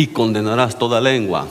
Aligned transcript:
y 0.00 0.06
condenarás 0.06 0.78
toda 0.78 0.98
lengua 0.98 1.46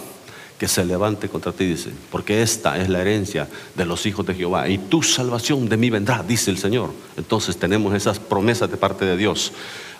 que 0.57 0.67
se 0.67 0.83
levante 0.83 1.29
contra 1.29 1.51
ti, 1.51 1.67
dice, 1.67 1.91
porque 2.11 2.41
esta 2.41 2.79
es 2.79 2.89
la 2.89 2.99
herencia 2.99 3.47
de 3.75 3.85
los 3.85 4.07
hijos 4.07 4.25
de 4.25 4.33
Jehová 4.33 4.67
y 4.67 4.79
tu 4.79 5.03
salvación 5.03 5.69
de 5.69 5.77
mí 5.77 5.91
vendrá, 5.91 6.23
dice 6.27 6.49
el 6.49 6.57
Señor. 6.57 6.89
Entonces 7.15 7.57
tenemos 7.57 7.93
esas 7.93 8.17
promesas 8.17 8.71
de 8.71 8.77
parte 8.77 9.05
de 9.05 9.17
Dios. 9.17 9.51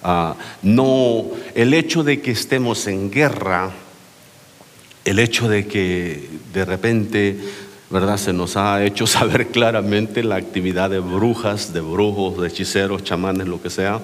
Ah, 0.02 0.36
no, 0.64 1.26
el 1.54 1.76
hecho 1.76 2.04
de 2.04 2.22
que 2.22 2.32
estemos 2.32 2.88
en 2.88 3.12
guerra, 3.12 3.70
el 5.06 5.20
hecho 5.20 5.48
de 5.48 5.68
que 5.68 6.28
de 6.52 6.66
repente, 6.66 7.38
¿verdad? 7.92 8.18
Se 8.18 8.34
nos 8.34 8.58
ha 8.58 8.84
hecho 8.84 9.06
saber 9.08 9.50
claramente 9.50 10.24
la 10.24 10.38
actividad 10.38 10.90
de 10.90 10.98
brujas, 10.98 11.72
de 11.72 11.82
brujos, 11.82 12.42
de 12.42 12.48
hechiceros, 12.48 13.04
chamanes, 13.04 13.48
lo 13.48 13.62
que 13.62 13.70
sea 13.70 14.02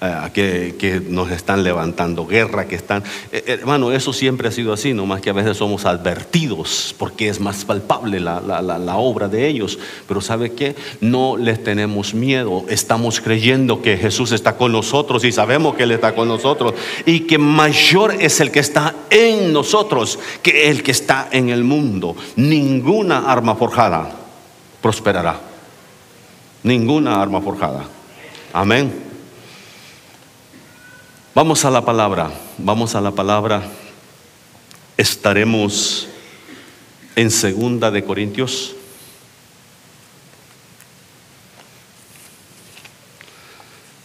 eh, 0.00 0.76
que, 0.78 1.02
nos 1.08 1.32
están 1.32 1.64
levantando 1.64 2.24
guerra, 2.24 2.68
que 2.68 2.76
están... 2.76 3.02
Eh, 3.32 3.42
eh, 3.46 3.58
hermano, 3.60 3.90
eso 3.90 4.12
siempre 4.12 4.46
ha 4.46 4.52
sido 4.52 4.72
así, 4.72 4.94
no 4.94 5.06
más 5.06 5.20
que 5.20 5.30
a 5.30 5.32
veces 5.32 5.56
somos 5.56 5.86
advertidos 5.86 6.94
porque 6.96 7.28
es 7.28 7.40
más 7.40 7.64
palpable 7.64 8.20
la, 8.20 8.40
la, 8.40 8.96
obra 8.96 9.26
de 9.26 9.48
ellos. 9.48 9.76
Pero 10.06 10.20
¿sabe 10.20 10.52
qué? 10.52 10.76
No 11.00 11.36
les 11.36 11.64
tenemos 11.64 12.14
miedo, 12.14 12.64
estamos 12.68 13.20
creyendo 13.20 13.82
que 13.82 13.96
Jesús 13.96 14.30
está 14.30 14.56
con 14.56 14.70
nosotros 14.70 15.24
y 15.24 15.32
sabemos 15.32 15.74
que 15.74 15.82
Él 15.82 15.90
está 15.90 16.14
con 16.14 16.28
nosotros 16.28 16.74
y 17.04 17.20
que 17.20 17.38
mayor 17.38 18.14
es 18.20 18.38
el 18.38 18.52
que 18.52 18.60
está 18.60 18.94
en 19.10 19.52
nosotros 19.52 20.20
que 20.44 20.70
el 20.70 20.84
que 20.84 20.92
está 20.92 21.28
en 21.32 21.48
el 21.48 21.64
mundo. 21.64 22.14
Ninguna 22.36 23.30
arma 23.30 23.56
forjada 23.56 24.12
prosperará. 24.80 25.40
Ninguna 26.62 27.20
arma 27.20 27.40
forjada. 27.40 27.84
Amén. 28.52 29.07
Vamos 31.38 31.64
a 31.64 31.70
la 31.70 31.84
palabra, 31.84 32.32
vamos 32.58 32.96
a 32.96 33.00
la 33.00 33.12
palabra. 33.12 33.62
Estaremos 34.96 36.08
en 37.14 37.30
segunda 37.30 37.92
de 37.92 38.02
Corintios. 38.02 38.74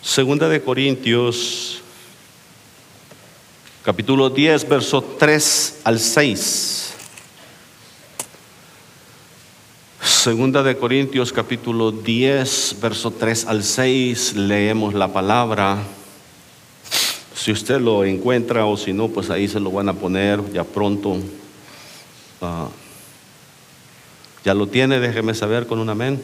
Segunda 0.04 0.48
de 0.48 0.62
Corintios, 0.62 1.82
capítulo 3.82 4.30
10, 4.30 4.70
verso 4.70 5.02
3 5.02 5.80
al 5.86 6.00
6. 6.00 6.94
Segunda 10.04 10.62
de 10.62 10.78
Corintios, 10.78 11.34
capítulo 11.34 11.92
10, 11.92 12.78
verso 12.80 13.10
3 13.10 13.46
al 13.48 13.64
6, 13.64 14.36
leemos 14.36 14.94
la 14.94 15.12
palabra. 15.12 15.84
Si 17.44 17.52
usted 17.52 17.82
lo 17.82 18.06
encuentra 18.06 18.66
o 18.66 18.78
si 18.78 18.94
no, 18.94 19.10
pues 19.10 19.30
ahí 19.30 19.50
se 19.50 19.60
lo 19.60 19.70
van 19.70 19.90
a 19.90 19.94
poner 19.94 20.40
ya 20.54 20.64
pronto. 20.64 21.18
Ah, 22.42 22.70
¿Ya 24.46 24.54
lo 24.54 24.66
tiene? 24.66 24.98
Déjeme 24.98 25.34
saber 25.34 25.68
con 25.68 25.80
un 25.80 25.90
amén. 25.90 26.22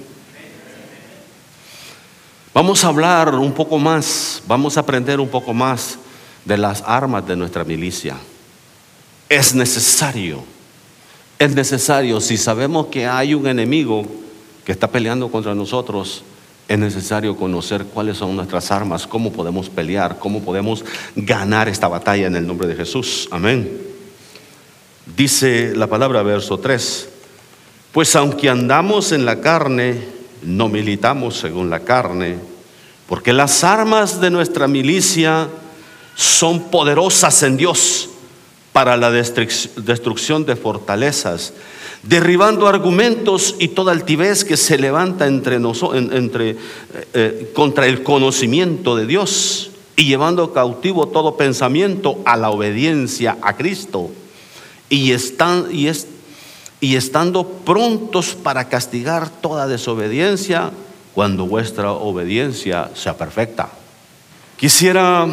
Vamos 2.53 2.85
a 2.85 2.87
hablar 2.87 3.35
un 3.35 3.51
poco 3.51 3.77
más, 3.77 4.41
vamos 4.47 4.77
a 4.77 4.79
aprender 4.79 5.19
un 5.19 5.27
poco 5.27 5.53
más 5.53 5.99
de 6.45 6.57
las 6.57 6.83
armas 6.85 7.27
de 7.27 7.35
nuestra 7.35 7.65
milicia. 7.65 8.15
Es 9.27 9.53
necesario, 9.53 10.41
es 11.37 11.53
necesario, 11.53 12.21
si 12.21 12.37
sabemos 12.37 12.87
que 12.87 13.05
hay 13.05 13.33
un 13.33 13.45
enemigo 13.45 14.05
que 14.63 14.71
está 14.71 14.87
peleando 14.87 15.29
contra 15.29 15.53
nosotros, 15.53 16.23
es 16.69 16.77
necesario 16.77 17.35
conocer 17.35 17.85
cuáles 17.85 18.17
son 18.17 18.35
nuestras 18.35 18.69
armas, 18.69 19.07
cómo 19.07 19.33
podemos 19.33 19.71
pelear, 19.71 20.19
cómo 20.19 20.43
podemos 20.43 20.85
ganar 21.15 21.67
esta 21.67 21.87
batalla 21.87 22.27
en 22.27 22.35
el 22.35 22.45
nombre 22.45 22.67
de 22.67 22.75
Jesús. 22.75 23.27
Amén. 23.31 23.81
Dice 25.17 25.73
la 25.75 25.87
palabra 25.87 26.21
verso 26.21 26.59
3, 26.59 27.09
pues 27.91 28.15
aunque 28.15 28.49
andamos 28.49 29.11
en 29.11 29.25
la 29.25 29.41
carne, 29.41 29.99
no 30.43 30.69
militamos 30.69 31.37
según 31.39 31.71
la 31.71 31.79
carne, 31.79 32.35
porque 33.07 33.33
las 33.33 33.63
armas 33.63 34.21
de 34.21 34.29
nuestra 34.29 34.67
milicia 34.67 35.47
son 36.15 36.69
poderosas 36.69 37.41
en 37.41 37.57
Dios 37.57 38.09
para 38.73 38.95
la 38.95 39.09
destrucción 39.09 40.45
de 40.45 40.55
fortalezas 40.55 41.51
derribando 42.03 42.67
argumentos 42.67 43.55
y 43.59 43.69
toda 43.69 43.91
altivez 43.91 44.45
que 44.45 44.57
se 44.57 44.77
levanta 44.77 45.27
entre, 45.27 45.55
entre, 45.57 46.51
eh, 46.51 46.57
eh, 47.13 47.51
contra 47.53 47.87
el 47.87 48.03
conocimiento 48.03 48.95
de 48.95 49.05
Dios 49.05 49.71
y 49.95 50.05
llevando 50.05 50.53
cautivo 50.53 51.09
todo 51.09 51.35
pensamiento 51.35 52.19
a 52.25 52.37
la 52.37 52.51
obediencia 52.51 53.37
a 53.41 53.57
Cristo 53.57 54.09
y, 54.89 55.11
están, 55.11 55.65
y, 55.71 55.87
es, 55.87 56.07
y 56.79 56.95
estando 56.95 57.45
prontos 57.45 58.35
para 58.35 58.69
castigar 58.69 59.29
toda 59.29 59.67
desobediencia 59.67 60.71
cuando 61.13 61.45
vuestra 61.47 61.91
obediencia 61.91 62.91
sea 62.95 63.17
perfecta. 63.17 63.69
Quisiera 64.55 65.27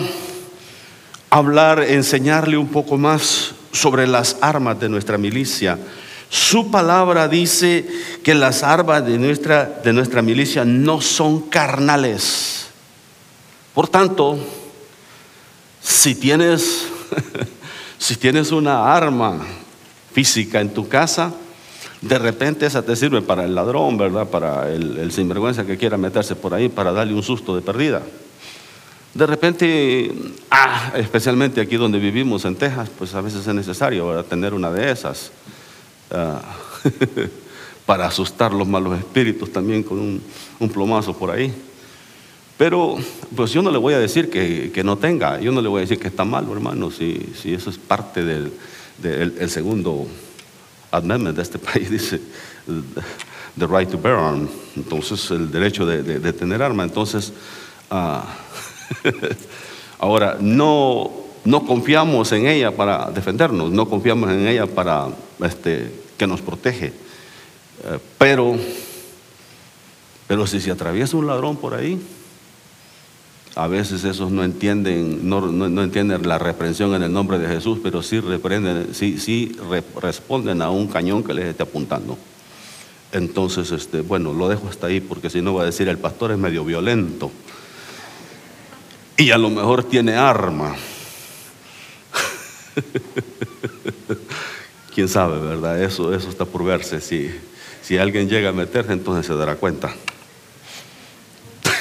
hablar, 1.31 1.81
enseñarle 1.81 2.57
un 2.57 2.69
poco 2.69 2.97
más 2.99 3.55
sobre 3.73 4.07
las 4.07 4.37
armas 4.41 4.81
de 4.81 4.89
nuestra 4.89 5.17
milicia 5.17 5.79
su 6.29 6.71
palabra 6.71 7.29
dice 7.29 7.87
que 8.23 8.35
las 8.35 8.63
armas 8.63 9.07
de 9.07 9.19
nuestra, 9.19 9.65
de 9.65 9.93
nuestra 9.93 10.23
milicia 10.23 10.65
no 10.65 11.01
son 11.01 11.43
carnales. 11.43 12.67
Por 13.75 13.89
tanto, 13.89 14.39
si 15.81 16.15
tienes, 16.15 16.87
si 17.99 18.17
tienes 18.17 18.51
una 18.51 18.95
arma 18.95 19.39
física 20.13 20.61
en 20.61 20.71
tu 20.71 20.89
casa, 20.89 21.33
de 22.01 22.19
repente 22.19 22.67
esa 22.67 22.83
te 22.83 22.97
sirve 22.97 23.23
para 23.23 23.45
el 23.45 23.55
ladrón, 23.55 23.97
¿verdad? 23.97 24.29
Para 24.29 24.73
el, 24.73 25.11
sinvergüenza 25.13 25.65
que 25.65 25.77
quiera 25.77 25.97
meterse 25.97 26.35
por 26.35 26.55
ahí 26.55 26.69
para 26.69 26.93
darle 26.93 27.15
un 27.15 27.23
susto 27.23 27.55
de 27.55 27.63
perdida. 27.63 28.03
De 29.15 29.27
repente, 29.27 30.13
ah, 30.51 30.93
especialmente 30.97 31.61
aquí 31.61 31.77
donde 31.77 31.99
vivimos 31.99 32.45
en 32.45 32.57
Texas, 32.57 32.91
pues 32.99 33.15
a 33.15 33.21
veces 33.21 33.47
es 33.47 33.55
necesario 33.55 34.23
tener 34.25 34.53
una 34.53 34.71
de 34.71 34.91
esas. 34.91 35.31
Ah, 36.11 36.43
para 37.87 38.07
asustar 38.07 38.53
los 38.53 38.67
malos 38.67 38.99
espíritus 38.99 39.53
también 39.53 39.83
con 39.83 40.21
un, 40.59 40.69
plomazo 40.69 41.17
por 41.17 41.31
ahí. 41.31 41.53
Pero 42.59 42.97
pues 43.35 43.53
yo 43.53 43.63
no 43.63 43.71
le 43.71 43.79
voy 43.79 43.95
a 43.95 43.99
decir 43.99 44.29
que, 44.29 44.83
no 44.83 44.99
tenga, 44.99 45.41
yo 45.41 45.53
no 45.53 45.63
le 45.63 45.69
voy 45.69 45.79
a 45.79 45.81
decir 45.83 45.99
que 45.99 46.09
está 46.09 46.25
malo, 46.25 46.53
hermano, 46.53 46.91
si, 46.91 47.33
si 47.41 47.55
eso 47.55 47.71
es 47.71 47.79
parte 47.79 48.25
del, 48.25 48.53
el 49.03 49.51
segundo 49.51 50.07
amendment 50.91 51.37
de 51.37 51.43
este 51.43 51.59
país, 51.61 51.91
dice 51.91 52.21
the 53.57 53.67
right 53.67 53.91
to 53.91 53.97
bear 53.97 54.17
arm, 54.17 54.49
entonces 54.77 55.31
el 55.31 55.51
derecho 55.51 55.87
de, 55.87 56.33
tener 56.33 56.63
arma. 56.63 56.85
Entonces, 56.85 57.33
ah, 57.91 58.25
ahora, 59.99 60.37
no, 60.41 61.11
no 61.47 61.65
confiamos 61.65 62.33
en 62.33 62.47
ella 62.47 62.73
para 62.73 63.11
defendernos, 63.11 63.71
no 63.71 63.89
confiamos 63.89 64.31
en 64.31 64.47
ella 64.47 64.67
para 64.67 65.09
este, 65.43 65.93
que 66.19 66.27
nos 66.27 66.41
protege. 66.41 66.87
Eh, 66.87 67.99
pero, 68.19 68.57
pero 70.27 70.47
si 70.47 70.61
se 70.61 70.71
atraviesa 70.71 71.17
un 71.17 71.27
ladrón 71.27 71.57
por 71.57 71.75
ahí, 71.75 72.01
a 73.55 73.69
veces 73.69 74.05
esos 74.05 74.31
no 74.31 74.45
entienden, 74.45 75.29
no, 75.29 75.41
no, 75.41 75.83
entienden 75.83 76.29
la 76.29 76.39
reprensión 76.39 76.95
en 76.95 77.05
el 77.05 77.13
nombre 77.13 77.39
de 77.39 77.49
Jesús, 77.49 77.79
pero 77.83 78.03
sí, 78.03 78.21
reprenden, 78.21 78.89
sí, 78.93 79.19
sí 79.19 79.57
responden 80.03 80.61
a 80.61 80.71
un 80.71 80.89
cañón 80.89 81.23
que 81.23 81.33
les 81.33 81.47
esté 81.47 81.63
apuntando. 81.63 82.19
Entonces, 83.13 83.71
este, 83.71 84.03
bueno, 84.03 84.35
lo 84.35 84.49
dejo 84.49 84.69
hasta 84.69 84.89
ahí 84.89 85.01
porque 85.01 85.31
si 85.31 85.41
no 85.41 85.55
va 85.55 85.63
a 85.63 85.67
decir 85.67 85.89
el 85.89 85.97
pastor 85.97 86.33
es 86.33 86.39
medio 86.39 86.65
violento 86.65 87.31
y 89.17 89.31
a 89.31 89.39
lo 89.39 89.49
mejor 89.49 89.85
tiene 89.85 90.17
arma. 90.17 90.75
quién 94.95 95.09
sabe, 95.09 95.39
¿verdad? 95.39 95.83
Eso, 95.83 96.15
eso 96.15 96.29
está 96.29 96.45
por 96.45 96.65
verse. 96.65 97.01
Si, 97.01 97.31
si 97.83 97.99
alguien 97.99 98.29
llega 98.29 98.51
a 98.51 98.53
meterse, 98.53 98.93
entonces 98.93 99.27
se 99.27 99.35
dará 99.35 99.57
cuenta. 99.57 99.95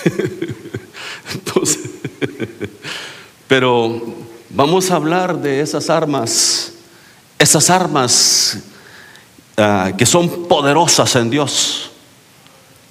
entonces, 1.34 1.80
pero 3.48 4.02
vamos 4.50 4.92
a 4.92 4.96
hablar 4.96 5.42
de 5.42 5.62
esas 5.62 5.90
armas, 5.90 6.74
esas 7.40 7.70
armas 7.70 8.60
ah, 9.58 9.92
que 9.98 10.06
son 10.06 10.48
poderosas 10.48 11.16
en 11.16 11.30
Dios. 11.30 11.92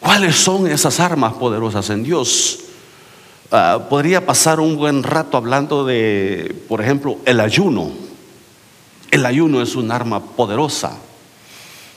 ¿Cuáles 0.01 0.37
son 0.37 0.67
esas 0.67 1.01
armas 1.01 1.35
poderosas 1.35 1.89
en 1.91 2.05
Dios? 2.05 2.61
Ah, 3.57 3.87
podría 3.89 4.27
pasar 4.27 4.59
un 4.59 4.77
buen 4.77 5.05
rato 5.05 5.37
hablando 5.37 5.87
de, 5.87 6.57
por 6.69 6.81
ejemplo, 6.81 7.19
el 7.25 7.39
ayuno. 7.39 7.93
El 9.13 9.25
ayuno 9.25 9.63
es 9.63 9.77
un 9.77 9.93
arma 9.93 10.21
poderosa, 10.21 10.99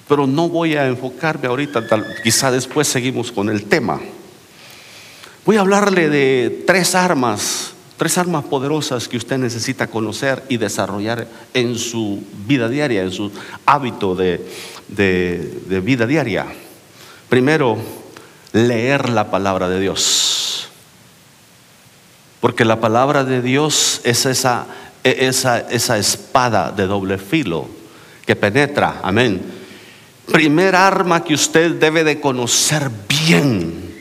pero 0.08 0.28
no 0.28 0.50
voy 0.50 0.76
a 0.76 0.86
enfocarme 0.86 1.48
ahorita, 1.48 1.84
quizá 2.24 2.52
después 2.52 2.88
seguimos 2.88 3.32
con 3.32 3.50
el 3.50 3.64
tema. 3.64 4.00
Voy 5.48 5.58
a 5.58 5.62
hablarle 5.62 6.10
de 6.10 6.64
tres 6.68 6.94
armas 6.94 7.74
Tres 7.98 8.20
armas 8.20 8.46
poderosas 8.46 9.08
que 9.08 9.18
usted 9.18 9.40
necesita 9.40 9.88
conocer 9.88 10.44
y 10.50 10.58
desarrollar 10.58 11.28
en 11.56 11.76
su 11.80 12.24
vida 12.46 12.70
diaria, 12.70 13.02
en 13.02 13.12
su 13.12 13.32
hábito 13.66 14.14
de, 14.14 14.46
de 14.88 15.82
vida 15.84 16.06
diaria. 16.06 16.46
Primero, 17.28 17.76
leer 18.54 19.10
la 19.10 19.32
palabra 19.32 19.68
de 19.68 19.80
Dios. 19.80 20.37
Porque 22.40 22.66
la 22.66 22.80
palabra 22.80 23.24
de 23.24 23.42
Dios 23.42 24.02
es 24.04 24.26
esa, 24.26 24.68
esa, 25.04 25.60
esa 25.60 25.98
espada 25.98 26.72
de 26.72 26.88
doble 26.88 27.18
filo 27.18 27.68
que 28.26 28.36
penetra. 28.36 29.00
Amén. 29.04 29.42
Primer 30.32 30.76
arma 30.76 31.24
que 31.24 31.34
usted 31.34 31.72
debe 31.80 32.04
de 32.04 32.20
conocer 32.20 32.92
bien 33.08 33.96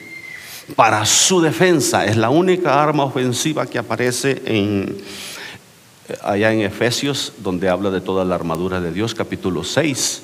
para 0.74 1.06
su 1.06 1.40
defensa. 1.40 2.04
Es 2.04 2.16
la 2.16 2.30
única 2.30 2.82
arma 2.82 3.04
ofensiva 3.04 3.66
que 3.66 3.78
aparece 3.78 4.42
allá 6.22 6.52
en 6.52 6.60
Efesios, 6.60 7.32
donde 7.38 7.68
habla 7.68 7.90
de 7.90 8.00
toda 8.00 8.24
la 8.24 8.34
armadura 8.34 8.80
de 8.80 8.92
Dios, 8.92 9.14
capítulo 9.14 9.64
6 9.64 10.22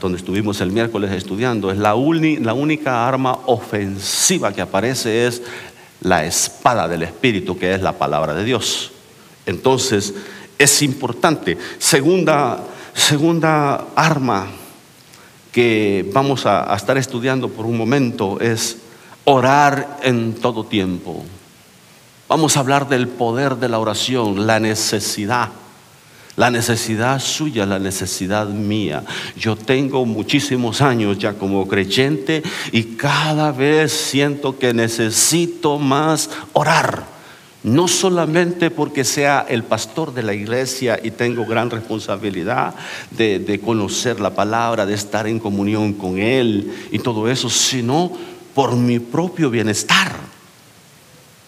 donde 0.00 0.18
estuvimos 0.18 0.60
el 0.60 0.70
miércoles 0.70 1.10
estudiando, 1.10 1.72
es 1.72 1.78
la, 1.78 1.90
la 1.90 2.54
única 2.54 3.08
arma 3.08 3.38
ofensiva 3.46 4.52
que 4.52 4.60
aparece 4.60 5.26
es 5.26 5.42
la 6.00 6.24
espada 6.24 6.88
del 6.88 7.02
Espíritu, 7.02 7.58
que 7.58 7.74
es 7.74 7.82
la 7.82 7.92
palabra 7.92 8.34
de 8.34 8.44
Dios. 8.44 8.92
Entonces, 9.46 10.14
es 10.58 10.82
importante. 10.82 11.56
Segunda, 11.78 12.60
segunda 12.94 13.86
arma 13.94 14.46
que 15.52 16.08
vamos 16.12 16.46
a, 16.46 16.72
a 16.72 16.76
estar 16.76 16.98
estudiando 16.98 17.48
por 17.48 17.66
un 17.66 17.76
momento 17.76 18.38
es 18.40 18.78
orar 19.24 19.98
en 20.02 20.34
todo 20.34 20.64
tiempo. 20.64 21.24
Vamos 22.28 22.56
a 22.56 22.60
hablar 22.60 22.88
del 22.88 23.08
poder 23.08 23.56
de 23.56 23.68
la 23.68 23.78
oración, 23.78 24.46
la 24.46 24.60
necesidad 24.60 25.50
la 26.38 26.52
necesidad 26.52 27.20
suya, 27.20 27.66
la 27.66 27.80
necesidad 27.80 28.46
mía. 28.46 29.02
Yo 29.36 29.56
tengo 29.56 30.06
muchísimos 30.06 30.80
años 30.80 31.18
ya 31.18 31.34
como 31.34 31.66
creyente 31.66 32.44
y 32.70 32.84
cada 32.96 33.50
vez 33.50 33.92
siento 33.92 34.56
que 34.56 34.72
necesito 34.72 35.78
más 35.78 36.30
orar. 36.52 37.18
No 37.64 37.88
solamente 37.88 38.70
porque 38.70 39.02
sea 39.02 39.44
el 39.48 39.64
pastor 39.64 40.14
de 40.14 40.22
la 40.22 40.32
iglesia 40.32 41.00
y 41.02 41.10
tengo 41.10 41.44
gran 41.44 41.70
responsabilidad 41.70 42.72
de, 43.10 43.40
de, 43.40 43.58
conocer 43.58 44.20
la 44.20 44.30
palabra, 44.30 44.86
de 44.86 44.94
estar 44.94 45.26
en 45.26 45.40
comunión 45.40 45.92
con 45.92 46.18
Él 46.18 46.72
y 46.92 47.00
todo 47.00 47.28
eso, 47.28 47.50
sino 47.50 48.12
por 48.54 48.76
mi 48.76 49.00
propio 49.00 49.50
bienestar, 49.50 50.12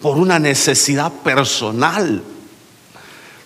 por 0.01 0.17
una 0.17 0.37
necesidad 0.37 1.13
personal 1.23 2.21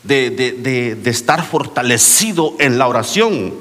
de, 0.05 1.01
estar 1.05 1.43
fortalecido 1.43 2.55
en 2.59 2.77
la 2.77 2.87
oración. 2.87 3.53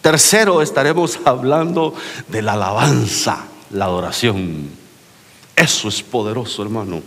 Tercero, 0.00 0.62
estaremos 0.62 1.18
hablando 1.24 1.94
de 2.28 2.42
la 2.42 2.52
alabanza, 2.52 3.46
la 3.70 3.86
adoración. 3.86 4.68
Eso 5.56 5.88
es 5.88 6.02
poderoso, 6.02 6.62
hermano. 6.62 7.02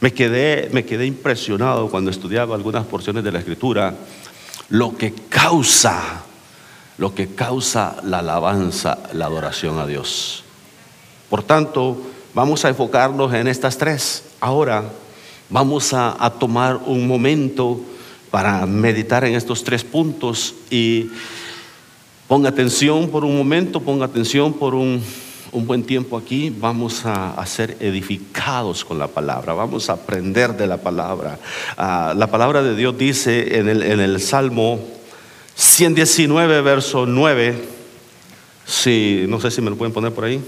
Me 0.00 0.12
quedé, 0.12 0.70
me 0.72 0.84
quedé 0.84 1.06
impresionado 1.06 1.88
cuando 1.88 2.10
estudiaba 2.10 2.54
algunas 2.54 2.86
porciones 2.86 3.22
de 3.22 3.32
la 3.32 3.38
escritura, 3.38 3.94
lo 4.70 4.96
que 4.96 5.12
causa, 5.28 6.22
lo 6.96 7.14
que 7.14 7.34
causa 7.34 7.96
la 8.02 8.20
alabanza, 8.20 8.98
la 9.12 9.26
adoración 9.26 9.78
a 9.78 9.86
Dios. 9.86 10.42
Por 11.28 11.42
tanto, 11.42 12.00
vamos 12.34 12.64
a 12.64 12.70
enfocarnos 12.70 13.32
en 13.34 13.46
estas 13.46 13.76
tres. 13.76 14.24
Ahora, 14.40 14.84
Vamos 15.50 15.92
a, 15.94 16.32
tomar 16.38 16.78
un 16.86 17.08
momento 17.08 17.80
para 18.30 18.64
meditar 18.66 19.24
en 19.24 19.34
estos 19.34 19.64
tres 19.64 19.82
puntos 19.82 20.54
y 20.70 21.10
ponga 22.28 22.50
atención 22.50 23.08
por 23.08 23.24
un 23.24 23.36
momento, 23.36 23.80
ponga 23.80 24.06
atención 24.06 24.52
por 24.52 24.76
un, 24.76 25.02
buen 25.52 25.82
tiempo 25.82 26.16
aquí. 26.16 26.54
Vamos 26.56 27.02
a, 27.04 27.44
ser 27.46 27.76
edificados 27.80 28.84
con 28.84 29.00
la 29.00 29.08
palabra, 29.08 29.52
vamos 29.52 29.90
a 29.90 29.94
aprender 29.94 30.56
de 30.56 30.68
la 30.68 30.76
palabra. 30.76 31.40
Ah, 31.76 32.14
la 32.16 32.28
palabra 32.28 32.62
de 32.62 32.76
Dios 32.76 32.96
dice 32.96 33.58
en 33.58 33.68
el, 33.68 33.82
en 33.82 33.98
el 33.98 34.20
Salmo 34.20 34.78
119, 35.56 36.60
verso 36.60 37.06
9, 37.06 37.60
si, 38.64 39.24
no 39.26 39.40
sé 39.40 39.50
si 39.50 39.60
me 39.60 39.70
lo 39.70 39.76
pueden 39.76 39.92
poner 39.92 40.12
por 40.12 40.26
ahí, 40.26 40.40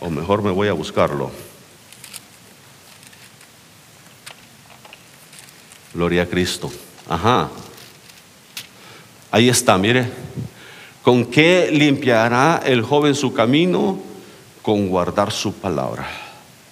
o 0.00 0.10
mejor 0.10 0.42
me 0.42 0.50
voy 0.50 0.68
a 0.68 0.74
buscarlo. 0.74 1.30
Gloria 5.94 6.22
a 6.22 6.26
Cristo. 6.26 6.70
Ajá. 7.08 7.48
Ahí 9.30 9.48
está, 9.48 9.76
mire. 9.78 10.10
¿Con 11.02 11.24
qué 11.24 11.70
limpiará 11.72 12.62
el 12.64 12.82
joven 12.82 13.14
su 13.14 13.32
camino? 13.32 13.98
Con 14.62 14.88
guardar 14.88 15.32
su 15.32 15.52
palabra. 15.52 16.06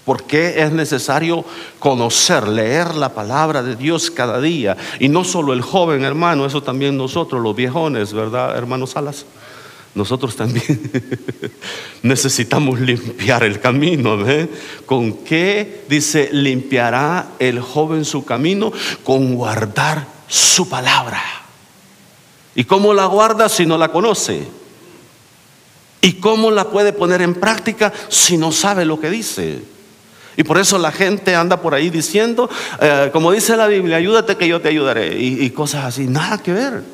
¿Por 0.05 0.25
qué 0.25 0.63
es 0.63 0.73
necesario 0.73 1.45
conocer, 1.79 2.49
leer 2.49 2.95
la 2.95 3.11
palabra 3.11 3.63
de 3.63 3.77
Dios 3.77 4.11
cada 4.11 4.41
día? 4.41 4.77
Y 5.01 5.09
no 5.09 5.25
solo 5.25 5.53
el 5.53 5.61
joven, 5.61 6.03
hermano, 6.03 6.47
eso 6.47 6.63
también 6.63 6.97
nosotros, 6.97 7.43
los 7.43 7.55
viejones, 7.55 8.13
¿verdad, 8.13 8.57
hermanos 8.57 8.91
Salas? 8.91 9.27
Nosotros 9.95 10.37
también 10.37 10.91
necesitamos 12.03 12.81
limpiar 12.81 13.43
el 13.43 13.61
camino. 13.61 14.19
¿Con 14.87 15.25
qué 15.25 15.85
dice 15.89 16.29
limpiará 16.33 17.31
el 17.39 17.61
joven 17.61 18.05
su 18.05 18.25
camino? 18.25 18.73
Con 19.03 19.35
guardar 19.35 20.07
su 20.29 20.69
palabra. 20.69 21.23
¿Y 22.55 22.65
cómo 22.65 22.95
la 22.95 23.07
guarda 23.07 23.49
si 23.49 23.67
no 23.67 23.79
la 23.79 23.89
conoce? 23.89 24.47
¿Y 26.01 26.15
cómo 26.15 26.51
la 26.51 26.71
puede 26.71 26.93
poner 26.93 27.23
en 27.23 27.35
práctica 27.35 27.93
si 28.09 28.37
no 28.37 28.53
sabe 28.53 28.85
lo 28.85 29.01
que 29.01 29.11
dice? 29.11 29.63
Y 30.37 30.45
por 30.45 30.59
eso 30.59 30.79
la 30.79 30.93
gente 30.93 31.35
anda 31.35 31.61
por 31.61 31.75
ahí 31.75 31.91
diciendo, 31.91 32.49
eh, 32.81 33.11
como 33.13 33.33
dice 33.33 33.57
la 33.57 33.67
Biblia, 33.67 33.97
ayúdate 33.97 34.37
que 34.37 34.47
yo 34.47 34.61
te 34.61 34.69
ayudaré. 34.69 35.21
Y, 35.21 35.45
y 35.45 35.51
cosas 35.51 35.85
así, 35.85 36.07
nada 36.07 36.39
que 36.39 36.53
ver. 36.53 36.85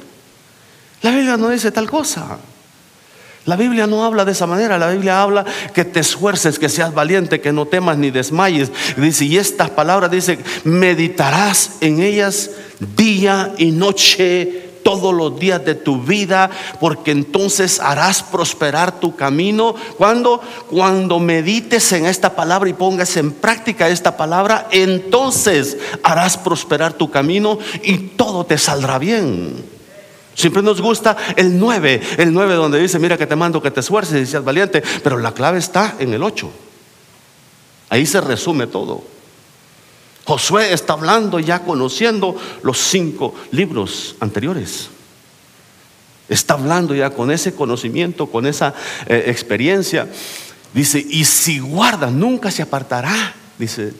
La 1.03 1.11
Biblia 1.11 1.37
no 1.37 1.51
dice 1.51 1.71
tal 1.71 1.91
cosa. 1.91 2.39
La 3.47 3.57
Biblia 3.57 3.87
no 3.87 4.05
habla 4.05 4.25
de 4.25 4.33
esa 4.33 4.47
manera, 4.47 4.79
la 4.79 4.91
Biblia 4.91 5.21
habla 5.21 5.45
que 5.75 5.85
te 5.85 6.01
esfuerces, 6.01 6.59
que 6.59 6.71
seas 6.71 6.95
valiente, 6.95 7.41
que 7.41 7.53
no 7.53 7.67
temas 7.67 7.99
ni 7.99 8.11
desmayes. 8.11 8.71
Dice, 8.97 9.27
y 9.27 9.37
estas 9.37 9.69
palabras 9.71 10.11
dice, 10.11 10.39
meditarás 10.65 11.77
en 11.83 12.01
ellas 12.01 12.51
día 12.97 13.53
y 13.59 13.71
noche 13.71 14.65
todos 14.83 15.13
los 15.13 15.39
días 15.39 15.65
de 15.65 15.75
tu 15.75 16.01
vida, 16.01 16.51
porque 16.79 17.11
entonces 17.11 17.81
harás 17.81 18.23
prosperar 18.23 19.01
tu 19.01 19.17
camino. 19.17 19.75
Cuando 19.97 20.41
cuando 20.71 21.19
medites 21.19 21.93
en 21.93 22.07
esta 22.07 22.37
palabra 22.37 22.71
y 22.71 22.75
pongas 22.75 23.17
en 23.17 23.33
práctica 23.33 23.89
esta 23.89 24.17
palabra, 24.17 24.69
entonces 24.71 25.77
harás 26.03 26.37
prosperar 26.37 26.93
tu 26.93 27.11
camino 27.11 27.59
y 27.83 27.97
todo 27.99 28.45
te 28.45 28.57
saldrá 28.57 28.99
bien. 28.99 29.74
Siempre 30.35 30.63
nos 30.63 30.81
gusta 30.81 31.17
el 31.37 31.59
9, 31.59 32.01
el 32.19 32.33
9 32.33 32.55
donde 32.55 32.81
dice, 32.81 32.99
mira 32.99 33.17
que 33.17 33.27
te 33.27 33.37
mando 33.37 33.63
que 33.63 33.71
te 33.71 33.81
esfuerces 33.81 34.29
y 34.29 34.31
seas 34.31 34.45
valiente, 34.45 34.83
pero 35.03 35.19
la 35.19 35.33
clave 35.33 35.59
está 35.59 35.97
en 35.99 36.13
el 36.13 36.23
8. 36.23 36.51
Ahí 37.91 38.05
se 38.05 38.21
resume 38.21 38.67
todo. 38.67 39.05
Josué 40.25 40.73
está 40.73 40.95
hablando 40.95 41.39
ya 41.39 41.61
conociendo 41.61 42.37
los 42.63 42.79
cinco 42.79 43.35
libros 43.53 44.17
anteriores. 44.21 44.89
Está 46.29 46.55
hablando 46.55 46.95
ya 46.95 47.11
con 47.11 47.31
ese 47.31 47.55
conocimiento, 47.55 48.27
con 48.27 48.47
esa 48.47 48.75
eh, 49.07 49.25
experiencia. 49.27 50.09
Dice, 50.73 50.99
y 50.99 51.25
si 51.25 51.59
guarda, 51.61 52.11
nunca 52.11 52.51
se 52.51 52.63
apartará, 52.63 53.35
dice 53.59 53.93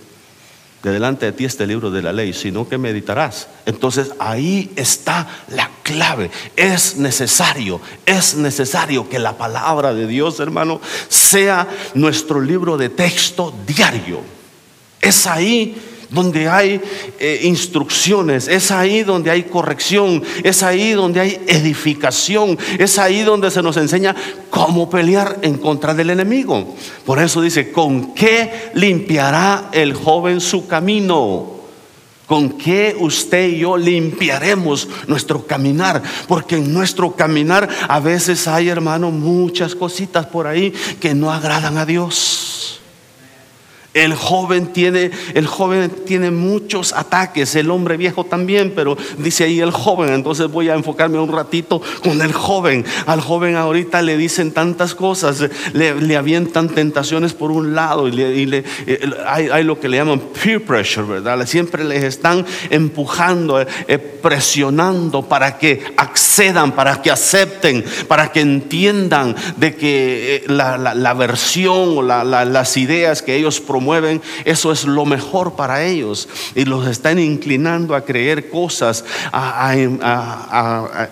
de 0.85 0.95
delante 0.95 1.27
de 1.27 1.33
ti 1.33 1.45
este 1.45 1.67
libro 1.67 1.91
de 1.91 2.03
la 2.03 2.13
ley, 2.13 2.33
sino 2.33 2.69
que 2.69 2.79
meditarás. 2.79 3.49
Entonces 3.67 4.13
ahí 4.19 4.71
está 4.77 5.27
la 5.49 5.71
clave. 5.83 6.31
Es 6.57 6.97
necesario, 6.97 7.81
es 8.05 8.35
necesario 8.35 9.09
que 9.09 9.19
la 9.19 9.39
palabra 9.39 9.95
de 9.95 10.07
Dios, 10.07 10.41
hermano, 10.41 10.81
sea 11.09 11.69
nuestro 11.95 12.41
libro 12.41 12.77
de 12.77 12.91
texto 12.91 13.55
diario. 13.67 14.21
Es 15.01 15.27
ahí 15.27 15.77
donde 16.15 16.49
hay 16.49 16.81
eh, 17.19 17.41
instrucciones, 17.43 18.49
es 18.49 18.71
ahí 18.71 19.03
donde 19.03 19.31
hay 19.31 19.43
corrección, 19.43 20.23
es 20.43 20.63
ahí 20.63 20.93
donde 20.93 21.21
hay 21.21 21.41
edificación, 21.47 22.57
es 22.79 22.99
ahí 22.99 23.23
donde 23.23 23.51
se 23.51 23.63
nos 23.63 23.77
enseña 23.77 24.15
cómo 24.51 24.89
pelear 24.89 25.39
en 25.43 25.59
contra 25.59 25.93
del 25.93 26.11
enemigo. 26.11 26.75
Por 27.05 27.19
eso 27.19 27.43
dice, 27.43 27.73
¿con 27.73 28.15
qué 28.15 28.71
limpiará 28.75 29.71
el 29.73 29.95
joven 29.95 30.41
su 30.41 30.67
camino? 30.67 31.55
¿Con 32.27 32.57
qué 32.57 32.97
usted 32.99 33.49
y 33.49 33.59
yo 33.59 33.77
limpiaremos 33.77 34.89
nuestro 35.09 35.47
caminar? 35.47 36.03
Porque 36.27 36.57
en 36.57 36.73
nuestro 36.73 37.15
caminar 37.15 37.69
a 37.87 38.01
veces 38.01 38.49
hay, 38.49 38.69
hermano, 38.69 39.11
muchas 39.11 39.75
cositas 39.75 40.27
por 40.27 40.47
ahí 40.47 40.73
que 41.01 41.15
no 41.15 41.31
agradan 41.31 41.77
a 41.77 41.85
Dios. 41.85 42.81
El 43.95 44.17
joven 44.17 44.73
tiene, 44.73 45.13
el 45.35 45.47
joven 45.47 45.89
tiene 46.05 46.33
muchos 46.33 46.93
ataques, 46.93 47.55
el 47.55 47.71
hombre 47.71 47.97
viejo 47.97 48.25
también, 48.25 48.73
pero 48.75 48.99
dice 49.19 49.45
ahí 49.45 49.61
el 49.61 49.71
joven, 49.71 50.13
entonces 50.13 50.51
voy 50.51 50.69
a 50.69 50.75
enfocarme 50.75 51.21
un 51.21 51.31
ratito 51.31 51.81
con 52.03 52.21
el 52.21 52.33
joven. 52.33 52.85
Al 53.07 53.21
joven 53.21 53.55
ahorita 53.55 54.03
le 54.03 54.17
dicen 54.17 54.51
tantas 54.51 54.97
cosas, 54.97 55.49
le, 55.75 56.17
avientan 56.17 56.71
tentaciones 56.71 57.35
por 57.35 57.53
un 57.53 57.77
lado 57.77 58.09
y, 58.09 58.13
le, 58.47 58.65
eh, 58.87 59.11
hay, 59.29 59.63
lo 59.63 59.79
que 59.79 59.89
le 59.89 59.99
llaman 59.99 60.21
peer 60.43 60.65
pressure, 60.65 61.07
¿verdad? 61.07 61.47
Siempre 61.47 61.85
les 61.85 62.03
están 62.03 62.45
empujando, 62.71 63.61
eh, 63.61 63.67
eh, 63.87 63.99
presionando 63.99 65.23
para 65.23 65.57
que 65.57 65.85
accedan, 65.97 66.73
para 66.73 67.01
que 67.01 67.13
acepten, 67.13 67.85
para 68.09 68.33
que 68.33 68.41
entiendan 68.41 69.37
de 69.57 69.77
que 69.77 70.45
la, 70.49 71.15
versión 71.15 71.99
o 71.99 72.03
las 72.03 72.77
ideas 72.77 73.23
que 73.23 73.37
ellos 73.37 73.61
promueven 73.61 73.84
mueven, 73.85 74.23
eso 74.45 74.73
es 74.73 74.85
lo 74.85 75.05
mejor 75.05 75.55
para 75.55 75.85
ellos. 75.85 76.29
Y 76.55 76.65
los 76.65 76.87
están 76.87 77.19
inclinando 77.19 77.95
a 77.95 78.05
creer 78.05 78.49
cosas, 78.51 79.05
a, 79.33 81.09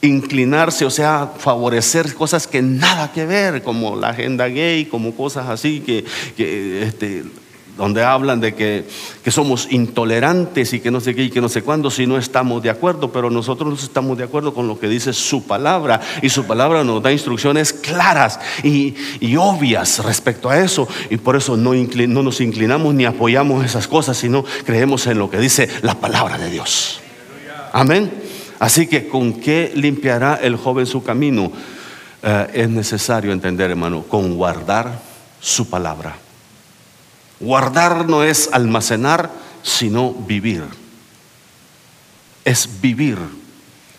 inclinarse, 0.00 0.84
o 0.84 0.90
sea, 0.90 1.32
favorecer 1.38 2.14
cosas 2.14 2.46
que 2.46 2.62
nada 2.62 3.12
que 3.12 3.26
ver, 3.26 3.62
como 3.62 3.96
la 3.96 4.10
agenda 4.10 4.46
gay, 4.46 4.84
como 4.84 5.14
cosas 5.16 5.48
así 5.48 5.80
que, 5.80 6.04
que 6.36 6.84
este, 6.84 7.24
donde 7.78 8.02
hablan 8.04 8.40
de 8.40 8.54
que, 8.54 8.84
somos 9.28 9.68
intolerantes 9.70 10.72
y 10.72 10.80
que 10.80 10.90
no 10.90 11.00
sé 11.00 11.14
qué 11.14 11.24
y 11.24 11.30
que 11.30 11.40
no 11.40 11.48
sé 11.48 11.62
cuándo, 11.62 11.90
si 11.90 12.06
no 12.06 12.18
estamos 12.18 12.62
de 12.62 12.70
acuerdo, 12.70 13.12
pero 13.12 13.30
nosotros 13.30 13.82
estamos 13.82 14.18
de 14.18 14.24
acuerdo 14.24 14.52
con 14.52 14.66
lo 14.66 14.80
que 14.80 14.88
dice 14.88 15.12
su 15.12 15.46
palabra 15.46 16.00
y 16.22 16.28
su 16.28 16.44
palabra 16.44 16.82
nos 16.82 17.02
da 17.02 17.12
instrucciones 17.12 17.72
claras 17.72 18.40
y, 18.62 18.94
obvias 19.38 20.04
respecto 20.04 20.50
a 20.50 20.58
eso 20.58 20.88
y 21.10 21.16
por 21.16 21.36
eso 21.36 21.56
no, 21.56 21.72
no 21.72 22.22
nos 22.22 22.40
inclinamos 22.40 22.92
ni 22.94 23.04
apoyamos 23.04 23.64
esas 23.64 23.86
cosas, 23.86 24.16
sino 24.16 24.44
creemos 24.64 25.06
en 25.06 25.18
lo 25.18 25.30
que 25.30 25.38
dice 25.38 25.68
la 25.82 25.94
palabra 25.94 26.36
de 26.38 26.50
Dios. 26.50 27.00
Amén. 27.72 28.10
Así 28.58 28.88
que 28.88 29.06
con 29.06 29.34
qué 29.34 29.70
limpiará 29.76 30.34
el 30.42 30.56
joven 30.56 30.86
su 30.86 31.04
camino? 31.04 31.52
Eh, 32.22 32.46
es 32.54 32.68
necesario 32.68 33.30
entender, 33.30 33.70
hermano, 33.70 34.02
con 34.02 34.34
guardar 34.36 34.98
su 35.40 35.70
palabra. 35.70 36.16
Guardar 37.40 38.08
no 38.08 38.24
es 38.24 38.50
almacenar, 38.52 39.30
sino 39.62 40.12
vivir. 40.12 40.64
Es 42.44 42.68
vivir. 42.80 43.18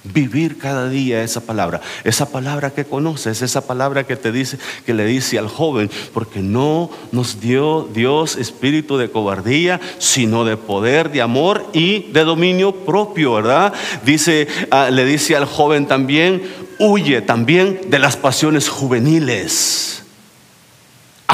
Vivir 0.02 0.58
cada 0.58 0.88
día 0.88 1.24
esa 1.24 1.42
palabra, 1.42 1.82
esa 2.06 2.32
palabra 2.32 2.70
que 2.70 2.86
conoces, 2.86 3.42
esa 3.42 3.68
palabra 3.68 4.06
que 4.06 4.16
te 4.16 4.32
dice, 4.32 4.58
que 4.86 4.94
le 4.94 5.06
dice 5.06 5.38
al 5.38 5.50
joven, 5.50 5.92
porque 6.14 6.40
no 6.40 6.90
nos 7.12 7.42
dio 7.42 7.88
Dios 7.94 8.38
espíritu 8.38 8.98
de 8.98 9.12
cobardía, 9.12 9.82
sino 9.98 10.46
de 10.46 10.56
poder, 10.56 11.12
de 11.12 11.22
amor 11.22 11.66
y 11.74 12.12
de 12.14 12.24
dominio 12.24 12.74
propio, 12.86 13.34
¿verdad? 13.34 13.74
Dice, 14.06 14.48
ah, 14.72 14.90
le 14.90 15.04
dice 15.04 15.36
al 15.36 15.46
joven 15.46 15.86
también, 15.86 16.44
huye 16.80 17.22
también 17.22 17.82
de 17.90 18.00
las 18.00 18.16
pasiones 18.16 18.70
juveniles 18.70 19.99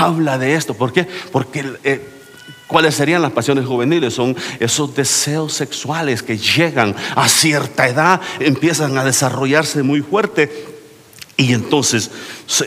habla 0.06 0.38
de 0.38 0.56
esto. 0.56 0.74
¿Por 0.74 0.94
qué? 0.94 1.08
Porque 1.32 1.66
eh, 1.84 2.16
¿Cuáles 2.68 2.96
serían 2.96 3.22
las 3.22 3.32
pasiones 3.32 3.66
juveniles? 3.66 4.14
Son 4.14 4.36
esos 4.60 4.96
deseos 4.96 5.54
sexuales 5.54 6.24
que 6.24 6.38
llegan 6.38 6.96
a 7.16 7.30
cierta 7.30 7.88
edad, 7.88 8.22
empiezan 8.40 8.98
a 8.98 9.04
desarrollarse 9.04 9.84
muy 9.84 10.02
fuerte. 10.02 10.66
Y 11.38 11.54
entonces 11.54 12.10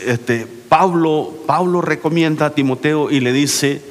este, 0.05 0.47
Pablo, 0.69 1.33
Pablo 1.45 1.81
recomienda 1.81 2.45
a 2.45 2.55
Timoteo 2.55 3.11
y 3.11 3.19
le 3.19 3.33
dice, 3.33 3.81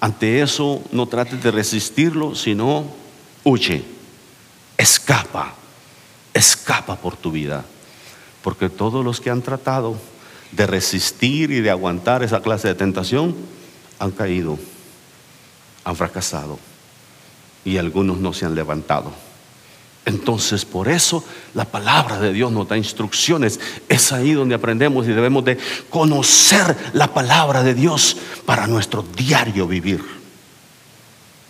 ante 0.00 0.40
eso 0.40 0.82
no 0.90 1.06
trates 1.06 1.42
de 1.42 1.50
resistirlo, 1.50 2.34
sino 2.34 2.86
huye, 3.44 3.84
escapa, 4.78 5.54
escapa 6.32 6.96
por 6.96 7.16
tu 7.16 7.30
vida. 7.30 7.64
Porque 8.42 8.70
todos 8.70 9.04
los 9.04 9.20
que 9.20 9.28
han 9.28 9.42
tratado 9.42 9.96
de 10.52 10.66
resistir 10.66 11.50
y 11.50 11.60
de 11.60 11.70
aguantar 11.70 12.22
esa 12.22 12.40
clase 12.40 12.68
de 12.68 12.74
tentación 12.74 13.34
han 13.98 14.10
caído, 14.10 14.58
han 15.84 15.96
fracasado 15.96 16.58
y 17.64 17.76
algunos 17.76 18.18
no 18.18 18.32
se 18.32 18.46
han 18.46 18.54
levantado. 18.54 19.12
Entonces, 20.04 20.64
por 20.64 20.88
eso 20.88 21.22
la 21.52 21.66
palabra 21.66 22.18
de 22.18 22.32
Dios 22.32 22.50
nos 22.50 22.66
da 22.66 22.78
instrucciones. 22.78 23.60
Es 23.90 24.10
ahí 24.10 24.32
donde 24.32 24.54
aprendemos 24.54 25.06
y 25.06 25.12
debemos 25.12 25.44
de 25.44 25.58
conocer 25.90 26.74
la 26.94 27.12
palabra 27.12 27.62
de 27.62 27.74
Dios 27.74 28.16
para 28.46 28.66
nuestro 28.66 29.02
diario 29.02 29.66
vivir. 29.66 30.17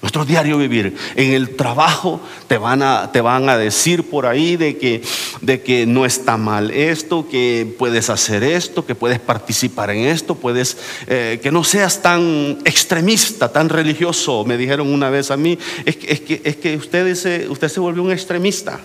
Nuestro 0.09 0.25
diario 0.25 0.57
vivir. 0.57 0.97
En 1.17 1.35
el 1.35 1.55
trabajo 1.55 2.19
te 2.47 2.57
van 2.57 2.83
a, 2.83 3.13
te 3.13 3.21
van 3.21 3.51
a 3.51 3.59
decir 3.59 4.09
por 4.09 4.25
ahí 4.25 4.57
de 4.57 4.79
que, 4.79 5.03
de 5.43 5.61
que 5.61 5.85
no 5.85 6.07
está 6.07 6.39
mal 6.39 6.71
esto, 6.71 7.29
que 7.29 7.75
puedes 7.79 8.09
hacer 8.09 8.43
esto, 8.43 8.87
que 8.87 8.95
puedes 8.95 9.21
participar 9.21 9.91
en 9.91 10.07
esto, 10.07 10.35
puedes, 10.35 10.79
eh, 11.09 11.41
que 11.43 11.53
no 11.53 11.63
seas 11.63 12.01
tan 12.01 12.57
extremista, 12.65 13.53
tan 13.53 13.69
religioso. 13.69 14.47
Me 14.47 14.57
dijeron 14.57 14.91
una 14.91 15.11
vez 15.11 15.31
a 15.31 15.37
mí, 15.37 15.59
es, 15.85 15.97
que, 15.97 16.41
es 16.43 16.57
que 16.57 16.77
usted, 16.77 17.51
usted 17.51 17.69
se 17.69 17.79
volvió 17.79 18.03
un 18.03 18.11
extremista. 18.11 18.81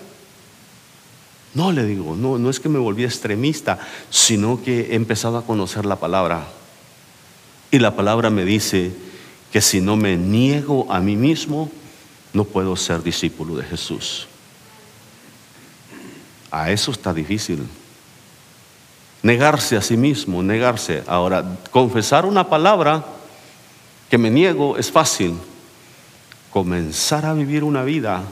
No, 1.53 1.71
le 1.71 1.85
digo, 1.85 2.17
no, 2.17 2.37
no 2.37 2.49
es 2.49 2.59
que 2.59 2.67
me 2.67 2.79
volví 2.79 3.05
extremista, 3.05 3.79
sino 4.09 4.61
que 4.61 4.91
he 4.91 4.95
empezado 4.95 5.37
a 5.37 5.45
conocer 5.45 5.85
la 5.85 5.95
palabra. 5.95 6.49
Y 7.71 7.79
la 7.79 7.95
palabra 7.95 8.29
me 8.29 8.43
dice, 8.43 8.91
que 9.53 9.61
si 9.61 9.81
no 9.81 9.95
me 9.95 10.17
niego 10.17 10.91
a 10.91 10.99
mí 10.99 11.15
mismo, 11.15 11.69
no 12.33 12.43
puedo 12.43 12.75
ser 12.75 13.03
discípulo 13.03 13.55
de 13.55 13.63
Jesús. 13.63 14.27
A 16.49 16.71
eso 16.71 16.89
está 16.89 17.13
difícil. 17.13 17.63
Negarse 19.21 19.77
a 19.77 19.81
sí 19.83 19.95
mismo, 19.95 20.41
negarse. 20.41 21.03
Ahora, 21.05 21.45
confesar 21.69 22.25
una 22.25 22.49
palabra 22.49 23.05
que 24.09 24.17
me 24.17 24.31
niego 24.31 24.75
es 24.75 24.91
fácil. 24.91 25.35
Comenzar 26.49 27.23
a 27.23 27.35
vivir 27.35 27.63
una 27.63 27.83
vida 27.83 28.23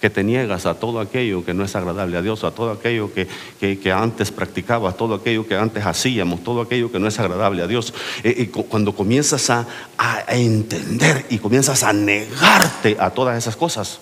que 0.00 0.08
te 0.08 0.24
niegas 0.24 0.64
a 0.64 0.74
todo 0.74 0.98
aquello 0.98 1.44
que 1.44 1.52
no 1.52 1.62
es 1.62 1.76
agradable 1.76 2.16
a 2.16 2.22
Dios, 2.22 2.42
a 2.44 2.50
todo 2.50 2.72
aquello 2.72 3.12
que, 3.12 3.28
que, 3.58 3.92
antes 3.92 4.30
practicabas, 4.30 4.96
todo 4.96 5.14
aquello 5.14 5.46
que 5.46 5.56
antes 5.56 5.84
hacíamos, 5.84 6.42
todo 6.42 6.62
aquello 6.62 6.90
que 6.90 6.98
no 6.98 7.06
es 7.06 7.18
agradable 7.18 7.62
a 7.62 7.66
Dios. 7.66 7.92
Eh, 8.24 8.34
y 8.38 8.46
cuando 8.46 8.94
comienzas 8.94 9.50
a, 9.50 9.66
a 9.98 10.34
entender 10.34 11.26
y 11.28 11.38
comienzas 11.38 11.82
a 11.82 11.92
negarte 11.92 12.96
a 12.98 13.10
todas 13.10 13.36
esas 13.36 13.56
cosas, 13.56 14.00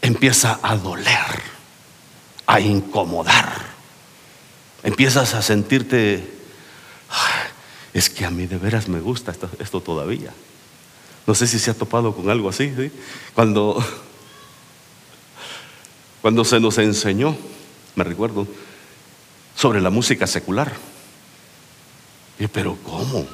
empieza 0.00 0.60
a 0.62 0.76
doler, 0.76 1.42
a 2.46 2.60
incomodar. 2.60 3.74
Empiezas 4.84 5.34
a 5.34 5.42
sentirte, 5.42 6.30
es 7.92 8.08
que 8.08 8.24
a 8.24 8.30
mí 8.30 8.46
de 8.46 8.58
veras 8.58 8.86
me 8.86 9.00
gusta 9.00 9.32
esto, 9.32 9.50
esto 9.58 9.80
todavía. 9.80 10.32
No 11.26 11.34
sé 11.34 11.48
si 11.48 11.58
se 11.58 11.70
ha 11.70 11.74
topado 11.74 12.14
con 12.14 12.30
algo 12.30 12.50
así, 12.50 12.72
¿sí? 12.76 12.92
Cuando 13.34 13.82
cuando 16.24 16.42
se 16.42 16.58
nos 16.58 16.78
enseñó, 16.78 17.36
me 17.96 18.02
recuerdo, 18.02 18.46
sobre 19.54 19.82
la 19.82 19.90
música 19.90 20.26
secular. 20.26 20.72
Y, 22.38 22.46
pero 22.46 22.78
¿cómo? 22.82 23.26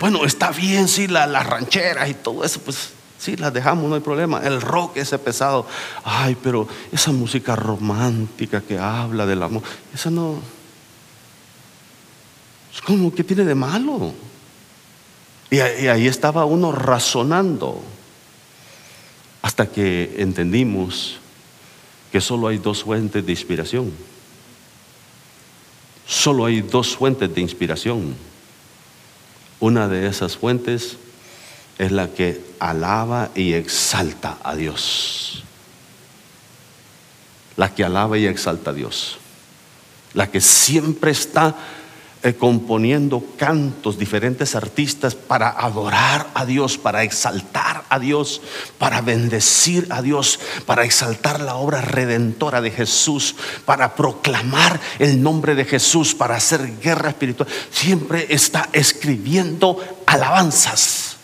Bueno, 0.00 0.24
está 0.24 0.50
bien, 0.50 0.88
sí, 0.88 1.06
las 1.06 1.30
la 1.30 1.44
rancheras 1.44 2.10
y 2.10 2.14
todo 2.14 2.42
eso, 2.42 2.58
pues 2.58 2.90
sí, 3.20 3.36
las 3.36 3.54
dejamos, 3.54 3.88
no 3.88 3.94
hay 3.94 4.00
problema. 4.00 4.40
El 4.42 4.60
rock 4.60 4.96
ese 4.96 5.16
pesado, 5.16 5.64
ay, 6.02 6.36
pero 6.42 6.66
esa 6.90 7.12
música 7.12 7.54
romántica 7.54 8.60
que 8.60 8.80
habla 8.80 9.26
del 9.26 9.40
amor, 9.40 9.62
esa 9.94 10.10
no... 10.10 10.40
Es 12.74 12.82
como, 12.82 13.14
¿qué 13.14 13.22
tiene 13.22 13.44
de 13.44 13.54
malo? 13.54 14.12
y 15.52 15.60
ahí 15.60 16.08
estaba 16.08 16.44
uno 16.46 16.72
razonando 16.72 17.80
hasta 19.40 19.66
que 19.66 20.16
entendimos 20.18 21.20
que 22.14 22.20
solo 22.20 22.46
hay 22.46 22.58
dos 22.58 22.84
fuentes 22.84 23.26
de 23.26 23.32
inspiración. 23.32 23.92
Solo 26.06 26.44
hay 26.44 26.62
dos 26.62 26.94
fuentes 26.94 27.34
de 27.34 27.40
inspiración. 27.40 28.14
Una 29.58 29.88
de 29.88 30.06
esas 30.06 30.36
fuentes 30.36 30.96
es 31.76 31.90
la 31.90 32.06
que 32.06 32.40
alaba 32.60 33.30
y 33.34 33.54
exalta 33.54 34.38
a 34.44 34.54
Dios. 34.54 35.42
La 37.56 37.74
que 37.74 37.82
alaba 37.82 38.16
y 38.16 38.26
exalta 38.26 38.70
a 38.70 38.74
Dios. 38.74 39.18
La 40.12 40.30
que 40.30 40.40
siempre 40.40 41.10
está 41.10 41.56
eh, 42.24 42.32
componiendo 42.32 43.22
cantos, 43.36 43.98
diferentes 43.98 44.54
artistas 44.54 45.14
para 45.14 45.50
adorar 45.50 46.26
a 46.32 46.46
Dios, 46.46 46.78
para 46.78 47.02
exaltar 47.02 47.84
a 47.90 47.98
Dios, 47.98 48.40
para 48.78 49.02
bendecir 49.02 49.86
a 49.90 50.00
Dios, 50.00 50.40
para 50.64 50.86
exaltar 50.86 51.40
la 51.40 51.56
obra 51.56 51.82
redentora 51.82 52.62
de 52.62 52.70
Jesús, 52.70 53.36
para 53.66 53.94
proclamar 53.94 54.80
el 54.98 55.22
nombre 55.22 55.54
de 55.54 55.66
Jesús, 55.66 56.14
para 56.14 56.36
hacer 56.36 56.80
guerra 56.80 57.10
espiritual. 57.10 57.46
Siempre 57.70 58.26
está 58.30 58.70
escribiendo 58.72 59.78
alabanzas. 60.06 61.18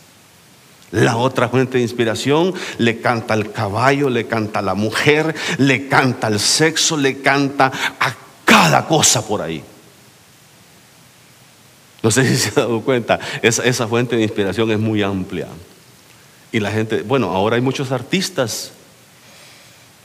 La 0.91 1.17
otra 1.17 1.49
fuente 1.49 1.79
de 1.79 1.83
inspiración 1.83 2.53
le 2.77 3.01
canta 3.01 3.33
al 3.33 3.53
caballo, 3.53 4.11
le 4.11 4.27
canta 4.27 4.59
a 4.59 4.63
la 4.63 4.75
mujer, 4.75 5.35
le 5.57 5.89
canta 5.89 6.27
al 6.27 6.39
sexo, 6.39 6.99
le 6.99 7.23
canta 7.23 7.73
a 7.99 8.15
cada 8.45 8.87
cosa 8.87 9.27
por 9.27 9.41
ahí. 9.41 9.65
No 12.03 12.11
sé 12.11 12.27
si 12.27 12.37
se 12.37 12.49
ha 12.51 12.63
dado 12.63 12.81
cuenta, 12.81 13.21
esa, 13.43 13.87
fuente 13.87 14.17
de 14.17 14.23
inspiración 14.23 14.71
es 14.71 14.79
muy 14.79 15.03
amplia. 15.03 15.49
Y 16.53 16.61
la 16.61 16.71
gente, 16.71 17.03
bueno, 17.03 17.31
ahora 17.31 17.57
hay 17.57 17.63
muchos 17.63 17.93
artistas 17.93 18.73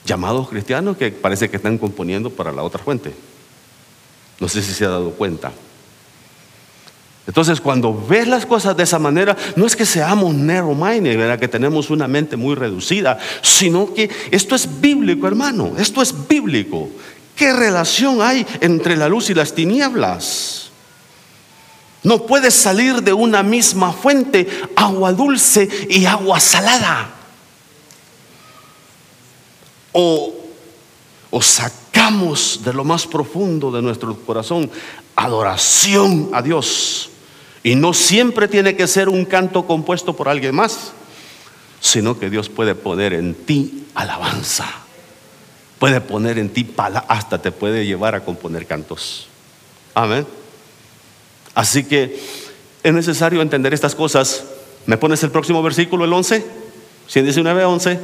llamados 0.05 0.49
cristianos 0.49 0.97
que 0.97 1.11
parece 1.11 1.49
que 1.49 1.57
están 1.57 1.77
componiendo 1.77 2.29
para 2.29 2.51
la 2.51 2.63
otra 2.63 2.83
fuente. 2.83 3.13
No 4.39 4.47
sé 4.47 4.61
si 4.61 4.73
se 4.73 4.85
ha 4.85 4.89
dado 4.89 5.11
cuenta. 5.11 5.51
Entonces, 7.27 7.59
cuando 7.59 8.05
ves 8.07 8.27
las 8.27 8.45
cosas 8.45 8.77
de 8.77 8.83
esa 8.83 8.99
manera, 8.99 9.35
no 9.55 9.65
es 9.65 9.75
que 9.75 9.85
seamos 9.85 10.35
narrow-minded, 10.35 11.17
¿verdad? 11.17 11.39
que 11.39 11.47
tenemos 11.47 11.89
una 11.89 12.07
mente 12.07 12.35
muy 12.35 12.53
reducida, 12.53 13.17
sino 13.41 13.93
que 13.93 14.11
esto 14.29 14.53
es 14.53 14.79
bíblico, 14.79 15.25
hermano. 15.25 15.73
Esto 15.79 16.03
es 16.03 16.13
bíblico. 16.27 16.89
¿Qué 17.35 17.51
relación 17.51 18.21
hay 18.21 18.45
entre 18.61 18.95
la 18.95 19.09
luz 19.09 19.29
y 19.31 19.33
las 19.33 19.53
tinieblas? 19.53 20.64
No 22.05 22.27
puede 22.27 22.51
salir 22.51 23.01
de 23.01 23.13
una 23.13 23.41
misma 23.41 23.91
fuente 23.91 24.47
agua 24.75 25.11
dulce 25.11 25.67
y 25.89 26.05
agua 26.05 26.39
salada. 26.39 27.09
O, 29.91 30.31
o 31.31 31.41
sacamos 31.41 32.61
de 32.63 32.73
lo 32.73 32.83
más 32.83 33.07
profundo 33.07 33.71
de 33.71 33.81
nuestro 33.81 34.15
corazón 34.19 34.69
adoración 35.15 36.29
a 36.31 36.43
Dios. 36.43 37.09
Y 37.63 37.73
no 37.73 37.91
siempre 37.91 38.47
tiene 38.47 38.75
que 38.75 38.85
ser 38.85 39.09
un 39.09 39.25
canto 39.25 39.65
compuesto 39.65 40.15
por 40.15 40.29
alguien 40.29 40.53
más, 40.53 40.91
sino 41.81 42.19
que 42.19 42.29
Dios 42.29 42.49
puede 42.49 42.75
poner 42.75 43.13
en 43.13 43.33
ti 43.33 43.87
alabanza. 43.95 44.67
Puede 45.79 46.01
poner 46.01 46.37
en 46.37 46.49
ti 46.49 46.71
hasta 47.07 47.41
te 47.41 47.51
puede 47.51 47.83
llevar 47.83 48.13
a 48.13 48.23
componer 48.23 48.67
cantos. 48.67 49.27
Amén. 49.95 50.27
Así 51.55 51.85
que 51.85 52.19
es 52.83 52.93
necesario 52.93 53.41
entender 53.41 53.73
estas 53.73 53.95
cosas. 53.95 54.43
¿Me 54.85 54.97
pones 54.97 55.23
el 55.23 55.31
próximo 55.31 55.63
versículo, 55.63 56.05
el 56.05 56.13
11? 56.13 56.45
119, 57.07 57.65
11. 57.65 57.99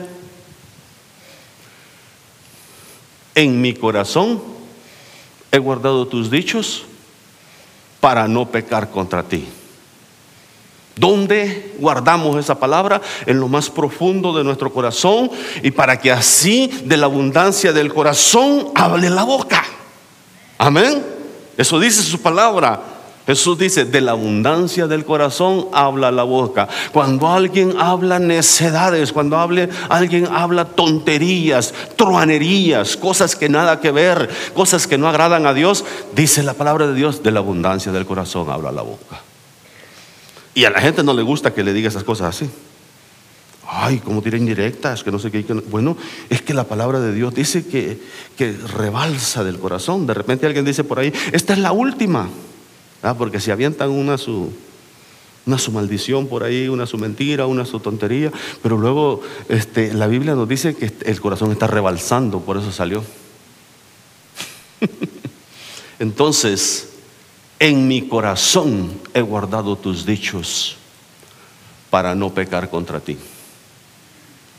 En 3.35 3.61
mi 3.61 3.73
corazón 3.73 4.41
he 5.51 5.57
guardado 5.57 6.07
tus 6.07 6.31
dichos 6.31 6.85
para 7.99 8.27
no 8.27 8.49
pecar 8.49 8.89
contra 8.89 9.23
ti. 9.23 9.47
¿Dónde 10.95 11.75
guardamos 11.79 12.37
esa 12.37 12.59
palabra? 12.59 13.01
En 13.25 13.39
lo 13.39 13.47
más 13.47 13.69
profundo 13.69 14.33
de 14.33 14.43
nuestro 14.43 14.71
corazón 14.71 15.31
y 15.63 15.71
para 15.71 15.99
que 15.99 16.11
así 16.11 16.67
de 16.85 16.97
la 16.97 17.05
abundancia 17.05 17.73
del 17.73 17.93
corazón 17.93 18.69
hable 18.75 19.09
la 19.09 19.23
boca. 19.23 19.63
Amén. 20.57 21.03
Eso 21.57 21.79
dice 21.79 22.03
su 22.03 22.21
palabra. 22.21 22.90
Jesús 23.27 23.57
dice, 23.57 23.85
de 23.85 24.01
la 24.01 24.11
abundancia 24.11 24.87
del 24.87 25.05
corazón 25.05 25.67
habla 25.73 26.11
la 26.11 26.23
boca. 26.23 26.67
Cuando 26.91 27.27
alguien 27.27 27.75
habla 27.79 28.17
necedades, 28.17 29.13
cuando 29.13 29.37
alguien 29.37 30.27
habla 30.27 30.65
tonterías, 30.65 31.73
truanerías, 31.95 32.97
cosas 32.97 33.35
que 33.35 33.47
nada 33.47 33.79
que 33.79 33.91
ver, 33.91 34.29
cosas 34.55 34.87
que 34.87 34.97
no 34.97 35.07
agradan 35.07 35.45
a 35.45 35.53
Dios, 35.53 35.85
dice 36.15 36.41
la 36.41 36.53
palabra 36.53 36.87
de 36.87 36.95
Dios, 36.95 37.21
de 37.21 37.31
la 37.31 37.39
abundancia 37.39 37.91
del 37.91 38.07
corazón 38.07 38.49
habla 38.49 38.71
la 38.71 38.81
boca. 38.81 39.21
Y 40.53 40.65
a 40.65 40.71
la 40.71 40.81
gente 40.81 41.03
no 41.03 41.13
le 41.13 41.21
gusta 41.21 41.53
que 41.53 41.63
le 41.63 41.73
diga 41.73 41.89
esas 41.89 42.03
cosas 42.03 42.35
así. 42.35 42.49
Ay, 43.67 43.99
como 43.99 44.21
tira 44.21 44.37
indirectas, 44.37 45.03
que 45.03 45.11
no 45.11 45.19
sé 45.19 45.31
qué. 45.31 45.43
bueno, 45.69 45.95
es 46.29 46.41
que 46.41 46.53
la 46.53 46.65
palabra 46.65 46.99
de 46.99 47.13
Dios 47.13 47.33
dice 47.33 47.65
que, 47.65 48.01
que 48.35 48.51
rebalsa 48.51 49.43
del 49.43 49.59
corazón. 49.59 50.07
De 50.07 50.13
repente 50.13 50.45
alguien 50.45 50.65
dice 50.65 50.83
por 50.83 50.99
ahí, 50.99 51.13
esta 51.31 51.53
es 51.53 51.59
la 51.59 51.71
última. 51.71 52.27
Ah, 53.03 53.15
porque 53.15 53.39
si 53.39 53.51
avientan 53.51 53.89
una 53.89 54.17
su, 54.17 54.51
una 55.45 55.57
su 55.57 55.71
maldición 55.71 56.27
por 56.27 56.43
ahí, 56.43 56.67
una 56.67 56.85
su 56.85 56.97
mentira, 56.97 57.47
una 57.47 57.65
su 57.65 57.79
tontería, 57.79 58.31
pero 58.61 58.77
luego 58.77 59.21
este, 59.49 59.93
la 59.93 60.07
Biblia 60.07 60.35
nos 60.35 60.47
dice 60.47 60.75
que 60.75 60.93
el 61.05 61.19
corazón 61.19 61.51
está 61.51 61.67
rebalsando, 61.67 62.41
por 62.41 62.57
eso 62.57 62.71
salió. 62.71 63.03
Entonces, 65.99 66.89
en 67.59 67.87
mi 67.87 68.07
corazón 68.07 68.99
he 69.13 69.21
guardado 69.21 69.75
tus 69.75 70.05
dichos 70.05 70.77
para 71.89 72.15
no 72.15 72.33
pecar 72.33 72.69
contra 72.69 72.99
ti. 72.99 73.17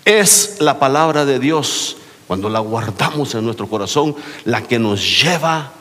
Es 0.05 0.57
la 0.61 0.81
palabra 0.81 1.25
de 1.25 1.39
Dios, 1.39 1.97
cuando 2.27 2.49
la 2.49 2.59
guardamos 2.59 3.35
en 3.35 3.45
nuestro 3.45 3.69
corazón, 3.69 4.17
la 4.45 4.63
que 4.63 4.81
nos 4.81 5.23
lleva 5.23 5.73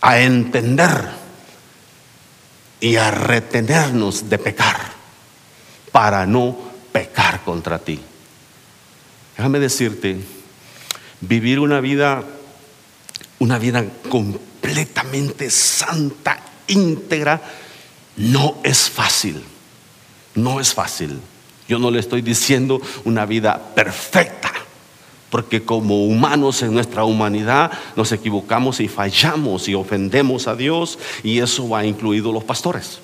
a 0.00 0.20
entender 0.20 1.19
y 2.80 2.96
a 2.96 3.10
retenernos 3.10 4.28
de 4.28 4.38
pecar 4.38 4.76
para 5.92 6.26
no 6.26 6.56
pecar 6.92 7.42
contra 7.44 7.78
ti. 7.78 8.00
Déjame 9.36 9.58
decirte, 9.58 10.18
vivir 11.20 11.60
una 11.60 11.80
vida, 11.80 12.24
una 13.38 13.58
vida 13.58 13.84
completamente 14.08 15.50
santa, 15.50 16.40
íntegra, 16.68 17.40
no 18.16 18.58
es 18.62 18.88
fácil. 18.90 19.42
No 20.34 20.60
es 20.60 20.72
fácil. 20.72 21.20
Yo 21.68 21.78
no 21.78 21.90
le 21.90 22.00
estoy 22.00 22.22
diciendo 22.22 22.80
una 23.04 23.26
vida 23.26 23.74
perfecta 23.74 24.39
porque 25.30 25.62
como 25.62 26.04
humanos 26.04 26.62
en 26.62 26.74
nuestra 26.74 27.04
humanidad 27.04 27.70
nos 27.96 28.12
equivocamos 28.12 28.80
y 28.80 28.88
fallamos 28.88 29.68
y 29.68 29.74
ofendemos 29.74 30.48
a 30.48 30.56
Dios 30.56 30.98
y 31.22 31.38
eso 31.38 31.68
va 31.68 31.86
incluido 31.86 32.32
los 32.32 32.44
pastores. 32.44 33.00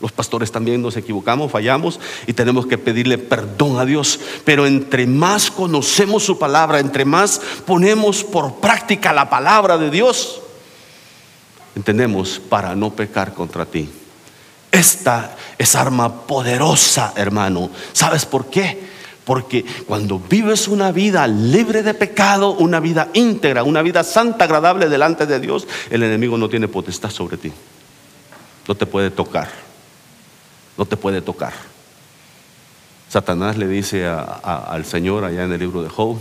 Los 0.00 0.12
pastores 0.12 0.50
también 0.50 0.80
nos 0.80 0.96
equivocamos, 0.96 1.52
fallamos 1.52 2.00
y 2.26 2.32
tenemos 2.32 2.66
que 2.66 2.78
pedirle 2.78 3.18
perdón 3.18 3.78
a 3.78 3.84
Dios. 3.84 4.18
Pero 4.44 4.66
entre 4.66 5.06
más 5.06 5.50
conocemos 5.50 6.22
su 6.22 6.38
palabra, 6.38 6.78
entre 6.78 7.04
más 7.04 7.40
ponemos 7.66 8.24
por 8.24 8.54
práctica 8.56 9.12
la 9.12 9.28
palabra 9.28 9.76
de 9.76 9.90
Dios, 9.90 10.40
entendemos 11.76 12.40
para 12.48 12.74
no 12.74 12.90
pecar 12.94 13.34
contra 13.34 13.66
ti. 13.66 13.90
Esta 14.72 15.36
es 15.58 15.74
arma 15.74 16.22
poderosa, 16.22 17.12
hermano. 17.16 17.70
¿Sabes 17.92 18.24
por 18.24 18.46
qué? 18.46 18.88
Porque 19.30 19.64
cuando 19.86 20.18
vives 20.18 20.66
una 20.66 20.90
vida 20.90 21.24
libre 21.28 21.84
de 21.84 21.94
pecado, 21.94 22.50
una 22.50 22.80
vida 22.80 23.10
íntegra, 23.14 23.62
una 23.62 23.80
vida 23.80 24.02
santa, 24.02 24.46
agradable 24.46 24.88
delante 24.88 25.24
de 25.24 25.38
Dios, 25.38 25.68
el 25.88 26.02
enemigo 26.02 26.36
no 26.36 26.48
tiene 26.48 26.66
potestad 26.66 27.10
sobre 27.10 27.36
ti. 27.36 27.52
No 28.66 28.74
te 28.74 28.86
puede 28.86 29.08
tocar. 29.12 29.48
No 30.76 30.84
te 30.84 30.96
puede 30.96 31.22
tocar. 31.22 31.52
Satanás 33.08 33.56
le 33.56 33.68
dice 33.68 34.04
al 34.04 34.84
Señor 34.84 35.24
allá 35.24 35.44
en 35.44 35.52
el 35.52 35.60
libro 35.60 35.84
de 35.84 35.90
Job, 35.90 36.18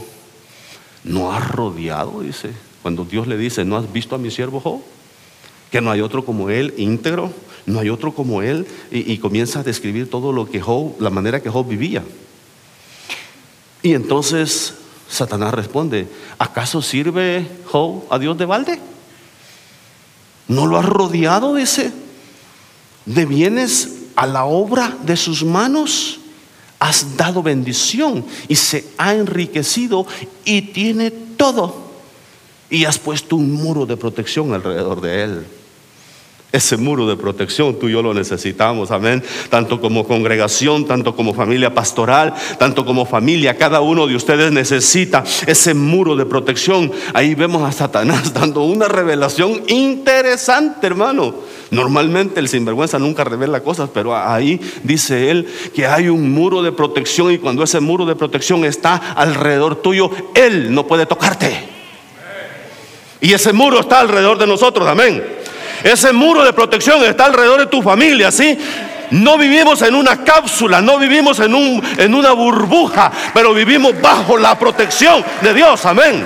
no 1.04 1.34
has 1.34 1.50
rodeado, 1.50 2.22
dice, 2.22 2.52
cuando 2.84 3.06
Dios 3.06 3.26
le 3.26 3.38
dice, 3.40 3.66
¿no 3.66 3.76
has 3.76 3.92
visto 3.92 4.14
a 4.14 4.20
mi 4.20 4.30
siervo 4.30 4.60
Job? 4.60 4.82
Que 5.72 5.82
no 5.82 5.90
hay 5.90 6.02
otro 6.02 6.24
como 6.24 6.52
él, 6.52 6.76
íntegro, 6.78 7.34
no 7.66 7.80
hay 7.80 7.90
otro 7.90 8.14
como 8.14 8.44
él, 8.44 8.68
y, 8.92 9.18
comienza 9.18 9.62
a 9.62 9.64
describir 9.64 10.12
todo 10.12 10.32
lo 10.32 10.46
que 10.48 10.62
Job, 10.62 11.02
la 11.02 11.10
manera 11.10 11.42
que 11.42 11.50
Job 11.50 11.68
vivía. 11.68 12.04
Y 13.82 13.94
entonces 13.94 14.74
Satanás 15.10 15.54
responde, 15.54 16.08
¿acaso 16.38 16.82
sirve 16.82 17.48
Job 17.66 18.04
a 18.10 18.20
Dios 18.20 18.38
de 18.38 18.46
balde? 18.46 18.80
¿No 20.48 20.68
lo 20.68 20.78
has 20.78 20.86
rodeado, 20.86 21.56
dice, 21.56 21.92
de 23.06 23.26
bienes 23.26 23.90
a 24.16 24.26
la 24.28 24.46
obra 24.46 24.96
de 25.04 25.16
sus 25.16 25.44
manos? 25.44 26.20
Has 26.80 27.18
dado 27.18 27.44
bendición 27.44 28.26
y 28.48 28.56
se 28.56 28.86
ha 28.98 29.14
enriquecido 29.14 30.08
y 30.46 30.62
tiene 30.62 31.12
todo. 31.12 31.90
Y 32.70 32.86
has 32.86 32.98
puesto 32.98 33.36
un 33.36 33.52
muro 33.52 33.86
de 33.86 33.98
protección 33.98 34.54
alrededor 34.54 35.02
de 35.02 35.24
él. 35.24 35.48
Ese 36.52 36.78
muro 36.78 37.06
de 37.06 37.16
protección 37.16 37.78
tú 37.78 37.90
y 37.90 37.92
yo 37.92 38.02
lo 38.02 38.12
necesitamos, 38.12 38.90
amén. 38.90 39.24
Tanto 39.52 39.80
como 39.80 40.08
congregación, 40.08 40.88
tanto 40.88 41.16
como 41.16 41.36
familia 41.36 41.76
pastoral, 41.76 42.34
tanto 42.58 42.86
como 42.86 43.06
familia, 43.06 43.56
cada 43.56 43.82
uno 43.82 44.08
de 44.08 44.16
ustedes 44.16 44.52
necesita 44.52 45.24
ese 45.46 45.76
muro 45.76 46.16
de 46.16 46.26
protección. 46.26 46.92
Ahí 47.14 47.36
vemos 47.36 47.62
a 47.62 47.72
Satanás 47.72 48.34
dando 48.34 48.64
una 48.64 48.88
revelación 48.88 49.62
interesante, 49.68 50.88
hermano. 50.88 51.36
Normalmente 51.70 52.40
el 52.40 52.48
sinvergüenza 52.48 52.98
nunca 52.98 53.24
revela 53.24 53.62
cosas, 53.62 53.92
pero 53.94 54.18
ahí 54.18 54.60
dice 54.82 55.30
él 55.30 55.48
que 55.76 55.86
hay 55.86 56.10
un 56.10 56.32
muro 56.32 56.64
de 56.64 56.72
protección 56.72 57.32
y 57.32 57.38
cuando 57.38 57.62
ese 57.62 57.80
muro 57.80 58.08
de 58.08 58.16
protección 58.16 58.66
está 58.66 58.96
alrededor 58.96 59.76
tuyo, 59.76 60.10
él 60.34 60.74
no 60.74 60.88
puede 60.88 61.06
tocarte. 61.06 61.70
Y 63.22 63.34
ese 63.34 63.54
muro 63.54 63.82
está 63.82 64.00
alrededor 64.00 64.40
de 64.40 64.48
nosotros, 64.48 64.88
amén. 64.88 65.39
Ese 65.84 66.12
muro 66.12 66.44
de 66.44 66.54
protección 66.54 67.04
está 67.04 67.26
alrededor 67.26 67.62
de 67.62 67.68
tu 67.68 67.82
familia, 67.82 68.32
¿sí? 68.32 68.58
No 69.12 69.38
vivimos 69.38 69.82
en 69.82 69.96
una 69.96 70.24
cápsula, 70.24 70.82
no 70.82 71.00
vivimos 71.00 71.40
en, 71.40 71.56
un, 71.56 71.82
en 71.98 72.14
una 72.14 72.32
burbuja, 72.32 73.12
pero 73.34 73.54
vivimos 73.54 74.00
bajo 74.00 74.38
la 74.38 74.58
protección 74.58 75.24
de 75.42 75.54
Dios, 75.54 75.86
amén. 75.86 76.24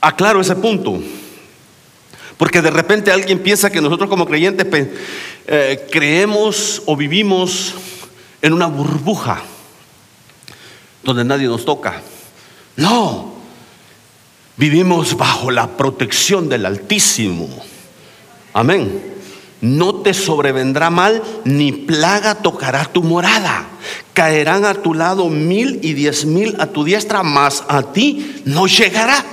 Aclaro 0.00 0.40
ese 0.40 0.56
punto. 0.56 1.00
Porque 2.36 2.60
de 2.60 2.70
repente 2.70 3.12
alguien 3.12 3.38
piensa 3.38 3.70
que 3.70 3.80
nosotros 3.80 4.08
como 4.08 4.26
creyentes 4.26 4.66
eh, 5.46 5.86
creemos 5.90 6.82
o 6.86 6.96
vivimos 6.96 7.74
en 8.42 8.52
una 8.52 8.66
burbuja 8.66 9.42
donde 11.02 11.24
nadie 11.24 11.46
nos 11.46 11.64
toca. 11.64 12.02
No, 12.76 13.34
vivimos 14.56 15.16
bajo 15.16 15.50
la 15.50 15.76
protección 15.76 16.48
del 16.48 16.66
Altísimo. 16.66 17.48
Amén. 18.52 19.12
No 19.60 19.96
te 19.96 20.12
sobrevendrá 20.12 20.90
mal, 20.90 21.22
ni 21.44 21.70
plaga 21.70 22.34
tocará 22.34 22.84
tu 22.84 23.02
morada. 23.02 23.68
Caerán 24.12 24.64
a 24.64 24.74
tu 24.74 24.92
lado 24.92 25.28
mil 25.28 25.78
y 25.82 25.94
diez 25.94 26.24
mil 26.24 26.56
a 26.58 26.66
tu 26.66 26.82
diestra, 26.82 27.22
mas 27.22 27.62
a 27.68 27.82
ti 27.82 28.42
no 28.44 28.66
llegará. 28.66 29.24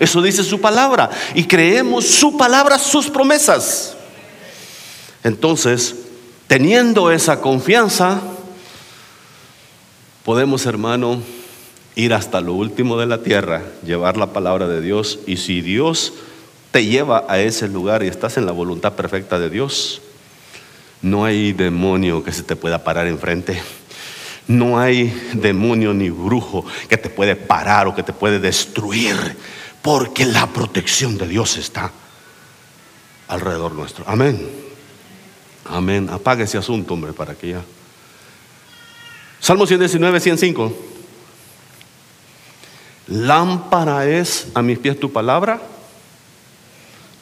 Eso 0.00 0.20
dice 0.20 0.42
su 0.42 0.60
palabra. 0.60 1.10
Y 1.34 1.44
creemos 1.44 2.06
su 2.06 2.36
palabra, 2.36 2.78
sus 2.78 3.08
promesas. 3.08 3.94
Entonces, 5.22 5.94
teniendo 6.48 7.12
esa 7.12 7.40
confianza, 7.40 8.20
podemos, 10.24 10.66
hermano, 10.66 11.22
ir 11.94 12.14
hasta 12.14 12.40
lo 12.40 12.54
último 12.54 12.98
de 12.98 13.06
la 13.06 13.22
tierra, 13.22 13.62
llevar 13.84 14.16
la 14.16 14.32
palabra 14.32 14.66
de 14.66 14.80
Dios. 14.80 15.20
Y 15.26 15.36
si 15.36 15.60
Dios 15.60 16.14
te 16.70 16.84
lleva 16.84 17.24
a 17.28 17.38
ese 17.38 17.68
lugar 17.68 18.02
y 18.02 18.08
estás 18.08 18.36
en 18.36 18.46
la 18.46 18.52
voluntad 18.52 18.94
perfecta 18.94 19.38
de 19.38 19.50
Dios, 19.50 20.02
no 21.02 21.24
hay 21.24 21.52
demonio 21.52 22.24
que 22.24 22.32
se 22.32 22.42
te 22.42 22.56
pueda 22.56 22.82
parar 22.82 23.06
enfrente. 23.06 23.62
No 24.48 24.78
hay 24.78 25.04
demonio 25.34 25.94
ni 25.94 26.10
brujo 26.10 26.64
que 26.88 26.96
te 26.96 27.08
puede 27.08 27.36
parar 27.36 27.86
o 27.86 27.94
que 27.94 28.02
te 28.02 28.12
puede 28.12 28.38
destruir 28.40 29.16
porque 29.80 30.26
la 30.26 30.46
protección 30.46 31.16
de 31.16 31.28
Dios 31.28 31.56
está 31.56 31.92
alrededor 33.28 33.72
nuestro. 33.72 34.04
Amén. 34.06 34.48
Amén. 35.66 36.08
Apague 36.10 36.44
ese 36.44 36.58
asunto, 36.58 36.94
hombre, 36.94 37.12
para 37.12 37.34
que 37.34 37.48
ya. 37.50 37.62
Salmo 39.44 39.66
119, 39.66 40.20
105. 40.20 40.72
Lámpara 43.08 44.06
es 44.06 44.46
a 44.54 44.62
mis 44.62 44.78
pies 44.78 44.98
tu 44.98 45.12
palabra 45.12 45.60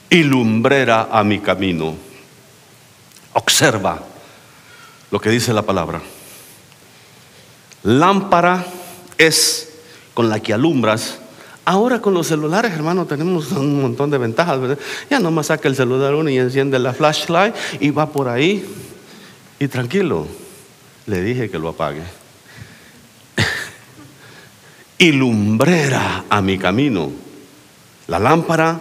y 0.09 0.23
lumbrera 0.23 1.09
a 1.11 1.25
mi 1.25 1.41
camino. 1.41 1.97
Observa 3.33 4.05
lo 5.11 5.21
que 5.21 5.31
dice 5.31 5.53
la 5.53 5.63
palabra. 5.63 6.01
Lámpara 7.83 8.67
es 9.19 9.71
con 10.15 10.29
la 10.29 10.39
que 10.39 10.55
alumbras 10.55 11.19
Ahora 11.65 12.01
con 12.01 12.15
los 12.15 12.29
celulares, 12.29 12.73
hermano, 12.73 13.05
tenemos 13.05 13.51
un 13.51 13.83
montón 13.83 14.11
de 14.11 14.19
ventajas. 14.19 14.79
Ya 15.11 15.19
nomás 15.19 15.47
saca 15.47 15.67
el 15.67 15.75
celular 15.75 16.15
uno 16.15 16.31
y 16.31 16.39
enciende 16.39 16.79
la 16.79 16.93
flashlight 16.93 17.53
y 17.81 17.91
va 17.91 18.11
por 18.11 18.29
ahí. 18.29 18.65
Y 19.59 19.67
tranquilo, 19.67 20.29
le 21.07 21.23
dije 21.23 21.51
que 21.51 21.59
lo 21.59 21.71
apague. 21.71 22.03
y 24.99 25.13
lumbrera 25.13 26.25
a 26.29 26.41
mi 26.41 26.59
camino. 26.59 27.11
La 28.07 28.19
lámpara 28.19 28.81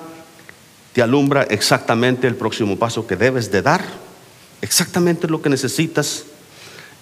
te 0.93 1.01
alumbra 1.01 1.43
exactamente 1.43 2.27
el 2.27 2.35
próximo 2.35 2.77
paso 2.77 3.07
que 3.07 3.15
debes 3.15 3.51
de 3.51 3.61
dar, 3.61 3.83
exactamente 4.61 5.27
lo 5.27 5.41
que 5.41 5.49
necesitas. 5.49 6.25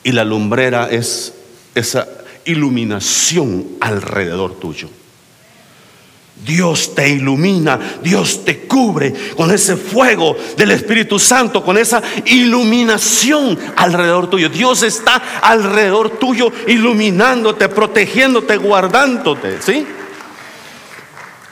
Y 0.03 0.12
la 0.12 0.23
lumbrera 0.23 0.89
es 0.89 1.34
esa 1.75 2.08
iluminación 2.45 3.67
alrededor 3.82 4.60
tuyo. 4.60 4.89
Dios 6.45 6.95
te 6.95 7.10
ilumina, 7.10 7.80
Dios 8.02 8.45
te 8.45 8.62
cubre 8.62 9.13
con 9.36 9.52
ese 9.52 9.75
fuego 9.75 10.36
del 10.58 10.71
Espíritu 10.71 11.19
Santo, 11.19 11.63
con 11.63 11.78
esa 11.78 12.02
iluminación 12.25 13.58
alrededor 13.75 14.30
tuyo. 14.30 14.49
Dios 14.49 14.84
está 14.84 15.21
alrededor 15.41 16.12
tuyo 16.12 16.52
iluminándote, 16.67 17.69
protegiéndote, 17.69 18.58
guardándote, 18.58 19.62
¿sí? 19.62 19.86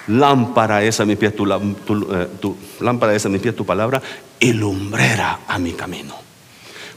Lámpara 0.07 0.81
es 0.83 0.99
a 1.01 1.05
mi 1.05 1.17
pie 1.17 1.31
tu, 1.31 1.45
eh, 1.51 2.27
tu, 2.39 2.55
lámpara 2.79 3.13
es 3.13 3.25
a 3.25 3.29
mi 3.29 3.39
pie 3.39 3.51
tu 3.51 3.65
palabra 3.65 4.01
y 4.39 4.53
lumbrera 4.53 5.41
a 5.47 5.59
mi 5.59 5.73
camino. 5.73 6.15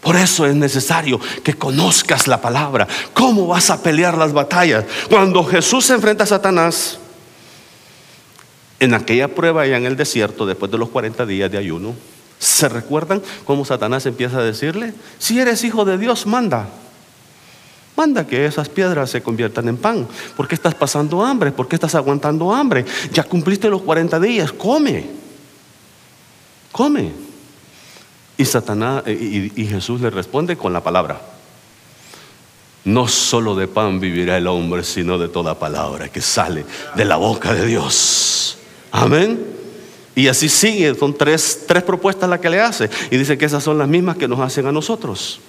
Por 0.01 0.17
eso 0.17 0.47
es 0.47 0.55
necesario 0.55 1.21
que 1.43 1.55
conozcas 1.55 2.29
la 2.29 2.41
palabra. 2.41 2.87
¿Cómo 3.13 3.49
vas 3.49 3.69
a 3.71 3.83
pelear 3.83 4.17
las 4.17 4.33
batallas? 4.33 4.85
Cuando 5.11 5.45
Jesús 5.45 5.87
se 5.87 5.95
enfrenta 5.95 6.25
a 6.25 6.29
Satanás, 6.29 6.99
en 8.81 8.95
aquella 8.95 9.29
prueba 9.29 9.63
allá 9.63 9.77
en 9.77 9.87
el 9.87 9.97
desierto, 9.97 10.47
después 10.47 10.73
de 10.73 10.79
los 10.79 10.89
40 10.89 11.27
días 11.27 11.51
de 11.51 11.59
ayuno, 11.59 11.95
¿se 12.39 12.69
recuerdan 12.69 13.23
cómo 13.45 13.65
Satanás 13.65 14.07
empieza 14.07 14.39
a 14.39 14.43
decirle, 14.43 14.95
si 15.19 15.39
eres 15.39 15.63
hijo 15.63 15.85
de 15.85 15.99
Dios, 15.99 16.27
manda? 16.27 16.67
Manda 17.95 18.27
que 18.27 18.47
esas 18.47 18.71
piedras 18.71 19.11
se 19.11 19.23
conviertan 19.23 19.69
en 19.69 19.77
pan. 19.77 20.09
¿Por 20.35 20.49
qué 20.49 20.55
estás 20.55 20.75
pasando 20.75 21.23
hambre? 21.23 21.53
¿Por 21.53 21.69
qué 21.69 21.77
estás 21.77 21.95
aguantando 21.95 22.55
hambre? 22.55 22.87
Ya 23.13 23.25
cumpliste 23.25 23.69
los 23.69 23.83
40 23.83 24.19
días, 24.19 24.53
come. 24.53 25.07
Come. 26.73 27.13
Y 28.39 28.45
Satanás 28.47 29.03
eh, 29.05 29.13
y, 29.55 29.63
y 29.63 29.67
Jesús 29.67 30.01
le 30.01 30.09
responde 30.09 30.57
con 30.57 30.73
la 30.73 30.83
palabra. 30.83 31.21
No 32.85 33.07
solo 33.07 33.55
de 33.55 33.69
pan 33.69 34.01
vivirá 34.01 34.39
el 34.39 34.47
hombre, 34.47 34.83
sino 34.83 35.19
de 35.19 35.29
toda 35.29 35.59
palabra 35.59 36.09
que 36.09 36.23
sale 36.23 36.65
de 36.97 37.05
la 37.05 37.17
boca 37.17 37.53
de 37.53 37.67
Dios. 37.67 38.57
Amén. 38.91 39.61
Y 40.15 40.29
así 40.29 40.49
sigue, 40.49 40.95
son 40.95 41.17
tres, 41.17 41.65
tres 41.67 41.83
propuestas 41.83 42.29
las 42.29 42.41
que 42.41 42.51
le 42.51 42.61
hace. 42.61 42.91
Y 43.11 43.17
dice 43.17 43.39
que 43.39 43.45
esas 43.45 43.63
son 43.63 43.79
las 43.79 43.89
mismas 43.89 44.17
que 44.17 44.29
nos 44.29 44.41
hacen 44.41 44.67
a 44.67 44.73
nosotros. 44.73 45.41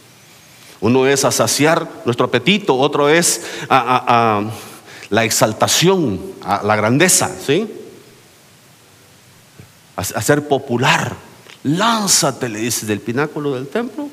Uno 0.80 1.06
es 1.06 1.26
a 1.26 1.32
saciar 1.32 1.88
nuestro 2.06 2.28
apetito, 2.28 2.76
otro 2.76 3.10
es 3.10 3.42
a, 3.70 4.44
la 5.10 5.24
exaltación, 5.26 6.20
a 6.42 6.64
la 6.64 6.76
grandeza, 6.76 7.32
¿sí? 7.46 7.70
A, 9.96 10.22
ser 10.22 10.48
popular. 10.48 11.16
Lánzate, 11.64 12.50
le 12.50 12.60
dice, 12.60 12.88
del 12.88 13.02
pináculo 13.02 13.54
del 13.54 13.68
templo 13.68 14.10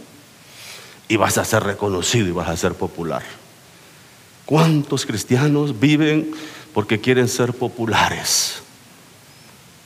y 1.08 1.16
vas 1.16 1.38
a 1.38 1.44
ser 1.44 1.62
reconocido 1.62 2.26
y 2.28 2.32
vas 2.32 2.48
a 2.48 2.56
ser 2.56 2.74
popular. 2.74 3.22
¿Cuántos 4.44 5.06
cristianos 5.06 5.78
viven 5.78 6.32
porque 6.74 7.00
quieren 7.00 7.28
ser 7.28 7.54
populares? 7.54 8.62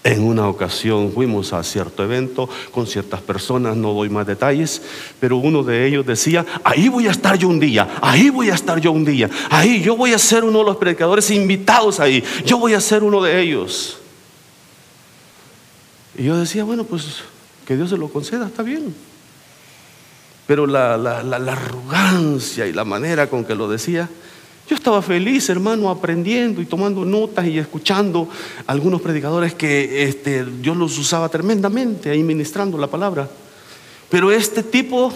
En 0.05 0.25
una 0.25 0.49
ocasión 0.49 1.12
fuimos 1.12 1.53
a 1.53 1.62
cierto 1.62 2.03
evento 2.03 2.49
con 2.73 2.88
ciertas 2.88 3.21
personas, 3.21 3.77
no 3.77 3.93
doy 3.93 4.09
más 4.09 4.27
detalles, 4.27 4.83
pero 5.21 5.37
uno 5.37 5.62
de 5.62 5.87
ellos 5.87 6.05
decía, 6.05 6.45
ahí 6.65 6.88
voy 6.88 7.07
a 7.07 7.12
estar 7.12 7.38
yo 7.38 7.47
un 7.47 7.61
día, 7.61 7.88
ahí 8.01 8.29
voy 8.29 8.51
a 8.51 8.55
estar 8.55 8.81
yo 8.81 8.91
un 8.91 9.05
día, 9.05 9.31
ahí 9.49 9.81
yo 9.81 9.97
voy 9.97 10.12
a 10.12 10.19
ser 10.19 10.43
uno 10.43 10.59
de 10.59 10.65
los 10.65 10.77
predicadores 10.77 11.31
invitados 11.31 12.01
ahí, 12.01 12.25
yo 12.45 12.59
voy 12.59 12.75
a 12.75 12.81
ser 12.81 13.05
uno 13.05 13.23
de 13.23 13.41
ellos. 13.41 13.99
Y 16.19 16.25
yo 16.25 16.37
decía, 16.37 16.65
bueno, 16.65 16.83
pues 16.83 17.23
que 17.65 17.77
Dios 17.77 17.91
se 17.91 17.97
lo 17.97 18.09
conceda, 18.09 18.47
está 18.47 18.65
bien. 18.65 18.93
Pero 20.49 20.67
la, 20.67 20.99
la 20.99 21.53
arrogancia 21.53 22.67
y 22.67 22.73
la 22.73 22.85
manera 22.85 23.31
con 23.31 23.45
que 23.45 23.55
lo 23.55 23.69
decía, 23.69 24.09
yo 24.68 24.77
estaba 24.77 25.03
feliz, 25.03 25.48
hermano, 25.48 25.90
aprendiendo 25.90 26.62
y 26.62 26.66
tomando 26.66 27.05
notas 27.05 27.46
y 27.46 27.59
escuchando 27.59 28.29
algunos 28.66 29.03
predicadores 29.03 29.55
que 29.55 30.05
este, 30.05 30.46
yo 30.61 30.75
los 30.75 30.96
usaba 30.98 31.29
tremendamente 31.29 32.11
ahí 32.11 32.22
ministrando 32.22 32.79
la 32.79 32.87
palabra. 32.87 33.29
Pero 34.09 34.31
este 34.31 34.62
tipo 34.62 35.12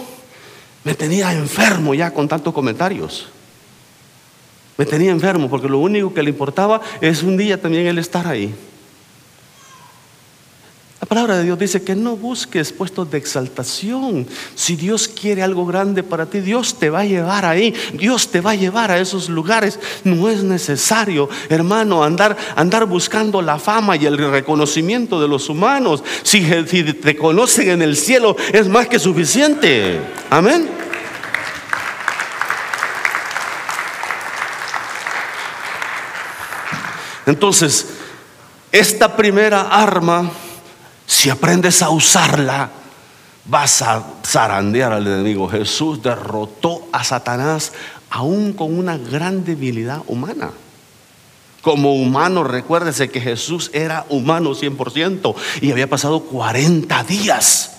me 0.83 0.93
tenía 0.93 1.33
enfermo 1.33 1.93
ya 1.93 2.13
con 2.13 2.27
tantos 2.27 2.53
comentarios. 2.53 3.29
Me 4.77 4.85
tenía 4.85 5.11
enfermo 5.11 5.49
porque 5.49 5.67
lo 5.67 5.79
único 5.79 6.13
que 6.13 6.23
le 6.23 6.29
importaba 6.29 6.81
es 7.01 7.23
un 7.23 7.37
día 7.37 7.59
también 7.59 7.87
él 7.87 7.97
estar 7.97 8.27
ahí. 8.27 8.53
La 11.07 11.15
palabra 11.15 11.37
de 11.37 11.45
Dios 11.45 11.57
dice 11.57 11.83
que 11.83 11.95
no 11.95 12.17
busques 12.17 12.73
puestos 12.73 13.09
de 13.09 13.17
exaltación. 13.17 14.27
Si 14.55 14.75
Dios 14.75 15.07
quiere 15.07 15.41
algo 15.41 15.65
grande 15.65 16.03
para 16.03 16.25
ti, 16.25 16.41
Dios 16.41 16.77
te 16.77 16.89
va 16.89 16.99
a 16.99 17.05
llevar 17.05 17.45
ahí. 17.45 17.73
Dios 17.93 18.27
te 18.27 18.41
va 18.41 18.51
a 18.51 18.55
llevar 18.55 18.91
a 18.91 18.99
esos 18.99 19.29
lugares. 19.29 19.79
No 20.03 20.27
es 20.27 20.43
necesario, 20.43 21.29
hermano, 21.47 22.03
andar, 22.03 22.35
andar 22.57 22.85
buscando 22.87 23.41
la 23.41 23.57
fama 23.57 23.95
y 23.95 24.05
el 24.05 24.17
reconocimiento 24.17 25.21
de 25.21 25.29
los 25.29 25.47
humanos. 25.47 26.03
Si 26.23 26.41
te 26.41 27.15
conocen 27.15 27.69
en 27.69 27.81
el 27.83 27.95
cielo, 27.95 28.35
es 28.51 28.67
más 28.67 28.89
que 28.89 28.99
suficiente. 28.99 30.01
Amén. 30.29 30.69
Entonces, 37.25 37.87
esta 38.73 39.15
primera 39.15 39.69
arma 39.69 40.29
si 41.07 41.29
aprendes 41.29 41.81
a 41.81 41.89
usarla, 41.89 42.69
vas 43.45 43.81
a 43.81 44.05
zarandear 44.25 44.91
al 44.91 45.07
enemigo. 45.07 45.47
Jesús 45.47 46.03
derrotó 46.03 46.85
a 46.91 47.03
Satanás 47.05 47.71
aún 48.09 48.51
con 48.51 48.77
una 48.77 48.97
gran 48.97 49.45
debilidad 49.45 50.01
humana. 50.07 50.51
Como 51.61 51.95
humano, 51.95 52.43
recuérdese 52.43 53.09
que 53.09 53.21
Jesús 53.21 53.71
era 53.73 54.05
humano 54.09 54.51
100% 54.51 55.33
y 55.61 55.71
había 55.71 55.89
pasado 55.89 56.23
40 56.23 57.03
días 57.05 57.71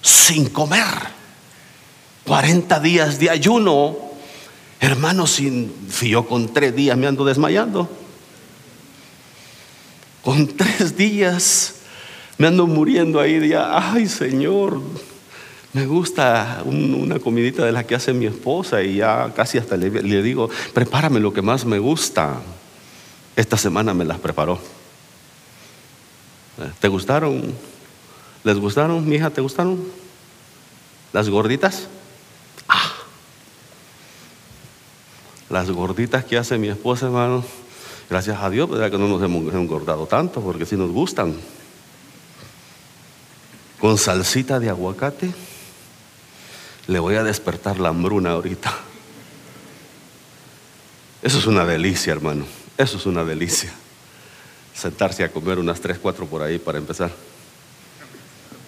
sin 0.00 0.48
comer. 0.48 0.86
40 2.24 2.78
días 2.78 3.18
de 3.18 3.30
ayuno. 3.30 3.96
Hermano, 4.78 5.26
si 5.26 5.72
yo 6.02 6.26
con 6.28 6.52
tres 6.54 6.74
días 6.74 6.96
me 6.96 7.08
ando 7.08 7.24
desmayando. 7.24 7.90
Con 10.22 10.46
tres 10.56 10.96
días 10.96 11.79
me 12.40 12.46
ando 12.46 12.66
muriendo 12.66 13.20
ahí 13.20 13.38
de, 13.38 13.54
ay 13.54 14.08
Señor, 14.08 14.80
me 15.74 15.84
gusta 15.84 16.62
una 16.64 17.18
comidita 17.18 17.66
de 17.66 17.70
la 17.70 17.84
que 17.84 17.94
hace 17.94 18.14
mi 18.14 18.24
esposa 18.24 18.82
y 18.82 18.96
ya 18.96 19.30
casi 19.36 19.58
hasta 19.58 19.76
le, 19.76 20.22
digo, 20.22 20.48
prepárame 20.72 21.20
lo 21.20 21.34
que 21.34 21.42
más 21.42 21.66
me 21.66 21.78
gusta. 21.78 22.40
Esta 23.36 23.58
semana 23.58 23.92
me 23.92 24.06
las 24.06 24.18
preparó. 24.20 24.58
¿Te 26.80 26.88
gustaron? 26.88 27.42
¿Les 28.42 28.56
gustaron, 28.56 29.06
mi 29.06 29.16
hija? 29.16 29.28
¿Te 29.28 29.42
gustaron? 29.42 29.78
¿Las 31.12 31.28
gorditas? 31.28 31.88
Ah. 32.68 32.90
Las 35.50 35.70
gorditas 35.70 36.24
que 36.24 36.38
hace 36.38 36.56
mi 36.56 36.68
esposa, 36.68 37.04
hermano. 37.04 37.44
Gracias 38.08 38.38
a 38.40 38.48
Dios, 38.48 38.70
¿verdad? 38.70 38.90
que 38.90 38.96
no 38.96 39.08
nos 39.08 39.22
hemos 39.22 39.52
engordado 39.52 40.06
tanto, 40.06 40.40
porque 40.40 40.64
sí 40.64 40.78
nos 40.78 40.90
gustan 40.90 41.34
con 43.80 43.96
salsita 43.96 44.60
de 44.60 44.68
aguacate, 44.68 45.32
le 46.86 46.98
voy 46.98 47.14
a 47.14 47.24
despertar 47.24 47.80
la 47.80 47.88
hambruna 47.88 48.32
ahorita. 48.32 48.72
Eso 51.22 51.38
es 51.38 51.46
una 51.46 51.64
delicia, 51.64 52.12
hermano. 52.12 52.44
Eso 52.76 52.98
es 52.98 53.06
una 53.06 53.24
delicia. 53.24 53.72
Sentarse 54.74 55.24
a 55.24 55.32
comer 55.32 55.58
unas 55.58 55.80
tres, 55.80 55.98
cuatro 55.98 56.26
por 56.26 56.42
ahí 56.42 56.58
para 56.58 56.76
empezar. 56.78 57.10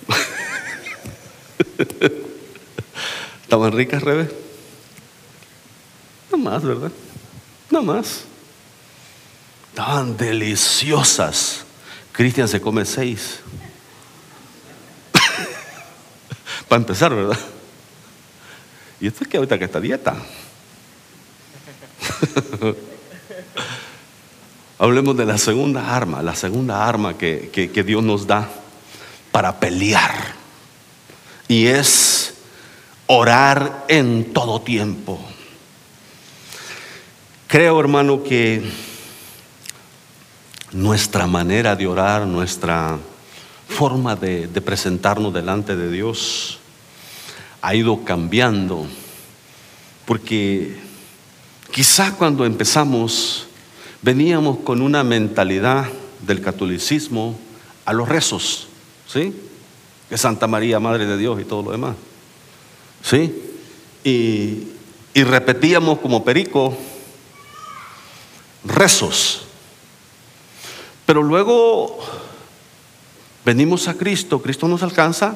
¿Estaban 3.42 3.72
ricas, 3.72 4.02
Rebe? 4.02 4.30
No 6.30 6.38
más, 6.38 6.62
¿verdad? 6.62 6.92
No 7.70 7.82
más. 7.82 8.24
Estaban 9.68 10.16
deliciosas. 10.16 11.64
Cristian 12.12 12.48
se 12.48 12.60
come 12.60 12.84
seis. 12.84 13.40
Para 16.72 16.80
empezar, 16.80 17.14
¿verdad? 17.14 17.38
Y 18.98 19.06
esto 19.06 19.24
es 19.24 19.28
que 19.28 19.36
ahorita 19.36 19.58
que 19.58 19.66
está 19.66 19.78
dieta. 19.78 20.16
Hablemos 24.78 25.14
de 25.14 25.26
la 25.26 25.36
segunda 25.36 25.94
arma, 25.94 26.22
la 26.22 26.34
segunda 26.34 26.88
arma 26.88 27.18
que, 27.18 27.50
que 27.52 27.82
Dios 27.82 28.02
nos 28.02 28.26
da 28.26 28.48
para 29.30 29.60
pelear. 29.60 30.32
Y 31.46 31.66
es 31.66 32.36
orar 33.06 33.84
en 33.88 34.32
todo 34.32 34.62
tiempo. 34.62 35.20
Creo, 37.48 37.78
hermano, 37.80 38.22
que 38.24 38.62
nuestra 40.72 41.26
manera 41.26 41.76
de 41.76 41.86
orar, 41.86 42.26
nuestra 42.26 42.98
forma 43.72 44.14
de, 44.16 44.48
presentarnos 44.64 45.34
delante 45.34 45.74
de 45.74 45.90
Dios 45.90 46.60
ha 47.62 47.74
ido 47.74 48.04
cambiando, 48.04 48.86
porque 50.04 50.76
quizá 51.70 52.14
cuando 52.16 52.44
empezamos 52.44 53.46
veníamos 54.02 54.58
con 54.58 54.82
una 54.82 55.04
mentalidad 55.04 55.86
del 56.26 56.42
catolicismo 56.42 57.38
a 57.84 57.92
los 57.92 58.08
rezos, 58.08 58.68
¿sí? 59.06 59.34
De 60.10 60.18
Santa 60.18 60.46
María, 60.46 60.80
Madre 60.80 61.06
de 61.06 61.16
Dios 61.16 61.40
y 61.40 61.44
todo 61.44 61.62
lo 61.62 61.70
demás, 61.70 61.96
¿sí? 63.02 63.32
Y, 64.04 64.68
y 65.14 65.22
repetíamos 65.22 66.00
como 66.00 66.24
perico 66.24 66.76
rezos, 68.64 69.42
pero 71.06 71.22
luego 71.22 71.98
Venimos 73.44 73.88
a 73.88 73.94
Cristo, 73.94 74.40
Cristo 74.40 74.68
nos 74.68 74.82
alcanza 74.82 75.34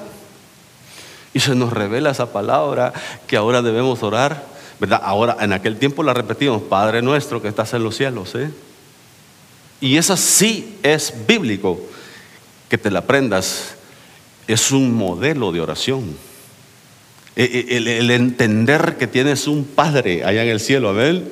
y 1.37 1.41
se 1.41 1.55
nos 1.55 1.71
revela 1.71 2.13
esa 2.13 2.33
palabra 2.33 2.95
que 3.27 3.37
ahora 3.37 3.61
debemos 3.61 4.03
orar, 4.03 4.43
¿verdad? 4.81 5.03
Ahora, 5.05 5.37
en 5.39 5.53
aquel 5.53 5.77
tiempo 5.77 6.03
la 6.03 6.15
repetimos, 6.15 6.63
Padre 6.63 7.03
nuestro 7.03 7.43
que 7.43 7.49
estás 7.49 7.75
en 7.75 7.85
los 7.85 7.95
cielos, 7.95 8.35
¿eh? 8.37 8.51
Y 9.83 9.99
esa 9.99 10.17
sí 10.17 10.79
es 10.83 11.13
bíblico, 11.27 11.79
que 12.71 12.79
te 12.79 12.91
la 12.91 13.01
aprendas, 13.01 13.75
es 14.49 14.71
un 14.71 14.95
modelo 14.95 15.53
de 15.53 15.61
oración. 15.61 16.17
E, 17.37 17.45
e, 17.45 17.77
el, 17.77 17.87
el 17.87 18.11
entender 18.11 18.97
que 18.97 19.07
tienes 19.07 19.47
un 19.47 19.67
Padre 19.67 20.25
allá 20.25 20.43
en 20.43 20.49
el 20.49 20.59
cielo, 20.61 20.89
amén 20.89 21.31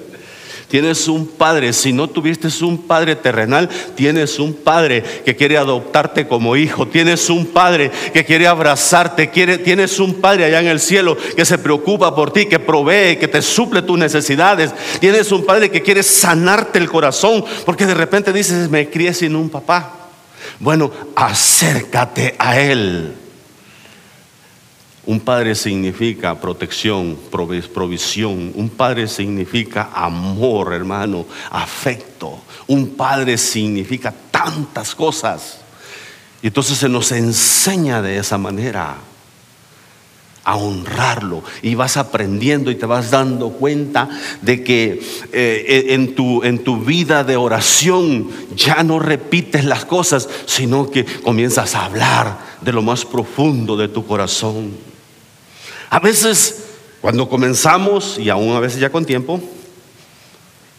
Tienes 0.68 1.08
un 1.08 1.26
padre, 1.26 1.72
si 1.72 1.92
no 1.92 2.08
tuviste 2.08 2.48
un 2.64 2.78
padre 2.78 3.16
terrenal, 3.16 3.68
tienes 3.94 4.38
un 4.38 4.54
padre 4.54 5.04
que 5.24 5.36
quiere 5.36 5.56
adoptarte 5.56 6.26
como 6.26 6.56
hijo, 6.56 6.88
tienes 6.88 7.30
un 7.30 7.46
padre 7.46 7.90
que 8.12 8.24
quiere 8.24 8.46
abrazarte, 8.46 9.26
tienes 9.26 9.98
un 10.00 10.14
padre 10.14 10.46
allá 10.46 10.60
en 10.60 10.68
el 10.68 10.80
cielo 10.80 11.16
que 11.36 11.44
se 11.44 11.58
preocupa 11.58 12.14
por 12.14 12.32
ti, 12.32 12.46
que 12.46 12.58
provee, 12.58 13.16
que 13.16 13.28
te 13.28 13.42
suple 13.42 13.82
tus 13.82 13.98
necesidades, 13.98 14.72
tienes 15.00 15.30
un 15.32 15.44
padre 15.44 15.70
que 15.70 15.82
quiere 15.82 16.02
sanarte 16.02 16.78
el 16.78 16.90
corazón, 16.90 17.44
porque 17.64 17.86
de 17.86 17.94
repente 17.94 18.32
dices, 18.32 18.70
me 18.70 18.88
crié 18.88 19.14
sin 19.14 19.36
un 19.36 19.50
papá. 19.50 19.92
Bueno, 20.60 20.90
acércate 21.14 22.34
a 22.38 22.58
él. 22.60 23.14
Un 25.06 25.20
padre 25.20 25.54
significa 25.54 26.40
protección, 26.40 27.18
provisión. 27.30 28.52
Un 28.54 28.70
padre 28.70 29.06
significa 29.06 29.90
amor, 29.94 30.72
hermano, 30.72 31.26
afecto. 31.50 32.40
Un 32.66 32.90
padre 32.96 33.36
significa 33.36 34.14
tantas 34.30 34.94
cosas. 34.94 35.58
Y 36.42 36.46
entonces 36.46 36.78
se 36.78 36.88
nos 36.88 37.12
enseña 37.12 38.00
de 38.00 38.16
esa 38.16 38.38
manera 38.38 38.96
a 40.44 40.56
honrarlo 40.56 41.42
y 41.62 41.74
vas 41.74 41.96
aprendiendo 41.96 42.70
y 42.70 42.74
te 42.74 42.84
vas 42.86 43.10
dando 43.10 43.50
cuenta 43.50 44.08
de 44.42 44.62
que 44.62 45.02
eh, 45.32 45.86
en, 45.88 46.14
tu, 46.14 46.42
en 46.44 46.62
tu 46.62 46.78
vida 46.78 47.24
de 47.24 47.36
oración 47.36 48.28
ya 48.54 48.82
no 48.82 48.98
repites 48.98 49.64
las 49.64 49.86
cosas, 49.86 50.28
sino 50.46 50.90
que 50.90 51.04
comienzas 51.04 51.74
a 51.74 51.86
hablar 51.86 52.38
de 52.60 52.72
lo 52.72 52.82
más 52.82 53.04
profundo 53.04 53.76
de 53.76 53.88
tu 53.88 54.06
corazón. 54.06 54.93
A 55.90 56.00
veces, 56.00 56.64
cuando 57.00 57.28
comenzamos, 57.28 58.18
y 58.18 58.30
aún 58.30 58.54
a 58.54 58.60
veces 58.60 58.80
ya 58.80 58.90
con 58.90 59.04
tiempo, 59.04 59.40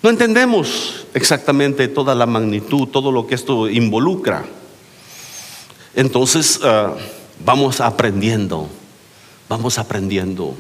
no 0.02 0.10
entendemos 0.10 1.08
exactamente 1.14 1.88
toda 1.88 2.14
la 2.14 2.26
magnitud, 2.26 2.88
todo 2.88 3.12
lo 3.12 3.26
que 3.26 3.36
esto 3.36 3.70
involucra. 3.70 4.46
Entonces, 5.96 6.60
ah, 6.64 6.94
vamos 7.44 7.82
aprendiendo, 7.82 8.70
vamos 9.50 9.78
aprendiendo. 9.78 10.56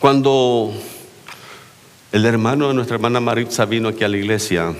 Cuando 0.00 0.72
el 2.12 2.24
hermano 2.24 2.68
de 2.68 2.74
nuestra 2.74 2.96
hermana 2.96 3.20
Maritza 3.20 3.64
vino 3.64 3.88
aquí 3.88 4.04
a 4.04 4.08
la 4.08 4.16
iglesia 4.16 4.74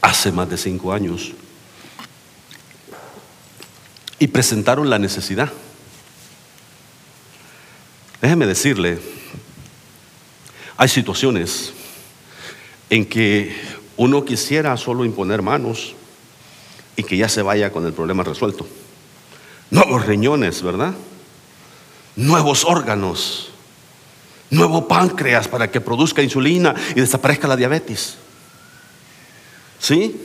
hace 0.00 0.32
más 0.32 0.50
de 0.50 0.58
cinco 0.58 0.92
años 0.92 1.32
y 4.18 4.28
presentaron 4.28 4.90
la 4.90 4.98
necesidad. 4.98 5.50
Déjeme 8.22 8.46
decirle, 8.46 9.00
hay 10.76 10.88
situaciones 10.88 11.72
en 12.88 13.04
que 13.04 13.52
uno 13.96 14.24
quisiera 14.24 14.76
solo 14.76 15.04
imponer 15.04 15.42
manos 15.42 15.94
y 16.94 17.02
que 17.02 17.16
ya 17.16 17.28
se 17.28 17.42
vaya 17.42 17.72
con 17.72 17.84
el 17.84 17.92
problema 17.92 18.22
resuelto. 18.22 18.64
Nuevos 19.72 20.06
riñones, 20.06 20.62
¿verdad? 20.62 20.94
Nuevos 22.14 22.64
órganos, 22.64 23.50
nuevo 24.50 24.86
páncreas 24.86 25.48
para 25.48 25.72
que 25.72 25.80
produzca 25.80 26.22
insulina 26.22 26.76
y 26.94 27.00
desaparezca 27.00 27.48
la 27.48 27.56
diabetes. 27.56 28.18
¿Sí? 29.80 30.20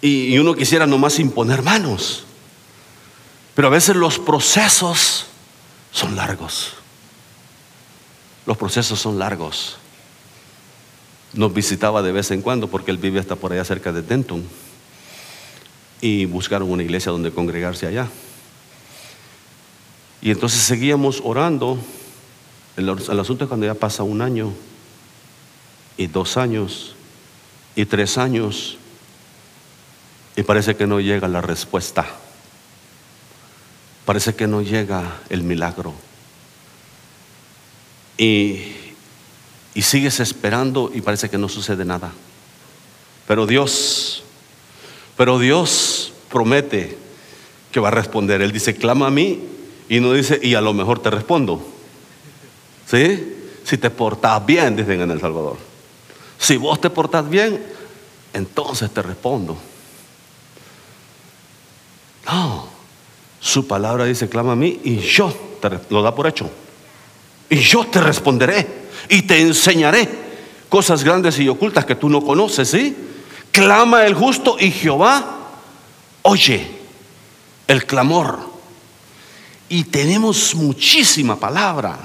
Y, 0.00 0.38
uno 0.38 0.54
quisiera 0.54 0.86
nomás 0.86 1.18
imponer 1.18 1.62
manos. 1.62 2.22
Pero 3.56 3.66
a 3.66 3.70
veces 3.72 3.96
los 3.96 4.20
procesos 4.20 5.26
son 5.92 6.16
largos. 6.16 6.72
Los 8.46 8.56
procesos 8.56 8.98
son 8.98 9.18
largos. 9.18 9.76
Nos 11.34 11.54
visitaba 11.54 12.02
de 12.02 12.12
vez 12.12 12.30
en 12.30 12.42
cuando 12.42 12.68
porque 12.68 12.90
él 12.90 12.98
vive 12.98 13.20
hasta 13.20 13.36
por 13.36 13.52
allá 13.52 13.64
cerca 13.64 13.92
de 13.92 14.02
Denton. 14.02 14.44
Y 16.00 16.24
buscaron 16.24 16.70
una 16.70 16.82
iglesia 16.82 17.12
donde 17.12 17.30
congregarse 17.30 17.86
allá. 17.86 18.08
Y 20.20 20.30
entonces 20.30 20.60
seguíamos 20.60 21.20
orando. 21.22 21.78
El, 22.76 22.88
el 22.88 23.20
asunto 23.20 23.44
es 23.44 23.48
cuando 23.48 23.66
ya 23.66 23.74
pasa 23.74 24.02
un 24.02 24.22
año 24.22 24.52
y 25.96 26.06
dos 26.06 26.36
años 26.36 26.94
y 27.76 27.84
tres 27.84 28.18
años 28.18 28.78
y 30.36 30.42
parece 30.42 30.74
que 30.74 30.86
no 30.86 31.00
llega 31.00 31.28
la 31.28 31.42
respuesta. 31.42 32.06
Parece 34.04 34.34
que 34.34 34.46
no 34.46 34.62
llega 34.62 35.20
el 35.28 35.42
milagro. 35.42 35.94
Y, 38.18 38.72
y 39.74 39.82
sigues 39.82 40.20
esperando 40.20 40.90
y 40.92 41.00
parece 41.00 41.30
que 41.30 41.38
no 41.38 41.48
sucede 41.48 41.84
nada. 41.84 42.12
Pero 43.26 43.46
Dios, 43.46 44.24
pero 45.16 45.38
Dios 45.38 46.12
promete 46.30 46.98
que 47.70 47.80
va 47.80 47.88
a 47.88 47.92
responder. 47.92 48.42
Él 48.42 48.52
dice, 48.52 48.74
clama 48.74 49.06
a 49.06 49.10
mí 49.10 49.40
y 49.88 50.00
no 50.00 50.12
dice, 50.12 50.38
y 50.42 50.54
a 50.54 50.60
lo 50.60 50.72
mejor 50.72 51.00
te 51.00 51.10
respondo. 51.10 51.66
¿Sí? 52.86 53.36
Si 53.64 53.78
te 53.78 53.90
portas 53.90 54.44
bien, 54.44 54.76
dicen 54.76 55.00
en 55.00 55.10
El 55.10 55.20
Salvador. 55.20 55.56
Si 56.38 56.56
vos 56.56 56.80
te 56.80 56.90
portas 56.90 57.28
bien, 57.28 57.62
entonces 58.32 58.90
te 58.90 59.00
respondo. 59.02 59.56
No, 62.26 62.68
su 63.42 63.66
palabra 63.66 64.04
dice, 64.04 64.28
clama 64.28 64.52
a 64.52 64.56
mí 64.56 64.80
y 64.84 64.98
yo 64.98 65.34
te 65.60 65.68
lo 65.90 66.00
da 66.00 66.14
por 66.14 66.28
hecho. 66.28 66.48
Y 67.50 67.56
yo 67.56 67.84
te 67.84 68.00
responderé 68.00 68.66
y 69.08 69.22
te 69.22 69.40
enseñaré 69.40 70.08
cosas 70.68 71.02
grandes 71.02 71.40
y 71.40 71.48
ocultas 71.48 71.84
que 71.84 71.96
tú 71.96 72.08
no 72.08 72.22
conoces, 72.22 72.70
¿sí? 72.70 72.96
Clama 73.50 74.06
el 74.06 74.14
justo 74.14 74.56
y 74.60 74.70
Jehová 74.70 75.38
oye 76.22 76.70
el 77.66 77.84
clamor. 77.84 78.38
Y 79.68 79.84
tenemos 79.84 80.54
muchísima 80.54 81.34
palabra 81.38 81.98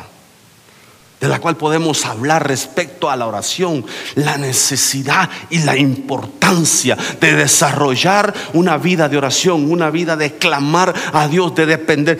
de 1.19 1.27
la 1.27 1.39
cual 1.39 1.57
podemos 1.57 2.05
hablar 2.05 2.47
respecto 2.47 3.09
a 3.09 3.15
la 3.15 3.25
oración, 3.25 3.83
la 4.15 4.37
necesidad 4.37 5.29
y 5.49 5.59
la 5.59 5.75
importancia 5.75 6.95
de 7.19 7.33
desarrollar 7.33 8.33
una 8.53 8.77
vida 8.77 9.09
de 9.09 9.17
oración, 9.17 9.71
una 9.71 9.89
vida 9.89 10.15
de 10.15 10.35
clamar 10.35 10.93
a 11.13 11.27
Dios, 11.27 11.55
de 11.55 11.65
depender. 11.65 12.19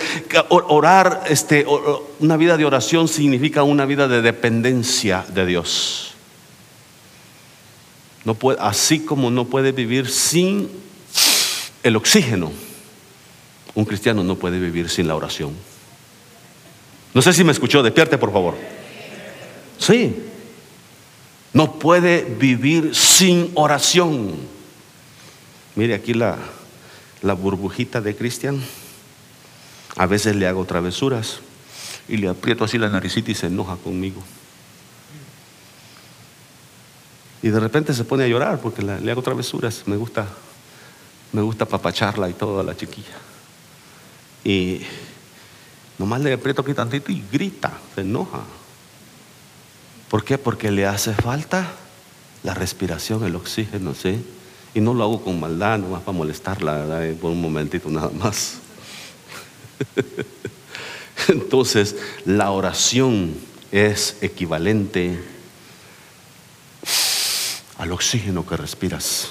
Orar, 0.50 1.24
este, 1.30 1.66
una 2.20 2.38
vida 2.38 2.58
de 2.58 2.66
oración 2.66 3.08
significa 3.08 3.62
una 3.62 3.86
vida 3.86 4.08
de 4.08 4.24
dependencia 4.24 5.24
de 5.28 5.46
Dios. 5.46 6.14
No 8.26 8.34
puede, 8.34 8.58
así 8.60 9.02
como 9.02 9.30
no 9.30 9.46
puede 9.46 9.72
vivir 9.72 10.10
sin 10.10 10.70
el 11.84 11.96
oxígeno, 11.96 12.52
un 13.76 13.86
cristiano 13.86 14.24
no 14.24 14.36
puede 14.36 14.60
vivir 14.60 14.90
sin 14.90 15.08
la 15.08 15.16
oración. 15.16 15.54
No 17.14 17.22
sé 17.22 17.32
si 17.32 17.44
me 17.44 17.52
escuchó, 17.52 17.84
despierte 17.84 18.18
por 18.18 18.34
favor. 18.34 18.77
Sí. 19.80 20.16
No 21.54 21.80
puede 21.80 22.24
vivir 22.24 22.96
sin 22.96 23.52
oración. 23.56 24.36
Mire 25.76 25.96
aquí 25.96 26.13
la, 26.13 26.38
la 27.22 27.34
burbujita 27.34 28.02
de 28.02 28.16
Cristian. 28.16 28.62
A 29.96 30.06
veces 30.06 30.36
le 30.36 30.48
hago 30.48 30.66
travesuras 30.66 31.40
y 32.08 32.18
le 32.18 32.30
aprieto 32.30 32.63
así 32.63 32.78
la 32.78 32.90
naricita 32.90 33.32
y 33.32 33.36
se 33.36 33.48
enoja 33.48 33.76
conmigo. 33.78 34.22
Y 37.42 37.50
de 37.50 37.60
repente 37.60 37.94
se 37.94 38.04
pone 38.04 38.24
a 38.24 38.28
llorar 38.28 38.60
porque 38.60 38.82
le 38.82 39.12
hago 39.12 39.22
travesuras. 39.22 39.84
Me 39.86 39.96
gusta, 39.96 40.28
me 41.32 41.42
gusta 41.42 41.66
papacharla 41.66 42.30
y 42.30 42.34
todo 42.34 42.60
a 42.60 42.63
la 42.63 42.76
chiquilla. 42.76 43.18
Y 44.44 44.82
nomás 45.98 46.22
le 46.22 46.34
aprieto 46.34 46.62
aquí 46.62 46.74
tantito 46.74 47.12
y 47.12 47.24
grita, 47.32 47.74
se 47.96 48.02
enoja. 48.02 48.42
¿Por 50.10 50.24
qué? 50.24 50.38
Porque 50.38 50.72
le 50.72 50.86
hace 50.86 51.13
falta 51.13 51.67
la 52.43 52.54
respiración, 52.54 53.24
el 53.26 53.36
oxígeno, 53.36 53.93
¿sí? 53.93 54.24
Y 54.74 54.80
no 54.80 54.93
lo 54.93 55.04
hago 55.04 55.24
con 55.24 55.39
maldad, 55.39 55.80
no 55.80 55.89
más 55.89 56.02
para 56.02 56.17
molestarla, 56.17 56.86
por 57.20 57.32
un 57.32 57.41
momentito 57.41 57.89
nada 57.89 58.10
más. 58.10 58.60
Entonces, 61.28 61.96
la 62.26 62.52
oración 62.52 63.36
es 63.72 64.17
equivalente 64.22 65.20
al 67.78 67.91
oxígeno 67.91 68.46
que 68.46 68.56
respiras. 68.56 69.30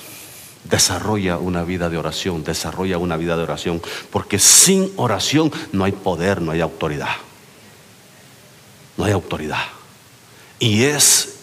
Desarrolla 0.65 1.39
una 1.39 1.63
vida 1.63 1.89
de 1.89 1.97
oración, 1.97 2.43
desarrolla 2.45 2.99
una 2.99 3.17
vida 3.17 3.37
de 3.37 3.45
oración, 3.45 3.81
porque 4.11 4.39
sin 4.39 4.93
oración 4.97 5.53
no 5.73 5.85
hay 5.85 5.93
poder, 5.93 6.43
no 6.43 6.53
hay 6.53 6.61
autoridad. 6.61 7.17
No 8.97 9.05
hay 9.05 9.13
autoridad. 9.13 9.63
Y 10.59 10.85
es 10.85 11.37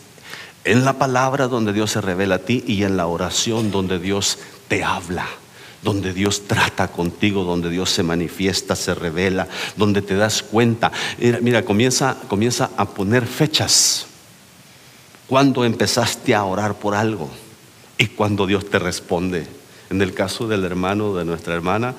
en 0.63 0.85
la 0.85 0.93
palabra 0.93 1.47
donde 1.47 1.73
Dios 1.73 1.91
se 1.91 2.01
revela 2.01 2.35
a 2.35 2.39
ti 2.39 2.63
y 2.65 2.83
en 2.83 2.97
la 2.97 3.07
oración 3.07 3.71
donde 3.71 3.99
Dios 3.99 4.39
te 4.67 4.83
habla, 4.83 5.27
donde 5.81 6.13
Dios 6.13 6.47
trata 6.47 6.87
contigo, 6.87 7.43
donde 7.43 7.69
Dios 7.69 7.89
se 7.89 8.03
manifiesta, 8.03 8.75
se 8.75 8.95
revela, 8.95 9.47
donde 9.75 10.01
te 10.01 10.15
das 10.15 10.41
cuenta. 10.41 10.91
Mira, 11.41 11.63
comienza, 11.63 12.17
comienza 12.27 12.71
a 12.77 12.85
poner 12.85 13.27
fechas. 13.27 14.07
Cuando 15.27 15.65
empezaste 15.65 16.33
a 16.33 16.43
orar 16.43 16.75
por 16.75 16.95
algo 16.95 17.29
y 17.97 18.07
cuando 18.07 18.47
Dios 18.47 18.69
te 18.69 18.79
responde. 18.79 19.47
En 19.89 20.01
el 20.01 20.13
caso 20.13 20.47
del 20.47 20.63
hermano, 20.63 21.13
de 21.13 21.25
nuestra 21.25 21.53
hermana, 21.53 21.93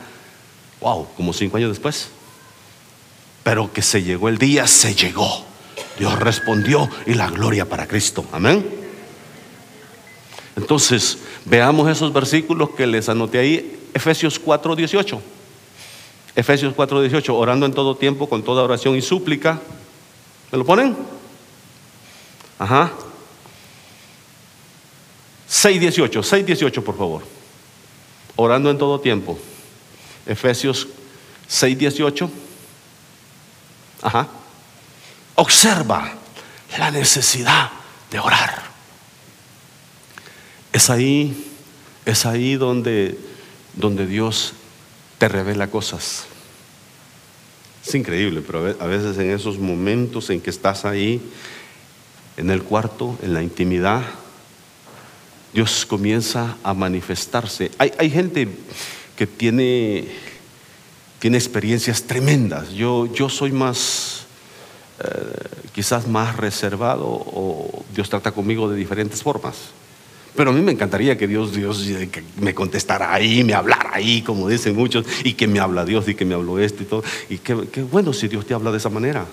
wow, 0.80 1.06
como 1.16 1.32
cinco 1.32 1.58
años 1.58 1.70
después. 1.70 2.08
Pero 3.42 3.72
que 3.72 3.82
se 3.82 4.02
llegó 4.02 4.28
el 4.28 4.38
día, 4.38 4.66
se 4.66 4.94
llegó. 4.94 5.53
Dios 5.98 6.18
respondió 6.18 6.88
y 7.06 7.14
la 7.14 7.30
gloria 7.30 7.68
para 7.68 7.86
Cristo. 7.86 8.24
Amén. 8.32 8.64
Entonces, 10.56 11.18
veamos 11.44 11.88
esos 11.88 12.12
versículos 12.12 12.70
que 12.70 12.86
les 12.86 13.08
anoté 13.08 13.38
ahí. 13.38 13.88
Efesios 13.92 14.38
4, 14.38 14.76
18. 14.76 15.22
Efesios 16.36 16.74
4, 16.74 17.00
18. 17.00 17.36
Orando 17.36 17.66
en 17.66 17.72
todo 17.72 17.96
tiempo, 17.96 18.28
con 18.28 18.42
toda 18.42 18.62
oración 18.62 18.96
y 18.96 19.02
súplica. 19.02 19.60
¿Me 20.50 20.58
lo 20.58 20.64
ponen? 20.64 20.96
Ajá. 22.58 22.92
6, 25.46 25.80
18. 25.80 26.22
6, 26.22 26.46
18, 26.46 26.84
por 26.84 26.96
favor. 26.96 27.22
Orando 28.36 28.70
en 28.70 28.78
todo 28.78 29.00
tiempo. 29.00 29.38
Efesios 30.26 30.88
6, 31.46 31.78
18. 31.78 32.30
Ajá 34.02 34.28
observa 35.34 36.12
la 36.78 36.90
necesidad 36.90 37.70
de 38.10 38.18
orar. 38.18 38.62
Es 40.72 40.90
ahí, 40.90 41.52
es 42.04 42.26
ahí 42.26 42.56
donde, 42.56 43.18
donde 43.74 44.06
Dios 44.06 44.54
te 45.18 45.28
revela 45.28 45.68
cosas. 45.68 46.26
Es 47.86 47.94
increíble, 47.94 48.42
pero 48.44 48.74
a 48.80 48.86
veces 48.86 49.18
en 49.18 49.30
esos 49.30 49.58
momentos 49.58 50.30
en 50.30 50.40
que 50.40 50.50
estás 50.50 50.84
ahí, 50.84 51.20
en 52.36 52.50
el 52.50 52.62
cuarto, 52.62 53.16
en 53.22 53.34
la 53.34 53.42
intimidad, 53.42 54.02
Dios 55.52 55.86
comienza 55.86 56.56
a 56.64 56.74
manifestarse. 56.74 57.70
Hay, 57.78 57.92
hay 57.98 58.10
gente 58.10 58.48
que 59.16 59.26
tiene, 59.26 60.08
tiene 61.20 61.36
experiencias 61.36 62.02
tremendas. 62.02 62.72
Yo, 62.72 63.06
yo 63.12 63.28
soy 63.28 63.52
más 63.52 64.23
eh, 65.00 65.64
quizás 65.72 66.06
más 66.06 66.36
reservado 66.36 67.06
o 67.06 67.84
Dios 67.94 68.08
trata 68.08 68.32
conmigo 68.32 68.68
de 68.68 68.76
diferentes 68.76 69.22
formas. 69.22 69.56
Pero 70.36 70.50
a 70.50 70.52
mí 70.52 70.60
me 70.60 70.72
encantaría 70.72 71.16
que 71.16 71.28
Dios, 71.28 71.52
Dios 71.52 71.88
me 72.40 72.54
contestara 72.54 73.14
ahí, 73.14 73.44
me 73.44 73.54
hablara 73.54 73.90
ahí, 73.92 74.22
como 74.22 74.48
dicen 74.48 74.74
muchos, 74.74 75.06
y 75.22 75.34
que 75.34 75.46
me 75.46 75.60
habla 75.60 75.84
Dios 75.84 76.08
y 76.08 76.14
que 76.14 76.24
me 76.24 76.34
habló 76.34 76.58
esto 76.58 76.82
y 76.82 76.86
todo. 76.86 77.04
Y 77.28 77.38
qué, 77.38 77.54
bueno 77.82 78.12
si 78.12 78.26
Dios 78.26 78.44
te 78.44 78.54
habla 78.54 78.72
de 78.72 78.78
esa 78.78 78.88
manera. 78.88 79.26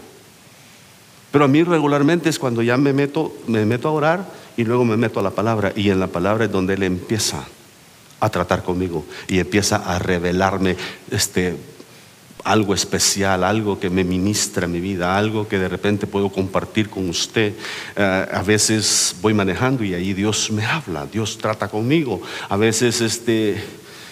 Pero 1.32 1.46
a 1.46 1.48
mí 1.48 1.64
regularmente 1.64 2.30
es 2.30 2.38
cuando 2.38 2.62
ya 2.62 2.78
me 2.78 2.94
meto, 2.94 3.36
me 3.48 3.66
meto 3.66 3.88
a 3.88 3.92
orar 3.92 4.32
y 4.58 4.64
luego 4.64 4.86
me 4.86 4.98
meto 4.98 5.20
a 5.20 5.24
la 5.24 5.32
palabra 5.32 5.74
y 5.76 5.90
en 5.90 6.00
la 6.00 6.08
palabra 6.08 6.46
es 6.46 6.52
donde 6.52 6.76
Él 6.76 6.84
empieza 6.84 7.46
a 8.20 8.30
tratar 8.30 8.64
conmigo 8.64 9.06
y 9.28 9.40
empieza 9.40 9.78
a 9.78 9.98
revelarme 9.98 10.76
este, 11.10 11.56
algo 12.44 12.74
especial, 12.74 13.44
algo 13.44 13.80
que 13.80 13.90
me 13.90 14.04
ministra 14.04 14.68
mi 14.68 14.80
vida, 14.80 15.18
algo 15.18 15.48
que 15.48 15.60
de 15.60 15.70
repente 15.70 16.08
puedo 16.08 16.30
compartir 16.30 16.90
con 16.90 17.10
usted. 17.10 17.54
Eh, 17.96 18.28
a 18.32 18.42
veces 18.42 19.16
voy 19.22 19.34
manejando 19.34 19.84
y 19.84 19.94
ahí 19.94 20.14
Dios 20.14 20.52
me 20.52 20.66
habla, 20.66 21.06
Dios 21.06 21.38
trata 21.38 21.68
conmigo. 21.68 22.22
A 22.50 22.58
veces 22.58 23.02
este, 23.02 23.64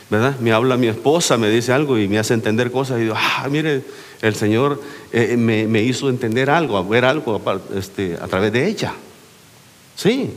¿verdad? 0.10 0.40
Me 0.40 0.52
habla 0.52 0.78
mi 0.78 0.88
esposa, 0.88 1.38
me 1.38 1.50
dice 1.50 1.72
algo 1.72 1.98
y 1.98 2.08
me 2.08 2.20
hace 2.20 2.34
entender 2.34 2.72
cosas 2.72 3.00
y 3.00 3.04
digo, 3.04 3.16
ah, 3.18 3.48
mire, 3.50 3.84
el 4.22 4.36
Señor 4.36 4.82
eh, 5.12 5.38
me, 5.38 5.82
hizo 5.82 6.10
entender 6.10 6.50
algo, 6.50 6.84
ver 6.88 7.06
algo 7.06 7.42
este, 7.76 8.18
a 8.22 8.28
través 8.28 8.52
de 8.52 8.68
ella. 8.68 8.94
Sí. 9.96 10.34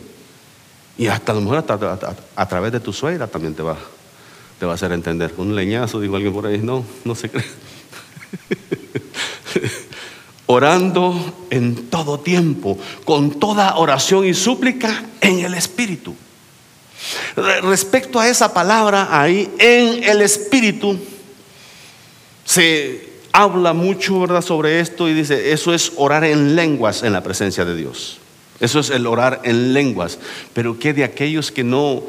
Y 0.98 1.06
hasta 1.06 1.32
a 1.32 1.34
lo 1.34 1.40
mejor 1.40 1.64
a, 2.36 2.48
través 2.48 2.72
de 2.72 2.80
tu 2.80 2.92
suegra 2.92 3.26
también 3.26 3.54
te 3.54 3.62
va, 3.62 3.76
te 4.60 4.66
va 4.66 4.72
a 4.72 4.74
hacer 4.74 4.92
entender. 4.92 5.32
Un 5.38 5.56
leñazo, 5.56 6.00
dijo 6.00 6.16
alguien 6.16 6.34
por 6.34 6.46
ahí, 6.46 6.58
no, 6.58 6.84
no 7.04 7.14
se 7.14 7.30
cree. 7.30 7.44
Orando 10.46 11.46
en 11.50 11.88
todo 11.88 12.20
tiempo, 12.20 12.78
con 13.04 13.38
toda 13.38 13.76
oración 13.76 14.26
y 14.26 14.34
súplica 14.34 15.04
en 15.20 15.40
el 15.40 15.54
Espíritu. 15.54 16.14
Respecto 17.62 18.20
a 18.20 18.28
esa 18.28 18.52
palabra 18.52 19.08
ahí, 19.10 19.50
en 19.58 20.04
el 20.04 20.22
Espíritu, 20.22 20.98
se 22.44 23.12
habla 23.32 23.72
mucho, 23.72 24.20
¿verdad?, 24.20 24.42
sobre 24.42 24.80
esto 24.80 25.08
y 25.08 25.14
dice, 25.14 25.52
eso 25.52 25.72
es 25.72 25.92
orar 25.96 26.24
en 26.24 26.54
lenguas 26.54 27.02
en 27.02 27.12
la 27.12 27.22
presencia 27.22 27.64
de 27.64 27.74
Dios. 27.74 28.18
Eso 28.60 28.80
es 28.80 28.90
el 28.90 29.06
orar 29.06 29.40
en 29.44 29.74
lenguas. 29.74 30.18
Pero 30.52 30.78
¿qué 30.78 30.92
de 30.92 31.04
aquellos 31.04 31.50
que 31.50 31.64
no, 31.64 32.02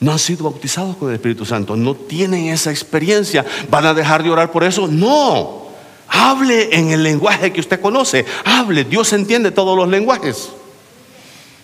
no 0.00 0.12
han 0.12 0.18
sido 0.18 0.44
bautizados 0.44 0.96
con 0.96 1.08
el 1.08 1.14
Espíritu 1.14 1.44
Santo? 1.44 1.76
No 1.76 1.94
tienen 1.94 2.48
esa 2.48 2.70
experiencia. 2.70 3.44
¿Van 3.70 3.86
a 3.86 3.94
dejar 3.94 4.22
de 4.22 4.30
orar 4.30 4.52
por 4.52 4.64
eso? 4.64 4.86
No. 4.86 5.66
Hable 6.08 6.76
en 6.76 6.90
el 6.90 7.02
lenguaje 7.02 7.52
que 7.52 7.60
usted 7.60 7.80
conoce. 7.80 8.24
Hable. 8.44 8.84
Dios 8.84 9.12
entiende 9.12 9.50
todos 9.50 9.76
los 9.76 9.88
lenguajes. 9.88 10.50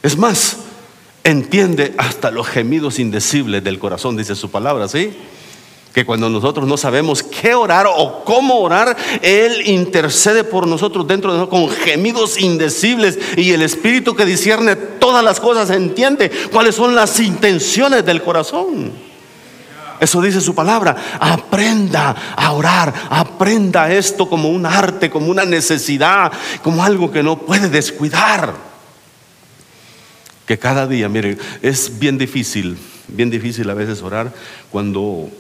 Es 0.03 0.17
más, 0.17 0.57
entiende 1.25 1.95
hasta 1.99 2.31
los 2.31 2.49
gemidos 2.49 2.99
indecibles 2.99 3.63
del 3.63 3.79
corazón, 3.79 4.17
dice 4.17 4.35
su 4.35 4.51
palabra, 4.51 4.89
¿sí? 4.89 5.13
Que 5.93 6.07
cuando 6.07 6.31
nosotros 6.31 6.67
no 6.67 6.77
sabemos 6.77 7.23
qué 7.23 7.55
orar 7.55 7.87
o 7.87 8.25
cómo 8.25 8.61
orar, 8.61 8.97
Él 9.21 9.69
intercede 9.69 10.43
por 10.43 10.67
nosotros 10.67 11.07
dentro 11.07 11.33
de 11.33 11.39
nosotros 11.39 11.61
con 11.61 11.77
gemidos 11.85 12.41
indecibles 12.41 13.19
y 13.37 13.53
el 13.53 13.63
Espíritu 13.63 14.15
que 14.15 14.25
discierne 14.25 14.75
todas 14.75 15.23
las 15.23 15.39
cosas 15.39 15.69
entiende 15.71 16.31
cuáles 16.51 16.75
son 16.75 16.95
las 16.95 17.21
intenciones 17.21 18.07
del 18.07 18.23
corazón. 18.23 18.93
Eso 20.03 20.21
dice 20.21 20.41
su 20.41 20.53
palabra. 20.53 20.97
Aprenda 21.21 22.35
a 22.35 22.53
orar. 22.53 22.93
Aprenda 23.09 23.93
esto 23.93 24.29
como 24.29 24.49
un 24.49 24.67
arte, 24.67 25.09
como 25.09 25.29
una 25.29 25.45
necesidad, 25.45 26.33
como 26.65 26.83
algo 26.83 27.13
que 27.13 27.23
no 27.23 27.39
puede 27.39 27.69
descuidar. 27.69 28.53
Que 30.45 30.59
cada 30.59 30.89
día, 30.89 31.09
miren, 31.09 31.39
es 31.63 32.01
bien 32.01 32.19
difícil, 32.19 32.77
bien 33.07 33.31
difícil 33.31 33.71
a 33.71 33.75
veces 33.75 34.03
orar 34.03 34.33
cuando 34.73 35.31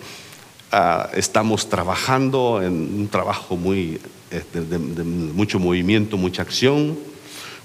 Ah, 0.74 1.10
estamos 1.12 1.68
trabajando 1.68 2.62
en 2.62 2.72
un 2.72 3.06
trabajo 3.08 3.58
muy, 3.58 4.00
este, 4.30 4.62
de, 4.62 4.78
mucho 4.78 5.58
movimiento, 5.58 6.16
mucha 6.16 6.40
acción. 6.40 6.98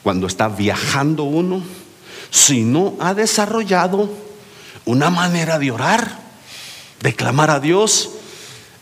Cuando 0.03 0.27
está 0.27 0.49
viajando 0.49 1.23
uno, 1.23 1.63
si 2.31 2.63
no 2.63 2.95
ha 2.99 3.13
desarrollado 3.13 4.09
una 4.83 5.09
manera 5.09 5.57
de 5.57 5.71
orar, 5.71 6.19
de 7.01 7.13
clamar 7.13 7.49
a 7.49 7.61
Dios, 7.61 8.09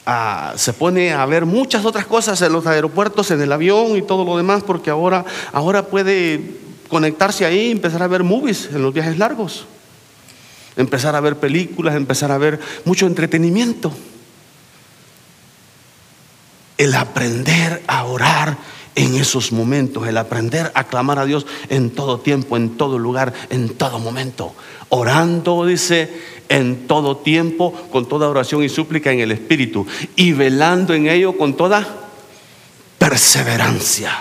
ah, 0.07 0.53
se 0.55 0.73
pone 0.73 1.13
a 1.13 1.23
ver 1.27 1.45
muchas 1.45 1.85
otras 1.85 2.07
cosas 2.07 2.41
en 2.41 2.51
los 2.51 2.65
aeropuertos, 2.65 3.29
en 3.29 3.39
el 3.41 3.51
avión 3.51 3.95
y 3.95 4.01
todo 4.01 4.25
lo 4.25 4.37
demás, 4.37 4.63
porque 4.63 4.89
ahora, 4.89 5.23
ahora 5.53 5.85
puede 5.85 6.57
conectarse 6.87 7.45
ahí 7.45 7.67
y 7.67 7.71
empezar 7.71 8.01
a 8.01 8.07
ver 8.07 8.23
movies 8.23 8.69
en 8.73 8.81
los 8.81 8.91
viajes 8.91 9.19
largos, 9.19 9.67
empezar 10.75 11.15
a 11.15 11.19
ver 11.19 11.37
películas, 11.37 11.93
empezar 11.93 12.31
a 12.31 12.39
ver 12.39 12.59
mucho 12.85 13.05
entretenimiento 13.05 13.91
el 16.77 16.95
aprender 16.95 17.83
a 17.87 18.03
orar 18.05 18.57
en 18.95 19.15
esos 19.15 19.51
momentos, 19.51 20.07
el 20.07 20.17
aprender 20.17 20.71
a 20.73 20.85
clamar 20.85 21.19
a 21.19 21.25
Dios 21.25 21.45
en 21.69 21.89
todo 21.91 22.19
tiempo, 22.19 22.55
en 22.57 22.77
todo 22.77 22.97
lugar, 22.97 23.33
en 23.49 23.69
todo 23.69 23.99
momento. 23.99 24.53
Orando, 24.89 25.65
dice, 25.65 26.21
en 26.47 26.87
todo 26.87 27.17
tiempo, 27.17 27.73
con 27.91 28.07
toda 28.07 28.29
oración 28.29 28.63
y 28.63 28.69
súplica 28.69 29.11
en 29.11 29.19
el 29.19 29.31
Espíritu, 29.31 29.85
y 30.15 30.31
velando 30.31 30.93
en 30.93 31.07
ello 31.07 31.37
con 31.37 31.55
toda 31.55 31.85
perseverancia. 32.97 34.17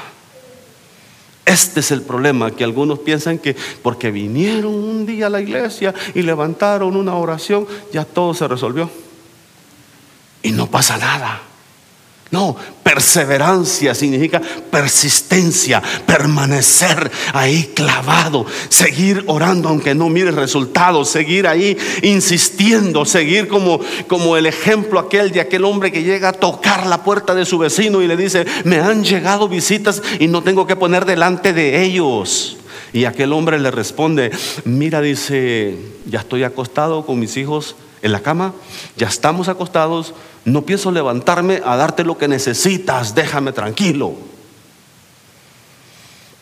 Este 1.46 1.80
es 1.80 1.90
el 1.90 2.02
problema, 2.02 2.50
que 2.50 2.64
algunos 2.64 2.98
piensan 3.00 3.38
que 3.38 3.54
porque 3.82 4.10
vinieron 4.10 4.74
un 4.74 5.06
día 5.06 5.26
a 5.26 5.30
la 5.30 5.40
iglesia 5.40 5.94
y 6.14 6.22
levantaron 6.22 6.96
una 6.96 7.14
oración, 7.14 7.66
ya 7.92 8.04
todo 8.04 8.32
se 8.34 8.48
resolvió. 8.48 8.90
Y 10.42 10.52
no 10.52 10.66
pasa 10.66 10.96
nada. 10.96 11.42
No, 12.30 12.56
perseverancia 12.82 13.94
significa 13.94 14.40
persistencia, 14.70 15.82
permanecer 16.06 17.10
ahí 17.32 17.72
clavado, 17.74 18.46
seguir 18.68 19.24
orando 19.26 19.68
aunque 19.68 19.94
no 19.94 20.08
mire 20.08 20.30
resultados, 20.30 21.10
seguir 21.10 21.46
ahí 21.46 21.76
insistiendo, 22.02 23.04
seguir 23.04 23.46
como, 23.46 23.80
como 24.08 24.36
el 24.36 24.46
ejemplo 24.46 24.98
aquel 24.98 25.30
de 25.30 25.40
aquel 25.40 25.64
hombre 25.64 25.92
que 25.92 26.02
llega 26.02 26.30
a 26.30 26.32
tocar 26.32 26.86
la 26.86 27.04
puerta 27.04 27.34
de 27.34 27.44
su 27.44 27.58
vecino 27.58 28.02
y 28.02 28.08
le 28.08 28.16
dice, 28.16 28.46
me 28.64 28.78
han 28.78 29.04
llegado 29.04 29.48
visitas 29.48 30.02
y 30.18 30.26
no 30.26 30.42
tengo 30.42 30.66
que 30.66 30.76
poner 30.76 31.04
delante 31.04 31.52
de 31.52 31.82
ellos. 31.82 32.56
Y 32.92 33.04
aquel 33.04 33.32
hombre 33.32 33.58
le 33.58 33.70
responde, 33.70 34.30
mira, 34.64 35.00
dice, 35.00 35.76
ya 36.06 36.20
estoy 36.20 36.44
acostado 36.44 37.04
con 37.04 37.18
mis 37.18 37.36
hijos 37.36 37.76
en 38.02 38.12
la 38.12 38.20
cama, 38.20 38.54
ya 38.96 39.08
estamos 39.08 39.48
acostados 39.48 40.14
no 40.44 40.62
pienso 40.62 40.90
levantarme 40.90 41.62
a 41.64 41.76
darte 41.76 42.04
lo 42.04 42.18
que 42.18 42.28
necesitas, 42.28 43.14
déjame 43.14 43.52
tranquilo. 43.52 44.14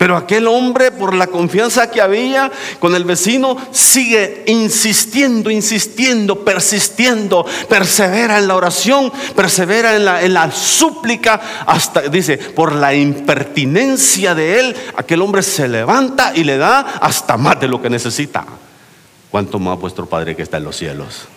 Pero 0.02 0.16
aquel 0.16 0.48
hombre, 0.48 0.90
por 0.90 1.14
la 1.14 1.28
confianza 1.28 1.88
que 1.88 2.00
había 2.00 2.50
con 2.80 2.96
el 2.96 3.04
vecino, 3.04 3.56
sigue 3.70 4.42
insistiendo, 4.48 5.48
insistiendo, 5.48 6.44
persistiendo, 6.44 7.46
persevera 7.68 8.38
en 8.38 8.48
la 8.48 8.56
oración, 8.56 9.12
persevera 9.36 9.94
en 9.94 10.04
la, 10.04 10.20
en 10.24 10.34
la 10.34 10.50
súplica, 10.50 11.40
hasta, 11.64 12.00
dice, 12.00 12.36
por 12.36 12.72
la 12.72 12.92
impertinencia 12.92 14.34
de 14.34 14.58
él, 14.58 14.76
aquel 14.96 15.22
hombre 15.22 15.44
se 15.44 15.68
levanta 15.68 16.32
y 16.34 16.42
le 16.42 16.58
da 16.58 16.80
hasta 16.80 17.36
más 17.36 17.60
de 17.60 17.68
lo 17.68 17.80
que 17.80 17.88
necesita. 17.88 18.44
¿Cuánto 19.30 19.60
más 19.60 19.78
vuestro 19.78 20.06
Padre 20.06 20.34
que 20.34 20.42
está 20.42 20.56
en 20.56 20.64
los 20.64 20.74
cielos? 20.74 21.28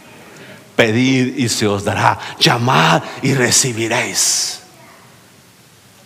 Pedid 0.76 1.38
y 1.38 1.50
se 1.50 1.68
os 1.68 1.84
dará. 1.84 2.20
Llamad 2.40 3.02
y 3.22 3.34
recibiréis. 3.34 4.60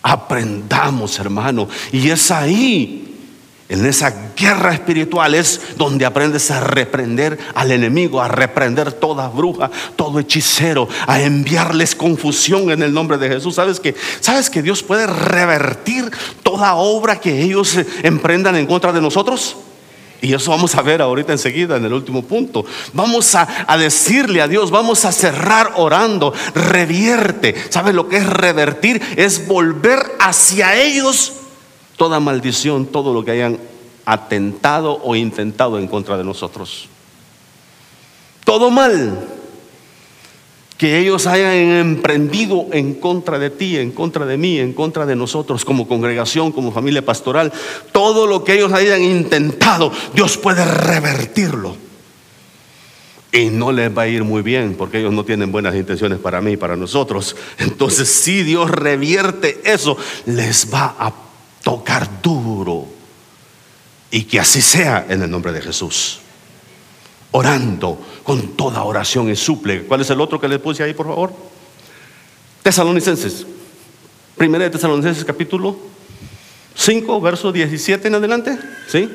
Aprendamos, 0.02 1.18
hermano. 1.18 1.68
Y 1.92 2.08
es 2.08 2.30
ahí, 2.30 3.18
en 3.68 3.84
esa 3.84 4.32
guerra 4.36 4.72
espiritual, 4.72 5.34
es 5.34 5.76
donde 5.76 6.06
aprendes 6.06 6.50
a 6.50 6.60
reprender 6.60 7.38
al 7.54 7.70
enemigo, 7.70 8.20
a 8.20 8.28
reprender 8.28 8.92
toda 8.92 9.28
bruja, 9.28 9.70
todo 9.96 10.20
hechicero, 10.20 10.88
a 11.06 11.20
enviarles 11.20 11.94
confusión 11.94 12.70
en 12.70 12.82
el 12.82 12.94
nombre 12.94 13.18
de 13.18 13.28
Jesús. 13.28 13.56
¿Sabes 13.56 13.80
que, 13.80 13.94
¿Sabes 14.20 14.48
que 14.48 14.62
Dios 14.62 14.82
puede 14.82 15.06
revertir 15.06 16.10
toda 16.42 16.74
obra 16.74 17.20
que 17.20 17.42
ellos 17.42 17.76
emprendan 18.02 18.56
en 18.56 18.66
contra 18.66 18.92
de 18.92 19.00
nosotros? 19.00 19.56
Y 20.22 20.34
eso 20.34 20.50
vamos 20.50 20.74
a 20.74 20.82
ver 20.82 21.00
ahorita 21.00 21.32
enseguida 21.32 21.76
en 21.76 21.84
el 21.84 21.92
último 21.92 22.22
punto. 22.22 22.64
Vamos 22.92 23.34
a, 23.34 23.46
decirle 23.78 24.42
a 24.42 24.48
Dios, 24.48 24.70
vamos 24.70 25.04
a 25.04 25.12
cerrar 25.12 25.72
orando, 25.76 26.34
revierte. 26.54 27.54
¿Sabes 27.70 27.94
lo 27.94 28.08
que 28.08 28.18
es 28.18 28.26
revertir? 28.26 29.00
Es 29.16 29.46
volver 29.46 30.00
hacia 30.18 30.80
ellos 30.80 31.32
toda 31.96 32.20
maldición, 32.20 32.86
todo 32.86 33.14
lo 33.14 33.24
que 33.24 33.30
hayan 33.32 33.58
atentado 34.04 35.00
o 35.02 35.14
intentado 35.14 35.78
en 35.78 35.86
contra 35.86 36.16
de 36.16 36.24
nosotros. 36.24 36.88
Todo 38.44 38.70
mal 38.70 39.39
que 40.80 40.98
ellos 40.98 41.26
hayan 41.26 41.52
emprendido 41.52 42.68
en 42.72 42.94
contra 42.94 43.38
de 43.38 43.50
ti, 43.50 43.76
en 43.76 43.90
contra 43.90 44.24
de 44.24 44.38
mí, 44.38 44.58
en 44.58 44.72
contra 44.72 45.04
de 45.04 45.14
nosotros 45.14 45.62
como 45.62 45.86
congregación, 45.86 46.52
como 46.52 46.72
familia 46.72 47.04
pastoral, 47.04 47.52
todo 47.92 48.26
lo 48.26 48.44
que 48.44 48.54
ellos 48.54 48.72
hayan 48.72 49.02
intentado, 49.02 49.92
Dios 50.14 50.38
puede 50.38 50.64
revertirlo. 50.64 51.76
Y 53.30 53.50
no 53.50 53.72
les 53.72 53.94
va 53.94 54.04
a 54.04 54.08
ir 54.08 54.24
muy 54.24 54.40
bien 54.40 54.74
porque 54.74 55.00
ellos 55.00 55.12
no 55.12 55.22
tienen 55.26 55.52
buenas 55.52 55.74
intenciones 55.74 56.18
para 56.18 56.40
mí 56.40 56.52
y 56.52 56.56
para 56.56 56.76
nosotros. 56.76 57.36
Entonces 57.58 58.08
si 58.08 58.42
Dios 58.42 58.70
revierte 58.70 59.60
eso, 59.64 59.98
les 60.24 60.72
va 60.72 60.96
a 60.98 61.12
tocar 61.62 62.22
duro. 62.22 62.86
Y 64.10 64.22
que 64.22 64.40
así 64.40 64.62
sea 64.62 65.04
en 65.10 65.20
el 65.20 65.30
nombre 65.30 65.52
de 65.52 65.60
Jesús. 65.60 66.20
Orando 67.32 67.98
con 68.24 68.56
toda 68.56 68.82
oración 68.82 69.30
y 69.30 69.36
suple. 69.36 69.84
¿Cuál 69.84 70.00
es 70.00 70.10
el 70.10 70.20
otro 70.20 70.40
que 70.40 70.48
le 70.48 70.58
puse 70.58 70.82
ahí, 70.82 70.94
por 70.94 71.06
favor? 71.06 71.32
Tesalonicenses. 72.62 73.46
Primera 74.36 74.64
de 74.64 74.70
Tesalonicenses 74.70 75.24
capítulo 75.24 75.76
5, 76.74 77.20
verso 77.20 77.52
17 77.52 78.08
en 78.08 78.14
adelante. 78.14 78.58
¿Sí? 78.88 79.08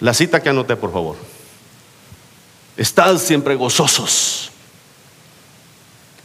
La 0.00 0.14
cita 0.14 0.42
que 0.42 0.48
anoté, 0.48 0.76
por 0.76 0.92
favor. 0.92 1.16
Estad 2.76 3.18
siempre 3.18 3.54
gozosos. 3.54 4.50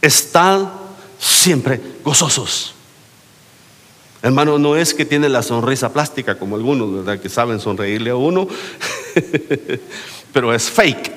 Estad 0.00 0.68
siempre 1.18 1.80
gozosos. 2.04 2.74
Hermano, 4.22 4.58
no 4.58 4.74
es 4.76 4.94
que 4.94 5.04
tiene 5.04 5.28
la 5.28 5.42
sonrisa 5.42 5.92
plástica 5.92 6.38
como 6.38 6.56
algunos, 6.56 6.92
¿verdad? 6.92 7.20
Que 7.20 7.28
saben 7.28 7.60
sonreírle 7.60 8.10
a 8.10 8.16
uno, 8.16 8.48
pero 10.32 10.52
es 10.52 10.64
fake. 10.70 11.12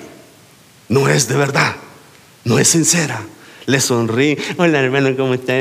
No 0.90 1.08
es 1.08 1.28
de 1.28 1.36
verdad. 1.36 1.76
No 2.44 2.60
es 2.60 2.68
sincera. 2.68 3.24
Le 3.66 3.80
sonríe. 3.80 4.38
Hola, 4.58 4.82
hermano, 4.82 5.16
¿cómo 5.16 5.34
está? 5.34 5.54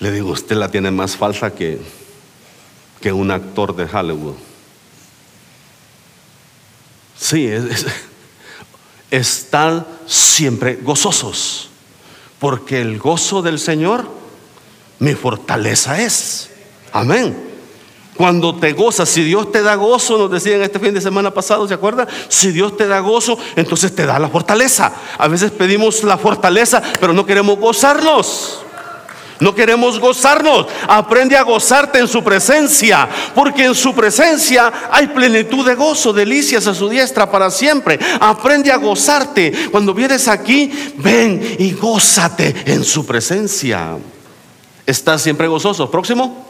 Le 0.00 0.12
digo, 0.12 0.30
usted 0.30 0.56
la 0.56 0.70
tiene 0.70 0.90
más 0.90 1.16
falsa 1.16 1.54
que, 1.54 1.78
que 3.00 3.12
un 3.12 3.30
actor 3.30 3.76
de 3.76 3.84
Hollywood. 3.84 4.34
Sí, 7.16 7.46
es, 7.46 7.86
están 9.10 9.86
siempre 10.06 10.76
gozosos, 10.82 11.69
porque 12.40 12.80
el 12.80 12.98
gozo 12.98 13.42
del 13.42 13.60
Señor 13.60 14.08
mi 14.98 15.14
fortaleza 15.14 16.00
es. 16.00 16.50
Amén. 16.92 17.50
Cuando 18.16 18.54
te 18.54 18.72
gozas, 18.72 19.08
si 19.08 19.22
Dios 19.22 19.50
te 19.50 19.62
da 19.62 19.76
gozo, 19.76 20.18
nos 20.18 20.30
decían 20.30 20.60
este 20.60 20.78
fin 20.78 20.92
de 20.92 21.00
semana 21.00 21.30
pasado, 21.30 21.66
¿se 21.66 21.74
acuerda? 21.74 22.06
Si 22.28 22.50
Dios 22.50 22.76
te 22.76 22.86
da 22.86 23.00
gozo, 23.00 23.38
entonces 23.56 23.94
te 23.94 24.04
da 24.04 24.18
la 24.18 24.28
fortaleza. 24.28 24.92
A 25.16 25.28
veces 25.28 25.50
pedimos 25.52 26.02
la 26.04 26.18
fortaleza, 26.18 26.82
pero 27.00 27.12
no 27.12 27.24
queremos 27.24 27.58
gozarnos. 27.58 28.62
No 29.40 29.54
queremos 29.54 29.98
gozarnos. 29.98 30.66
Aprende 30.86 31.36
a 31.36 31.42
gozarte 31.42 31.98
en 31.98 32.06
su 32.06 32.22
presencia, 32.22 33.08
porque 33.34 33.64
en 33.64 33.74
su 33.74 33.94
presencia 33.94 34.88
hay 34.90 35.08
plenitud 35.08 35.66
de 35.66 35.74
gozo, 35.74 36.12
delicias 36.12 36.66
a 36.66 36.74
su 36.74 36.88
diestra 36.88 37.30
para 37.30 37.50
siempre. 37.50 37.98
Aprende 38.20 38.70
a 38.70 38.76
gozarte. 38.76 39.70
Cuando 39.70 39.94
vienes 39.94 40.28
aquí, 40.28 40.70
ven 40.98 41.56
y 41.58 41.72
gózate 41.72 42.54
en 42.66 42.84
su 42.84 43.06
presencia. 43.06 43.96
¿Estás 44.86 45.22
siempre 45.22 45.48
gozoso? 45.48 45.90
Próximo. 45.90 46.46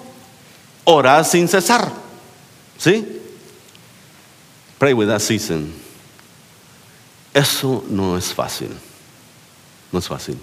Ora 0.84 1.22
sin 1.22 1.47
cesar. 1.47 1.93
¿Sí? 2.76 3.07
Pray 4.78 4.95
without 4.95 5.20
ceasing. 5.20 5.72
Eso 7.32 7.84
no 7.88 8.16
es 8.16 8.32
fácil. 8.34 8.70
No 9.93 9.99
es 9.99 10.09
fácil. 10.09 10.38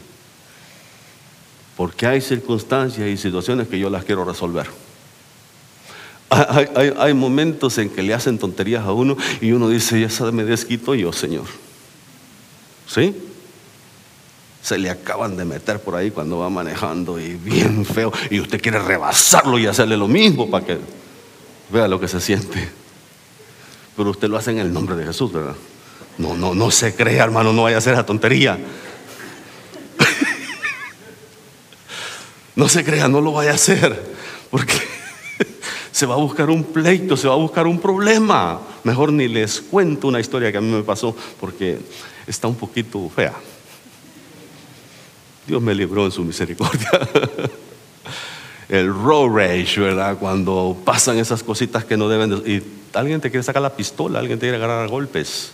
Porque 1.77 2.07
hay 2.07 2.21
circunstancias 2.21 3.07
y 3.07 3.15
situaciones 3.15 3.67
que 3.67 3.77
yo 3.77 3.89
las 3.91 4.03
quiero 4.03 4.25
resolver. 4.25 4.67
Hay, 6.29 7.13
momentos 7.13 7.77
en 7.77 7.89
que 7.89 8.03
le 8.03 8.13
hacen 8.13 8.37
tonterías 8.37 8.83
a 8.83 8.91
uno 8.91 9.15
y 9.39 9.53
uno 9.53 9.69
dice, 9.69 10.01
ya 10.01 10.09
se 10.09 10.29
me 10.31 10.43
desquito 10.43 10.93
yo, 10.95 11.13
Señor. 11.13 11.45
¿Sí? 12.87 13.15
Se 14.61 14.77
le 14.77 14.89
acaban 14.89 15.37
de 15.37 15.45
meter 15.45 15.79
por 15.79 15.95
ahí 15.95 16.11
cuando 16.11 16.39
va 16.39 16.49
manejando 16.49 17.19
y 17.19 17.35
bien 17.35 17.85
feo. 17.85 18.11
Y 18.29 18.41
usted 18.41 18.59
quiere 18.59 18.79
rebasarlo 18.79 19.57
y 19.57 19.67
hacerle 19.67 19.95
lo 19.95 20.07
mismo 20.07 20.49
para 20.49 20.65
que 20.65 20.77
vea 21.71 21.87
lo 21.87 21.99
que 21.99 22.07
se 22.07 22.19
siente. 22.19 22.69
Pero 23.95 24.09
usted 24.09 24.27
lo 24.27 24.37
hace 24.37 24.51
en 24.51 24.59
el 24.59 24.73
nombre 24.73 24.95
de 24.95 25.05
Jesús, 25.05 25.31
¿verdad? 25.31 25.55
No, 26.17 26.35
no, 26.35 26.55
no 26.55 26.71
se 26.71 26.95
crea, 26.95 27.23
hermano, 27.23 27.53
no 27.53 27.63
vaya 27.63 27.77
a 27.77 27.79
hacer 27.79 27.93
esa 27.93 28.05
tontería. 28.05 28.57
No 32.57 32.67
se 32.67 32.83
crea, 32.83 33.07
no 33.07 33.21
lo 33.21 33.33
vaya 33.33 33.51
a 33.51 33.53
hacer, 33.53 34.15
porque 34.49 34.73
se 35.91 36.07
va 36.07 36.15
a 36.15 36.17
buscar 36.17 36.49
un 36.49 36.63
pleito, 36.63 37.15
se 37.15 37.27
va 37.27 37.35
a 37.35 37.37
buscar 37.37 37.67
un 37.67 37.79
problema. 37.79 38.59
Mejor 38.83 39.13
ni 39.13 39.27
les 39.27 39.61
cuento 39.61 40.07
una 40.07 40.19
historia 40.19 40.51
que 40.51 40.57
a 40.57 40.61
mí 40.61 40.71
me 40.71 40.81
pasó, 40.81 41.15
porque 41.39 41.77
está 42.25 42.47
un 42.47 42.55
poquito 42.55 43.07
fea. 43.15 43.35
Dios 45.45 45.61
me 45.61 45.75
libró 45.75 46.05
en 46.05 46.11
su 46.11 46.23
misericordia. 46.23 46.89
El 48.69 48.91
road 48.91 49.35
rage, 49.35 49.79
¿verdad? 49.79 50.17
Cuando 50.17 50.75
pasan 50.83 51.19
esas 51.19 51.43
cositas 51.43 51.85
que 51.85 51.95
no 51.95 52.09
deben 52.09 52.41
de, 52.41 52.51
y 52.51 52.63
alguien 52.93 53.21
te 53.21 53.29
quiere 53.29 53.43
sacar 53.43 53.61
la 53.61 53.75
pistola, 53.75 54.17
alguien 54.17 54.39
te 54.39 54.47
quiere 54.47 54.57
agarrar 54.57 54.83
a 54.83 54.87
golpes. 54.87 55.51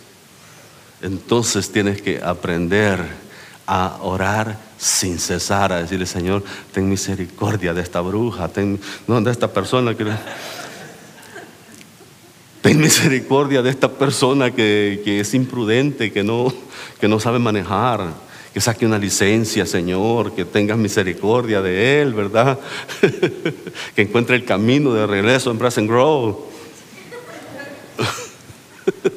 Entonces 1.02 1.70
tienes 1.70 2.00
que 2.00 2.22
aprender 2.22 3.23
a 3.66 3.98
orar 4.02 4.58
sin 4.78 5.18
cesar, 5.18 5.72
a 5.72 5.82
decirle, 5.82 6.06
Señor, 6.06 6.44
ten 6.72 6.88
misericordia 6.88 7.72
de 7.72 7.80
esta 7.80 8.00
bruja, 8.00 8.48
ten, 8.48 8.78
no, 9.06 9.20
de 9.20 9.30
esta 9.30 9.52
persona 9.52 9.94
que... 9.96 10.04
Ten 12.60 12.80
misericordia 12.80 13.60
de 13.60 13.68
esta 13.68 13.88
persona 13.88 14.50
que, 14.50 15.02
es 15.04 15.34
imprudente, 15.34 16.12
que 16.12 16.22
no, 16.24 16.52
que 16.98 17.08
no 17.08 17.20
sabe 17.20 17.38
manejar, 17.38 18.14
que 18.54 18.60
saque 18.60 18.86
una 18.86 18.98
licencia, 18.98 19.66
Señor, 19.66 20.34
que 20.34 20.46
tengas 20.46 20.78
misericordia 20.78 21.60
de 21.60 22.00
él, 22.00 22.14
¿verdad? 22.14 22.58
que 23.94 24.02
encuentre 24.02 24.36
el 24.36 24.46
camino 24.46 24.94
de 24.94 25.06
regreso 25.06 25.50
en 25.50 25.58
Present 25.58 25.90
Grove. 25.90 26.36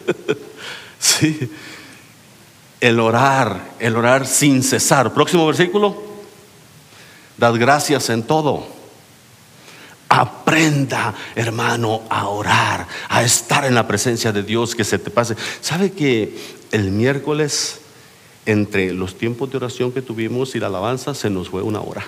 sí 0.99 1.49
el 2.79 2.99
orar, 2.99 3.71
el 3.79 3.95
orar 3.95 4.27
sin 4.27 4.63
cesar. 4.63 5.13
Próximo 5.13 5.45
versículo. 5.47 5.95
Dad 7.37 7.55
gracias 7.55 8.09
en 8.09 8.23
todo. 8.23 8.67
Aprenda, 10.09 11.13
hermano, 11.35 12.01
a 12.09 12.27
orar, 12.27 12.87
a 13.09 13.23
estar 13.23 13.65
en 13.65 13.75
la 13.75 13.87
presencia 13.87 14.31
de 14.31 14.41
Dios, 14.41 14.73
que 14.73 14.83
se 14.83 14.97
te 14.97 15.09
pase. 15.09 15.35
¿Sabe 15.61 15.91
que 15.91 16.37
el 16.71 16.91
miércoles, 16.91 17.81
entre 18.45 18.93
los 18.93 19.17
tiempos 19.17 19.51
de 19.51 19.57
oración 19.57 19.91
que 19.91 20.01
tuvimos 20.01 20.55
y 20.55 20.59
la 20.59 20.67
alabanza, 20.67 21.13
se 21.13 21.29
nos 21.29 21.49
fue 21.49 21.61
una 21.61 21.81
hora? 21.81 22.05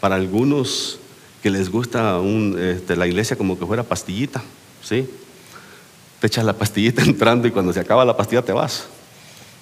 Para 0.00 0.16
algunos 0.16 0.98
que 1.42 1.50
les 1.50 1.70
gusta 1.70 2.20
este, 2.58 2.96
la 2.96 3.06
iglesia 3.06 3.38
como 3.38 3.58
que 3.58 3.64
fuera 3.64 3.84
pastillita, 3.84 4.42
¿sí? 4.82 5.08
Te 6.20 6.26
echas 6.26 6.44
la 6.44 6.52
pastillita 6.52 7.02
entrando 7.06 7.48
y 7.48 7.50
cuando 7.50 7.72
se 7.72 7.80
acaba 7.80 8.04
la 8.04 8.16
pastilla 8.16 8.42
te 8.42 8.52
vas. 8.52 8.86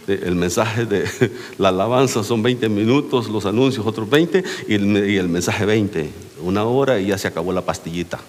El 0.06 0.36
mensaje 0.36 0.86
de 0.86 1.04
la 1.58 1.68
alabanza 1.68 2.22
son 2.22 2.42
20 2.42 2.68
minutos, 2.68 3.28
los 3.28 3.44
anuncios 3.44 3.84
otros 3.84 4.08
20 4.08 4.44
y 4.68 4.74
el, 4.74 5.28
mensaje 5.28 5.66
20, 5.66 6.10
una 6.42 6.64
hora 6.64 7.00
y 7.00 7.06
ya 7.06 7.18
se 7.18 7.26
acabó 7.26 7.52
la 7.52 7.62
pastillita. 7.62 8.20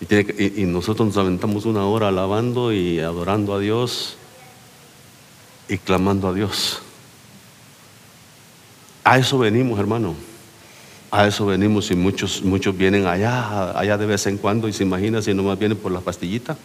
Y, 0.00 0.62
y, 0.62 0.64
nosotros 0.64 1.08
nos 1.08 1.16
aventamos 1.18 1.66
una 1.66 1.84
hora 1.84 2.08
alabando 2.08 2.72
y 2.72 3.00
adorando 3.00 3.54
a 3.54 3.60
Dios 3.60 4.16
y 5.68 5.76
clamando 5.76 6.28
a 6.28 6.32
Dios. 6.32 6.80
A 9.04 9.18
eso 9.18 9.38
venimos, 9.38 9.78
hermano. 9.78 10.29
A 11.10 11.26
eso 11.26 11.46
venimos 11.46 11.90
y 11.90 11.96
muchos, 11.96 12.42
muchos 12.42 12.76
vienen 12.76 13.06
allá, 13.06 13.78
allá 13.78 13.98
de 13.98 14.06
vez 14.06 14.26
en 14.26 14.38
cuando 14.38 14.68
y 14.68 14.72
se 14.72 14.84
imagina 14.84 15.20
si 15.20 15.34
nomás 15.34 15.58
vienen 15.58 15.76
por 15.76 15.90
las 15.90 16.02
pastillitas. 16.02 16.56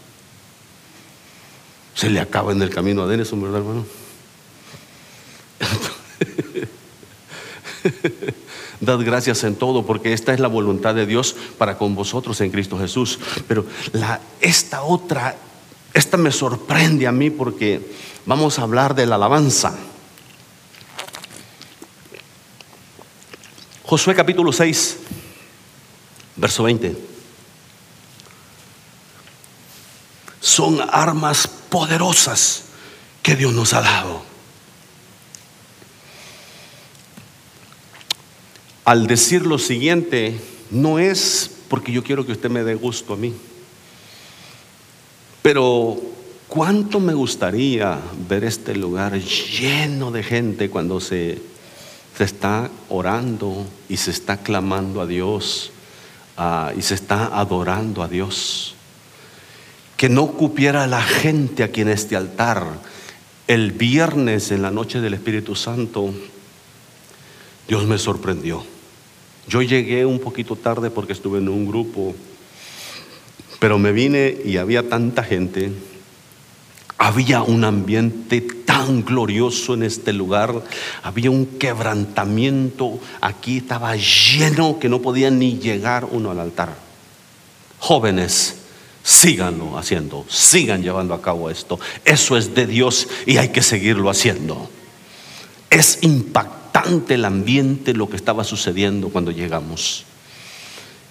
Se 1.95 2.09
le 2.09 2.19
acaba 2.19 2.51
en 2.51 2.61
el 2.61 2.69
camino 2.69 3.03
a 3.03 3.07
Denison, 3.07 3.41
¿verdad, 3.41 3.59
hermano? 3.59 3.85
Dad 8.81 8.99
gracias 9.03 9.43
en 9.43 9.55
todo, 9.55 9.85
porque 9.85 10.13
esta 10.13 10.33
es 10.33 10.39
la 10.39 10.47
voluntad 10.47 10.93
de 10.93 11.05
Dios 11.05 11.35
para 11.57 11.77
con 11.77 11.95
vosotros 11.95 12.39
en 12.41 12.51
Cristo 12.51 12.77
Jesús. 12.77 13.19
Pero 13.47 13.65
la, 13.93 14.19
esta 14.41 14.83
otra, 14.83 15.35
esta 15.93 16.17
me 16.17 16.31
sorprende 16.31 17.07
a 17.07 17.11
mí 17.11 17.29
porque 17.29 17.81
vamos 18.25 18.59
a 18.59 18.63
hablar 18.63 18.93
de 18.93 19.05
la 19.05 19.15
alabanza. 19.15 19.75
Josué 23.85 24.15
capítulo 24.15 24.51
6, 24.51 24.97
verso 26.37 26.63
20. 26.63 26.97
Son 30.39 30.79
armas 30.91 31.47
poderosas 31.47 32.63
que 33.21 33.35
Dios 33.35 33.53
nos 33.53 33.73
ha 33.73 33.81
dado. 33.81 34.23
Al 38.85 39.05
decir 39.07 39.45
lo 39.45 39.59
siguiente, 39.59 40.39
no 40.71 40.99
es 40.99 41.51
porque 41.67 41.91
yo 41.91 42.03
quiero 42.03 42.25
que 42.25 42.31
usted 42.31 42.49
me 42.49 42.63
dé 42.63 42.75
gusto 42.75 43.13
a 43.13 43.17
mí, 43.17 43.33
pero 45.41 46.01
¿Cuánto 46.47 46.99
me 47.01 47.13
gustaría 47.13 47.99
ver 48.29 48.43
este 48.43 48.75
lugar 48.75 49.19
lleno 49.19 50.11
de 50.11 50.23
gente 50.23 50.69
cuando 50.69 51.01
se, 51.01 51.41
se 52.17 52.23
está 52.23 52.69
orando 52.89 53.65
y 53.89 53.97
se 53.97 54.11
está 54.11 54.37
clamando 54.37 55.01
a 55.01 55.05
Dios 55.05 55.71
ah, 56.37 56.71
y 56.77 56.81
se 56.81 56.93
está 56.93 57.39
adorando 57.39 58.03
a 58.03 58.07
Dios? 58.07 58.75
Que 59.97 60.09
no 60.09 60.27
cupiera 60.27 60.87
la 60.87 61.01
gente 61.01 61.63
aquí 61.63 61.81
en 61.81 61.89
este 61.89 62.15
altar. 62.15 62.65
El 63.47 63.71
viernes 63.71 64.51
en 64.51 64.61
la 64.61 64.71
noche 64.71 65.01
del 65.01 65.13
Espíritu 65.13 65.55
Santo, 65.55 66.13
Dios 67.67 67.85
me 67.85 67.97
sorprendió. 67.97 68.65
Yo 69.47 69.61
llegué 69.61 70.05
un 70.05 70.19
poquito 70.19 70.55
tarde 70.55 70.89
porque 70.89 71.13
estuve 71.13 71.37
en 71.37 71.49
un 71.49 71.67
grupo, 71.67 72.15
pero 73.59 73.77
me 73.77 73.91
vine 73.91 74.35
y 74.43 74.57
había 74.57 74.89
tanta 74.89 75.23
gente 75.23 75.71
había 76.97 77.41
un 77.41 77.63
ambiente 77.63 78.41
tan 78.41 79.03
glorioso 79.03 79.73
en 79.73 79.83
este 79.83 80.13
lugar, 80.13 80.63
había 81.03 81.29
un 81.29 81.45
quebrantamiento, 81.45 82.99
aquí 83.21 83.57
estaba 83.57 83.95
lleno 83.95 84.79
que 84.79 84.89
no 84.89 85.01
podía 85.01 85.29
ni 85.29 85.59
llegar 85.59 86.07
uno 86.09 86.31
al 86.31 86.39
altar. 86.39 86.75
Jóvenes, 87.79 88.55
síganlo 89.03 89.77
haciendo, 89.77 90.25
sigan 90.29 90.81
llevando 90.81 91.13
a 91.13 91.21
cabo 91.21 91.49
esto. 91.49 91.79
Eso 92.05 92.37
es 92.37 92.55
de 92.55 92.65
Dios 92.65 93.07
y 93.25 93.37
hay 93.37 93.49
que 93.49 93.61
seguirlo 93.61 94.09
haciendo. 94.09 94.69
Es 95.69 95.99
impactante 96.01 97.15
el 97.15 97.25
ambiente, 97.25 97.93
lo 97.93 98.09
que 98.09 98.15
estaba 98.15 98.43
sucediendo 98.43 99.09
cuando 99.09 99.31
llegamos. 99.31 100.05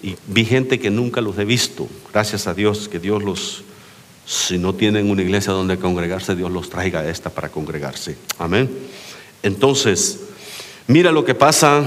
Y 0.01 0.15
vi 0.27 0.45
gente 0.45 0.79
que 0.79 0.89
nunca 0.89 1.21
los 1.21 1.37
he 1.37 1.45
visto, 1.45 1.87
gracias 2.11 2.47
a 2.47 2.53
Dios, 2.53 2.89
que 2.89 2.99
Dios 2.99 3.23
los 3.23 3.63
si 4.25 4.57
no 4.57 4.73
tienen 4.73 5.09
una 5.09 5.21
iglesia 5.21 5.53
donde 5.53 5.77
congregarse, 5.77 6.35
Dios 6.35 6.51
los 6.51 6.69
traiga 6.69 7.01
a 7.01 7.09
esta 7.09 7.29
para 7.29 7.49
congregarse. 7.49 8.17
Amén. 8.39 8.69
Entonces, 9.43 10.21
mira 10.87 11.11
lo 11.11 11.23
que 11.23 11.35
pasa 11.35 11.83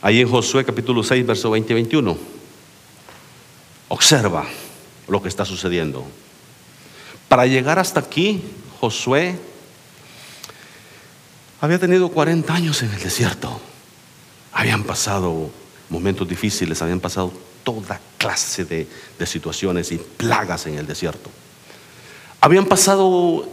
ahí 0.00 0.20
en 0.20 0.28
Josué 0.28 0.64
capítulo 0.64 1.02
6, 1.02 1.26
verso 1.26 1.50
20 1.50 1.72
y 1.72 1.74
21. 1.74 2.18
Observa 3.88 4.46
lo 5.08 5.20
que 5.20 5.28
está 5.28 5.44
sucediendo. 5.44 6.04
Para 7.28 7.46
llegar 7.46 7.78
hasta 7.78 8.00
aquí, 8.00 8.42
Josué 8.80 9.36
había 11.60 11.78
tenido 11.78 12.08
40 12.08 12.54
años 12.54 12.82
en 12.82 12.92
el 12.92 13.00
desierto. 13.00 13.60
Habían 14.52 14.84
pasado 14.84 15.50
momentos 15.88 16.28
difíciles, 16.28 16.82
habían 16.82 17.00
pasado 17.00 17.32
toda 17.64 18.00
clase 18.18 18.64
de, 18.64 18.86
situaciones 19.26 19.92
y 19.92 19.98
plagas 19.98 20.66
en 20.66 20.78
el 20.78 20.86
desierto. 20.86 21.30
Habían 22.40 22.66
pasado 22.66 23.48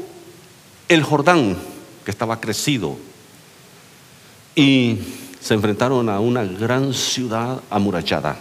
el 0.88 1.04
Jordán, 1.04 1.58
que 2.04 2.12
estaba 2.12 2.40
crecido, 2.40 2.98
y 4.56 4.98
se 5.40 5.54
enfrentaron 5.54 6.10
a 6.10 6.20
una 6.20 6.44
gran 6.44 6.94
ciudad 6.94 7.62
amurallada, 7.70 8.38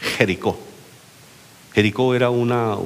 Jericó. 0.00 0.58
Jericó 1.74 2.14
era 2.14 2.30
una, 2.30 2.76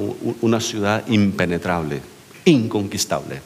una 0.41 0.61
ciudad 0.61 1.07
impenetrable, 1.07 2.03
inconquistable. 2.45 3.41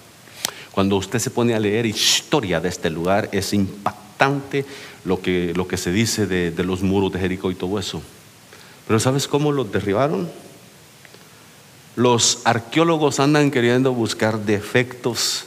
Cuando 0.73 0.97
usted 0.97 1.19
se 1.19 1.31
pone 1.31 1.55
a 1.55 1.61
leer 1.61 1.87
historia 1.87 2.61
de 2.61 2.71
este 2.71 2.89
lugar, 2.89 3.29
es 3.31 3.53
impactante 3.53 4.65
lo 5.05 5.21
que, 5.21 5.53
lo 5.55 5.69
que 5.69 5.77
se 5.77 5.93
dice 5.93 6.27
de, 6.27 6.51
de 6.51 6.65
los 6.65 6.83
muros 6.83 7.13
de 7.13 7.21
Jericó 7.21 7.51
y 7.51 7.55
todo 7.55 7.79
eso. 7.79 8.03
Pero 8.87 9.01
¿sabes 9.01 9.27
cómo 9.29 9.53
los 9.53 9.71
derribaron? 9.73 10.29
Los 11.97 12.41
arqueólogos 12.45 13.21
andan 13.21 13.51
queriendo 13.51 13.93
buscar 13.93 14.41
defectos, 14.41 15.45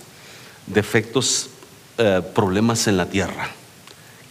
defectos, 0.65 1.49
eh, 1.97 2.21
problemas 2.33 2.87
en 2.87 2.97
la 2.97 3.07
tierra, 3.07 3.49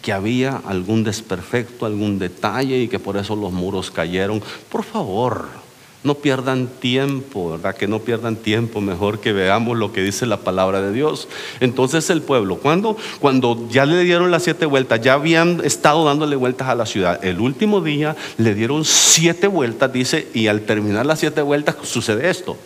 que 0.03 0.13
había 0.13 0.57
algún 0.67 1.05
desperfecto, 1.05 1.85
algún 1.85 2.19
detalle 2.19 2.81
y 2.81 2.89
que 2.89 2.99
por 2.99 3.17
eso 3.17 3.37
los 3.37 3.53
muros 3.53 3.91
cayeron. 3.91 4.43
Por 4.71 4.83
favor, 4.83 5.49
no 6.07 6.15
pierdan 6.15 6.69
tiempo, 6.69 7.51
¿verdad? 7.51 7.75
Que 7.75 7.89
no 7.89 7.99
pierdan 7.99 8.37
tiempo, 8.37 8.81
mejor 8.81 9.19
que 9.19 9.33
veamos 9.33 9.77
lo 9.77 9.93
que 9.93 10.03
dice 10.03 10.25
la 10.25 10.39
palabra 10.39 10.81
de 10.81 10.93
Dios. 10.93 11.29
Entonces 11.61 12.09
el 12.11 12.23
pueblo, 12.23 12.57
cuando, 12.57 12.97
cuando 13.19 13.69
ya 13.69 13.85
le 13.85 14.03
dieron 14.05 14.31
las 14.31 14.45
siete 14.45 14.65
vueltas, 14.65 15.01
ya 15.01 15.15
habían 15.15 15.61
estado 15.65 16.05
dándole 16.05 16.37
vueltas 16.37 16.69
a 16.69 16.75
la 16.77 16.87
ciudad, 16.87 17.23
el 17.25 17.41
último 17.41 17.81
día 17.81 18.17
le 18.39 18.55
dieron 18.55 18.85
siete 18.85 19.49
vueltas, 19.49 19.93
dice, 19.93 20.29
y 20.33 20.47
al 20.47 20.63
terminar 20.63 21.05
las 21.05 21.19
siete 21.19 21.43
vueltas 21.43 21.77
sucede 21.83 22.31
esto. 22.31 22.57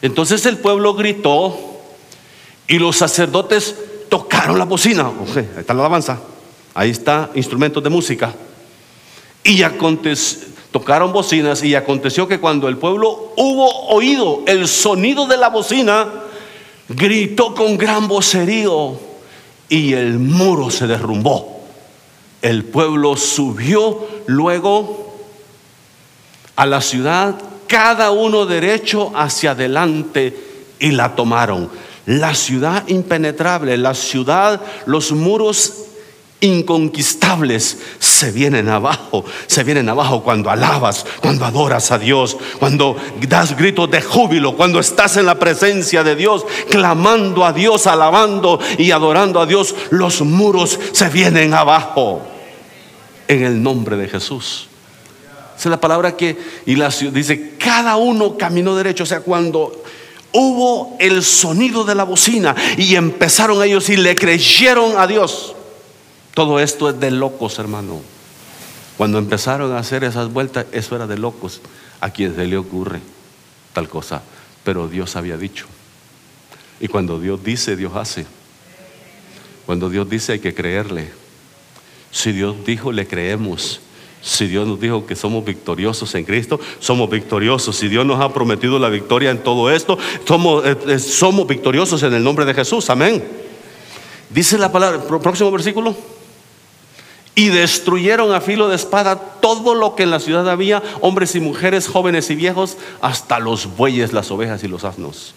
Entonces 0.00 0.46
el 0.46 0.56
pueblo 0.56 0.94
gritó 0.94 1.58
y 2.68 2.78
los 2.78 2.96
sacerdotes 2.96 3.74
tocaron 4.08 4.58
la 4.58 4.64
bocina. 4.64 5.10
ahí 5.36 5.46
está 5.58 5.74
la 5.74 5.80
alabanza, 5.80 6.20
ahí 6.72 6.90
está 6.90 7.30
instrumentos 7.34 7.82
de 7.82 7.90
música. 7.90 8.32
Y 9.42 9.62
aconteció 9.62 10.50
Tocaron 10.72 11.12
bocinas 11.12 11.62
y 11.64 11.74
aconteció 11.74 12.28
que 12.28 12.38
cuando 12.38 12.68
el 12.68 12.76
pueblo 12.76 13.32
hubo 13.36 13.88
oído 13.88 14.42
el 14.46 14.68
sonido 14.68 15.26
de 15.26 15.36
la 15.36 15.48
bocina, 15.48 16.06
gritó 16.88 17.54
con 17.54 17.76
gran 17.76 18.06
vocerío 18.06 18.98
y 19.68 19.94
el 19.94 20.18
muro 20.18 20.70
se 20.70 20.86
derrumbó. 20.86 21.60
El 22.42 22.64
pueblo 22.64 23.16
subió 23.16 24.06
luego 24.26 25.14
a 26.56 26.66
la 26.66 26.80
ciudad, 26.80 27.34
cada 27.66 28.10
uno 28.10 28.46
derecho 28.46 29.12
hacia 29.14 29.52
adelante 29.52 30.36
y 30.78 30.92
la 30.92 31.14
tomaron. 31.14 31.70
La 32.06 32.34
ciudad 32.34 32.86
impenetrable, 32.88 33.76
la 33.76 33.94
ciudad, 33.94 34.60
los 34.86 35.12
muros 35.12 35.89
inconquistables 36.40 37.78
se 37.98 38.32
vienen 38.32 38.68
abajo, 38.68 39.24
se 39.46 39.62
vienen 39.62 39.88
abajo 39.88 40.22
cuando 40.22 40.50
alabas, 40.50 41.04
cuando 41.20 41.44
adoras 41.44 41.90
a 41.90 41.98
Dios, 41.98 42.36
cuando 42.58 42.96
das 43.28 43.56
gritos 43.56 43.90
de 43.90 44.00
júbilo, 44.00 44.56
cuando 44.56 44.80
estás 44.80 45.16
en 45.16 45.26
la 45.26 45.38
presencia 45.38 46.02
de 46.02 46.16
Dios, 46.16 46.44
clamando 46.70 47.44
a 47.44 47.52
Dios, 47.52 47.86
alabando 47.86 48.58
y 48.78 48.90
adorando 48.90 49.40
a 49.40 49.46
Dios, 49.46 49.74
los 49.90 50.22
muros 50.22 50.78
se 50.92 51.08
vienen 51.10 51.54
abajo 51.54 52.22
en 53.28 53.44
el 53.44 53.62
nombre 53.62 53.96
de 53.96 54.08
Jesús. 54.08 54.68
Esa 55.56 55.68
es 55.68 55.70
la 55.70 55.80
palabra 55.80 56.16
que 56.16 56.38
y 56.64 56.74
dice, 57.10 57.54
cada 57.58 57.96
uno 57.96 58.38
caminó 58.38 58.74
derecho, 58.74 59.02
o 59.02 59.06
sea, 59.06 59.20
cuando 59.20 59.82
hubo 60.32 60.96
el 60.98 61.22
sonido 61.22 61.84
de 61.84 61.94
la 61.94 62.04
bocina 62.04 62.54
y 62.78 62.94
empezaron 62.94 63.62
ellos 63.62 63.90
y 63.90 63.96
le 63.96 64.16
creyeron 64.16 64.96
a 64.96 65.06
Dios 65.06 65.54
todo 66.40 66.58
esto 66.58 66.88
es 66.88 66.98
de 66.98 67.10
locos, 67.10 67.58
hermano. 67.58 68.00
Cuando 68.96 69.18
empezaron 69.18 69.72
a 69.74 69.78
hacer 69.78 70.04
esas 70.04 70.32
vueltas, 70.32 70.64
eso 70.72 70.96
era 70.96 71.06
de 71.06 71.18
locos. 71.18 71.60
A 72.00 72.08
quien 72.08 72.34
se 72.34 72.46
le 72.46 72.56
ocurre 72.56 73.00
tal 73.74 73.90
cosa. 73.90 74.22
Pero 74.64 74.88
Dios 74.88 75.16
había 75.16 75.36
dicho. 75.36 75.66
Y 76.80 76.88
cuando 76.88 77.20
Dios 77.20 77.44
dice, 77.44 77.76
Dios 77.76 77.92
hace. 77.94 78.24
Cuando 79.66 79.90
Dios 79.90 80.08
dice, 80.08 80.32
hay 80.32 80.38
que 80.38 80.54
creerle. 80.54 81.12
Si 82.10 82.32
Dios 82.32 82.56
dijo, 82.64 82.90
le 82.90 83.06
creemos. 83.06 83.82
Si 84.22 84.46
Dios 84.46 84.66
nos 84.66 84.80
dijo 84.80 85.04
que 85.04 85.16
somos 85.16 85.44
victoriosos 85.44 86.14
en 86.14 86.24
Cristo, 86.24 86.58
somos 86.78 87.10
victoriosos. 87.10 87.76
Si 87.76 87.86
Dios 87.86 88.06
nos 88.06 88.18
ha 88.18 88.32
prometido 88.32 88.78
la 88.78 88.88
victoria 88.88 89.30
en 89.30 89.42
todo 89.42 89.70
esto, 89.70 89.98
somos, 90.26 90.64
eh, 90.64 90.74
eh, 90.86 91.46
victoriosos 91.46 92.02
en 92.02 92.14
el 92.14 92.24
nombre 92.24 92.46
de 92.46 92.54
Jesús. 92.54 92.88
Amén. 92.88 93.22
Dice 94.30 94.56
la 94.56 94.72
palabra, 94.72 95.02
próximo 95.02 95.50
versículo 95.50 95.94
y 97.34 97.48
destruyeron 97.48 98.34
a 98.34 98.40
filo 98.40 98.68
de 98.68 98.76
espada 98.76 99.16
todo 99.16 99.74
lo 99.74 99.94
que 99.94 100.02
en 100.02 100.10
la 100.10 100.20
ciudad 100.20 100.48
había, 100.48 100.82
hombres 101.00 101.34
y 101.34 101.40
mujeres, 101.40 101.88
jóvenes 101.88 102.30
y 102.30 102.34
viejos, 102.34 102.76
hasta 103.00 103.38
los 103.38 103.76
bueyes, 103.76 104.12
las 104.12 104.30
ovejas 104.30 104.62
y 104.64 104.68
los 104.68 104.84
asnos. 104.84 105.34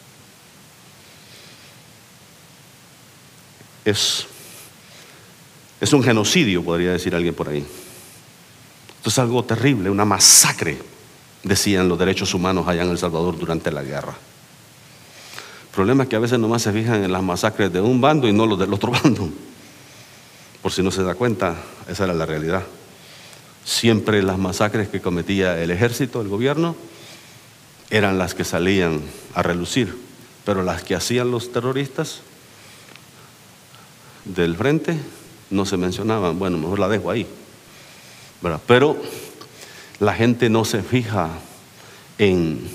Es, 3.85 4.25
es 5.79 5.93
un 5.93 6.03
genocidio, 6.03 6.63
podría 6.63 6.91
decir 6.91 7.15
alguien 7.15 7.35
por 7.35 7.49
ahí. 7.49 7.65
Esto 8.97 9.09
es 9.09 9.19
algo 9.19 9.43
terrible, 9.43 9.89
una 9.89 10.05
masacre, 10.05 10.79
decían 11.43 11.89
los 11.89 11.99
derechos 11.99 12.33
humanos 12.33 12.67
allá 12.67 12.83
en 12.83 12.89
El 12.89 12.97
Salvador 12.97 13.37
durante 13.37 13.71
la 13.71 13.83
guerra. 13.83 14.13
El 14.13 15.75
problema 15.75 16.03
es 16.03 16.09
que 16.09 16.15
a 16.15 16.19
veces 16.19 16.39
nomás 16.39 16.61
se 16.61 16.71
fijan 16.71 17.03
en 17.03 17.11
las 17.11 17.23
masacres 17.23 17.71
de 17.73 17.81
un 17.81 17.99
bando 17.99 18.27
y 18.27 18.31
no 18.31 18.45
los 18.45 18.57
del 18.57 18.73
otro 18.73 18.91
bando. 19.03 19.29
Por 20.63 20.71
si 20.71 20.81
no 20.81 20.91
se 20.91 21.03
da 21.03 21.13
cuenta, 21.13 21.57
esa 21.89 22.05
era 22.05 22.13
la 22.13 22.25
realidad. 22.25 22.63
Siempre 23.65 24.23
las 24.23 24.37
masacres 24.37 24.87
que 24.87 25.01
cometía 25.01 25.61
el 25.61 25.69
ejército, 25.71 26.21
el 26.21 26.29
gobierno, 26.29 26.75
eran 27.89 28.17
las 28.17 28.33
que 28.33 28.45
salían 28.45 29.01
a 29.35 29.43
relucir, 29.43 29.95
pero 30.45 30.63
las 30.63 30.81
que 30.81 30.95
hacían 30.95 31.29
los 31.29 31.51
terroristas 31.51 32.21
del 34.25 34.55
frente 34.55 34.97
no 35.49 35.65
se 35.65 35.77
mencionaban. 35.77 36.39
Bueno, 36.39 36.57
mejor 36.57 36.79
la 36.79 36.87
dejo 36.87 37.11
ahí. 37.11 37.27
Pero 38.65 38.97
la 39.99 40.13
gente 40.13 40.49
no 40.49 40.65
se 40.65 40.81
fija 40.81 41.29
en, 42.17 42.69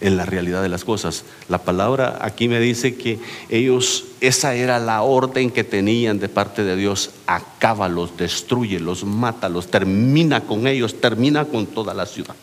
en 0.00 0.16
la 0.16 0.24
realidad 0.24 0.62
de 0.62 0.68
las 0.68 0.84
cosas. 0.84 1.24
La 1.48 1.58
palabra 1.58 2.18
aquí 2.20 2.48
me 2.48 2.60
dice 2.60 2.96
que 2.96 3.18
ellos, 3.48 4.04
esa 4.20 4.54
era 4.54 4.78
la 4.78 5.02
orden 5.02 5.50
que 5.50 5.64
tenían 5.64 6.18
de 6.18 6.28
parte 6.28 6.64
de 6.64 6.76
Dios, 6.76 7.10
acábalos, 7.26 8.16
destruyelos, 8.16 9.04
mátalos, 9.04 9.68
termina 9.68 10.42
con 10.42 10.66
ellos, 10.66 11.00
termina 11.00 11.44
con 11.44 11.66
toda 11.66 11.94
la 11.94 12.06
ciudad. 12.06 12.36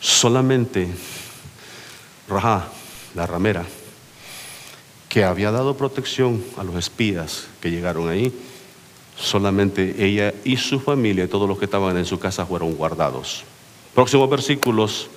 Solamente 0.00 0.88
Raja, 2.30 2.68
la 3.16 3.26
ramera, 3.26 3.64
que 5.08 5.24
había 5.24 5.50
dado 5.50 5.76
protección 5.76 6.42
a 6.56 6.62
los 6.62 6.76
espías 6.76 7.48
que 7.60 7.72
llegaron 7.72 8.08
ahí, 8.08 8.32
solamente 9.18 9.96
ella 9.98 10.32
y 10.44 10.56
su 10.56 10.78
familia 10.78 11.24
y 11.24 11.28
todos 11.28 11.48
los 11.48 11.58
que 11.58 11.64
estaban 11.64 11.96
en 11.96 12.06
su 12.06 12.20
casa 12.20 12.46
fueron 12.46 12.74
guardados. 12.74 13.42
Próximos 13.94 14.30
versículos 14.30 15.08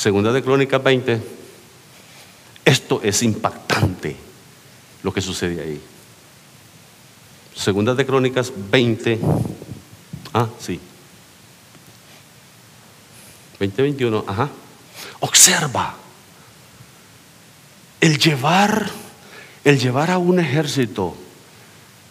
Segunda 0.00 0.32
de 0.32 0.42
Crónicas 0.42 0.82
20. 0.82 1.20
Esto 2.64 3.02
es 3.04 3.22
impactante 3.22 4.16
lo 5.02 5.12
que 5.12 5.20
sucede 5.20 5.60
ahí. 5.60 5.78
Segunda 7.54 7.94
de 7.94 8.06
Crónicas 8.06 8.50
20. 8.70 9.20
Ah, 10.32 10.48
sí. 10.58 10.80
2021, 13.58 14.24
ajá. 14.26 14.48
Observa. 15.20 15.94
El 18.00 18.16
llevar 18.16 18.90
el 19.64 19.78
llevar 19.78 20.10
a 20.10 20.16
un 20.16 20.40
ejército. 20.40 21.14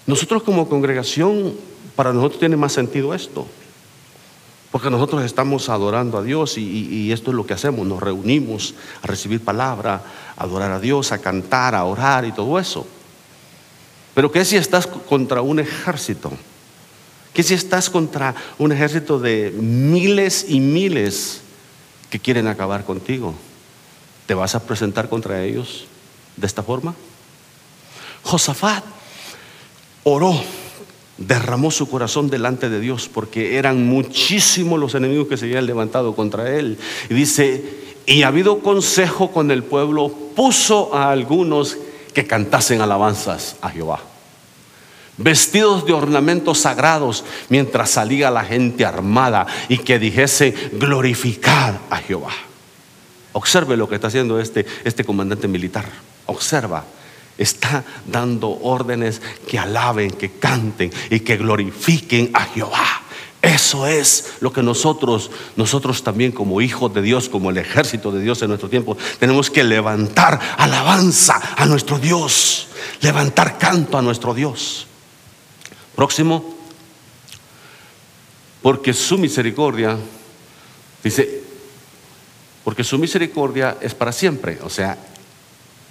Nosotros 0.06 0.44
como 0.44 0.70
congregación 0.70 1.56
para 1.96 2.14
nosotros 2.14 2.40
tiene 2.40 2.56
más 2.56 2.72
sentido 2.72 3.16
esto. 3.16 3.48
Porque 4.72 4.92
nosotros 4.92 5.24
estamos 5.24 5.68
adorando 5.70 6.18
a 6.18 6.24
Dios 6.24 6.58
y, 6.58 7.12
esto 7.12 7.32
es 7.32 7.36
lo 7.36 7.46
que 7.46 7.54
hacemos, 7.54 7.88
nos 7.88 8.02
reunimos 8.02 8.76
a 9.02 9.08
recibir 9.08 9.44
palabra, 9.44 10.04
a 10.38 10.44
adorar 10.44 10.72
a 10.72 10.80
Dios, 10.80 11.12
a 11.12 11.18
cantar, 11.18 11.74
a 11.74 11.86
orar 11.86 12.26
y 12.26 12.32
todo 12.32 12.60
eso. 12.60 12.86
Pero 14.14 14.32
¿qué 14.32 14.46
si 14.46 14.58
estás 14.58 14.86
contra 14.86 15.42
un 15.42 15.60
ejército? 15.60 16.32
¿Qué 17.34 17.42
si 17.42 17.56
estás 17.56 17.90
contra 17.90 18.36
un 18.60 18.72
ejército 18.72 19.20
de 19.20 19.52
miles 19.52 20.46
y 20.48 20.60
miles 20.60 21.42
que 22.12 22.20
quieren 22.20 22.48
acabar 22.48 22.86
contigo? 22.86 23.34
¿Te 24.28 24.36
vas 24.36 24.54
a 24.54 24.64
presentar 24.64 25.10
contra 25.10 25.44
ellos 25.44 25.86
de 26.38 26.46
esta 26.46 26.62
forma? 26.62 26.94
Josafat 28.22 28.84
oró 30.04 30.40
derramó 31.20 31.70
su 31.70 31.90
corazón 31.90 32.30
delante 32.30 32.70
de 32.70 32.80
Dios 32.80 33.10
porque 33.14 33.58
eran 33.58 33.86
muchísimos 33.86 34.80
los 34.80 34.96
enemigos 34.96 35.28
que 35.28 35.38
se 35.38 35.46
habían 35.46 35.66
levantado 35.66 36.16
contra 36.16 36.56
él. 36.56 36.78
Y 37.10 37.14
dice, 37.14 37.64
y 38.06 38.24
ha 38.24 38.30
habido 38.30 38.60
consejo 38.60 39.32
con 39.32 39.52
el 39.52 39.64
pueblo, 39.64 40.12
puso 40.36 40.96
a 40.96 41.12
algunos 41.12 41.78
que 42.14 42.26
cantasen 42.26 42.82
alabanzas 42.82 43.58
a 43.62 43.70
Jehová. 43.70 44.00
Vestidos 45.18 45.86
de 45.86 45.92
ornamentos 45.92 46.60
sagrados 46.60 47.26
mientras 47.50 47.90
salía 47.90 48.32
la 48.32 48.46
gente 48.46 48.86
armada 48.86 49.46
y 49.68 49.80
que 49.80 50.00
dijese, 50.00 50.54
glorificar 50.72 51.80
a 51.90 51.98
Jehová. 51.98 52.32
Observe 53.34 53.76
lo 53.76 53.90
que 53.90 53.96
está 53.96 54.08
haciendo 54.08 54.40
este, 54.40 54.66
este 54.86 55.04
comandante 55.04 55.48
militar. 55.48 55.86
Observa 56.26 56.86
está 57.40 57.84
dando 58.06 58.50
órdenes 58.62 59.22
que 59.48 59.58
alaben, 59.58 60.12
que 60.12 60.34
canten 60.34 60.92
y 61.10 61.22
que 61.22 61.38
glorifiquen 61.38 62.30
a 62.34 62.46
Jehová. 62.46 63.04
Eso 63.42 63.88
es 63.88 64.34
lo 64.42 64.52
que 64.52 64.62
nosotros, 64.62 65.32
nosotros 65.56 66.04
también 66.04 66.34
como 66.34 66.60
hijos 66.60 66.94
de 66.94 67.02
Dios, 67.02 67.30
como 67.30 67.50
el 67.50 67.58
ejército 67.58 68.12
de 68.12 68.22
Dios 68.22 68.42
en 68.42 68.50
nuestro 68.50 68.70
tiempo, 68.70 68.98
tenemos 69.18 69.50
que 69.50 69.64
levantar 69.64 70.40
alabanza 70.58 71.42
a 71.56 71.66
nuestro 71.66 72.00
Dios, 72.00 72.68
levantar 73.00 73.58
canto 73.58 73.98
a 73.98 74.02
nuestro 74.02 74.34
Dios. 74.34 74.88
Próximo, 75.96 76.58
porque 78.62 78.94
su 78.94 79.18
misericordia, 79.18 79.98
dice, 81.02 81.42
porque 82.66 82.84
su 82.84 83.00
misericordia 83.00 83.78
es 83.80 83.96
para 83.96 84.12
siempre, 84.12 84.60
o 84.64 84.70
sea, 84.70 84.98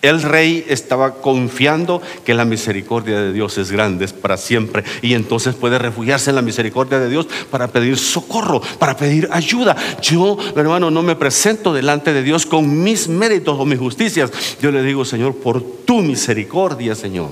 el 0.02 0.22
rey 0.22 0.64
estaba 0.68 1.14
confiando 1.14 2.00
que 2.24 2.34
la 2.34 2.44
misericordia 2.44 3.20
de 3.20 3.32
Dios 3.32 3.58
es 3.58 3.72
grande, 3.72 4.06
para 4.08 4.36
siempre, 4.36 4.84
y 5.02 5.14
entonces 5.14 5.54
puede 5.54 5.78
refugiarse 5.78 6.30
en 6.30 6.36
la 6.36 6.42
misericordia 6.42 7.00
de 7.00 7.08
Dios 7.08 7.26
para 7.50 7.68
pedir 7.68 7.98
socorro, 7.98 8.60
para 8.78 8.96
pedir 8.96 9.28
ayuda. 9.32 9.76
Yo, 10.00 10.38
hermano, 10.54 10.90
no 10.90 11.02
me 11.02 11.16
presento 11.16 11.74
delante 11.74 12.12
de 12.12 12.22
Dios 12.22 12.46
con 12.46 12.82
mis 12.82 13.08
méritos 13.08 13.58
o 13.58 13.64
mis 13.64 13.78
justicias. 13.78 14.30
Yo 14.60 14.70
le 14.70 14.82
digo, 14.82 15.04
Señor, 15.04 15.34
por 15.36 15.62
tu 15.62 16.00
misericordia, 16.00 16.94
Señor, 16.94 17.30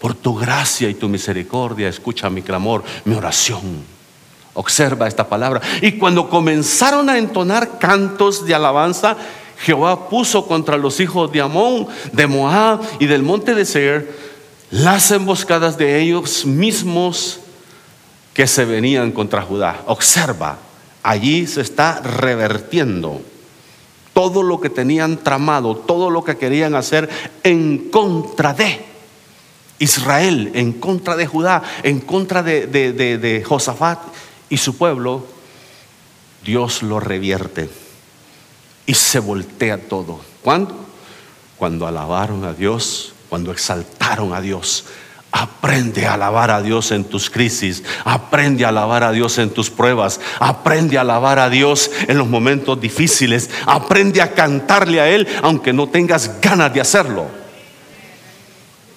por 0.00 0.14
tu 0.14 0.36
gracia 0.36 0.88
y 0.88 0.94
tu 0.94 1.08
misericordia, 1.08 1.88
escucha 1.88 2.30
mi 2.30 2.42
clamor, 2.42 2.84
mi 3.04 3.14
oración. 3.14 3.92
Observa 4.54 5.08
esta 5.08 5.28
palabra. 5.28 5.62
Y 5.80 5.92
cuando 5.92 6.28
comenzaron 6.28 7.08
a 7.08 7.16
entonar 7.16 7.78
cantos 7.78 8.44
de 8.44 8.54
alabanza, 8.54 9.16
Jehová 9.58 10.08
puso 10.08 10.46
contra 10.46 10.76
los 10.76 11.00
hijos 11.00 11.30
de 11.32 11.40
Amón, 11.40 11.86
de 12.12 12.26
Moab 12.26 12.80
y 12.98 13.06
del 13.06 13.22
monte 13.22 13.54
de 13.54 13.64
Seir 13.64 14.10
las 14.70 15.10
emboscadas 15.10 15.76
de 15.76 16.00
ellos 16.00 16.46
mismos 16.46 17.40
que 18.32 18.46
se 18.46 18.64
venían 18.64 19.12
contra 19.12 19.42
Judá. 19.42 19.82
Observa, 19.86 20.58
allí 21.02 21.46
se 21.46 21.60
está 21.60 22.00
revertiendo 22.00 23.20
todo 24.14 24.42
lo 24.42 24.60
que 24.60 24.70
tenían 24.70 25.18
tramado, 25.18 25.76
todo 25.76 26.10
lo 26.10 26.24
que 26.24 26.38
querían 26.38 26.74
hacer 26.74 27.08
en 27.42 27.90
contra 27.90 28.54
de 28.54 28.80
Israel, 29.78 30.50
en 30.54 30.72
contra 30.72 31.16
de 31.16 31.26
Judá, 31.26 31.62
en 31.82 32.00
contra 32.00 32.42
de, 32.42 32.66
de 32.66 33.44
Josafat 33.44 34.00
y 34.48 34.56
su 34.56 34.76
pueblo. 34.76 35.26
Dios 36.44 36.82
lo 36.82 36.98
revierte 36.98 37.81
y 38.86 38.94
se 38.94 39.20
voltea 39.20 39.78
todo. 39.88 40.20
¿Cuándo? 40.42 40.74
Cuando 41.56 41.86
alabaron 41.86 42.44
a 42.44 42.52
Dios, 42.52 43.12
cuando 43.28 43.52
exaltaron 43.52 44.34
a 44.34 44.40
Dios. 44.40 44.84
Aprende 45.30 46.04
a 46.04 46.14
alabar 46.14 46.50
a 46.50 46.60
Dios 46.60 46.92
en 46.92 47.04
tus 47.04 47.30
crisis, 47.30 47.82
aprende 48.04 48.66
a 48.66 48.68
alabar 48.68 49.02
a 49.02 49.12
Dios 49.12 49.38
en 49.38 49.48
tus 49.48 49.70
pruebas, 49.70 50.20
aprende 50.38 50.98
a 50.98 51.00
alabar 51.00 51.38
a 51.38 51.48
Dios 51.48 51.90
en 52.06 52.18
los 52.18 52.28
momentos 52.28 52.78
difíciles, 52.78 53.48
aprende 53.64 54.20
a 54.20 54.34
cantarle 54.34 55.00
a 55.00 55.08
Él 55.08 55.26
aunque 55.42 55.72
no 55.72 55.88
tengas 55.88 56.38
ganas 56.42 56.74
de 56.74 56.82
hacerlo. 56.82 57.24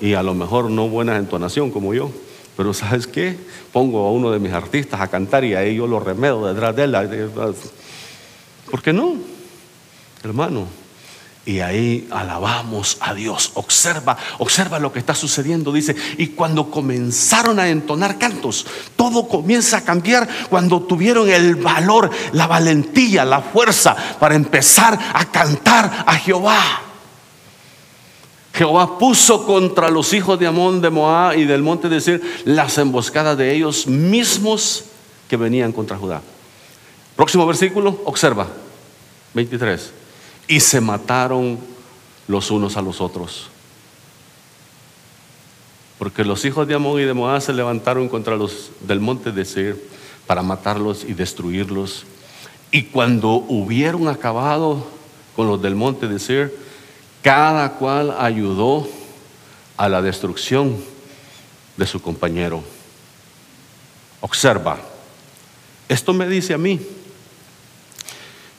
Y 0.02 0.14
a 0.14 0.24
lo 0.24 0.34
mejor 0.34 0.70
no 0.70 0.90
buena 0.90 1.16
entonación 1.16 1.72
como 1.72 1.94
yo, 1.94 2.12
pero 2.58 2.74
¿sabes 2.74 3.08
qué? 3.08 3.38
Pongo 3.72 4.06
a 4.06 4.12
uno 4.12 4.32
de 4.32 4.40
mis 4.40 4.52
artistas 4.52 5.00
a 5.00 5.08
cantar 5.08 5.46
y 5.46 5.56
ahí 5.56 5.76
yo 5.76 5.88
lo 5.88 6.02
remedo 6.02 6.46
detrás 6.46 6.76
de 6.76 6.84
él. 6.84 6.98
¿Por 8.70 8.82
qué 8.82 8.92
no? 8.92 9.35
Hermano. 10.26 10.68
Y 11.46 11.60
ahí 11.60 12.08
alabamos 12.10 12.98
a 13.02 13.14
Dios. 13.14 13.52
Observa, 13.54 14.18
observa 14.40 14.80
lo 14.80 14.92
que 14.92 14.98
está 14.98 15.14
sucediendo. 15.14 15.72
Dice, 15.72 15.96
y 16.18 16.28
cuando 16.30 16.72
comenzaron 16.72 17.60
a 17.60 17.70
entonar 17.70 18.18
cantos, 18.18 18.66
todo 18.96 19.28
comienza 19.28 19.78
a 19.78 19.84
cambiar 19.84 20.28
cuando 20.50 20.82
tuvieron 20.82 21.30
el 21.30 21.56
valor, 21.56 22.10
la 22.34 22.48
valentía, 22.48 23.24
la 23.26 23.42
fuerza 23.42 23.96
para 24.20 24.34
empezar 24.34 24.98
a 25.14 25.26
cantar 25.26 26.06
a 26.08 26.16
Jehová. 26.16 26.82
Jehová 28.52 28.98
puso 28.98 29.46
contra 29.46 29.90
los 29.90 30.14
hijos 30.14 30.40
de 30.40 30.48
Amón, 30.48 30.82
de 30.82 30.90
Moab 30.90 31.38
y 31.38 31.44
del 31.44 31.62
monte 31.62 31.90
de 31.90 32.02
Sir 32.02 32.24
las 32.46 32.78
emboscadas 32.80 33.38
de 33.38 33.54
ellos 33.54 33.86
mismos 33.86 34.86
que 35.30 35.38
venían 35.38 35.72
contra 35.74 35.98
Judá. 35.98 36.22
Próximo 37.16 37.46
versículo, 37.46 38.02
observa, 38.06 38.48
23 39.36 40.05
y 40.48 40.60
se 40.60 40.82
mataron 40.82 41.60
los 42.28 42.52
unos 42.52 42.78
a 42.78 42.82
los 42.82 43.02
otros. 43.02 43.50
Porque 45.98 46.24
los 46.24 46.44
hijos 46.46 46.68
de 46.68 46.76
Amón 46.76 47.00
y 47.00 47.06
de 47.06 47.14
Moab 47.14 47.42
se 47.42 47.54
levantaron 47.54 48.10
contra 48.10 48.36
los 48.36 48.72
del 48.82 49.00
monte 49.00 49.32
de 49.32 49.46
Seir 49.46 49.82
para 50.28 50.42
matarlos 50.42 51.04
y 51.04 51.14
destruirlos. 51.14 52.06
Y 52.72 52.84
cuando 52.84 53.30
hubieron 53.48 54.08
acabado 54.08 54.86
con 55.36 55.48
los 55.48 55.62
del 55.62 55.76
monte 55.76 56.08
de 56.08 56.20
Seir, 56.20 56.56
cada 57.22 57.74
cual 57.74 58.16
ayudó 58.20 58.88
a 59.78 59.90
la 59.90 60.02
destrucción 60.02 60.76
de 61.78 61.88
su 61.88 62.02
compañero. 62.02 62.64
Observa, 64.22 64.80
esto 65.88 66.14
me 66.14 66.28
dice 66.28 66.54
a 66.54 66.58
mí 66.58 66.80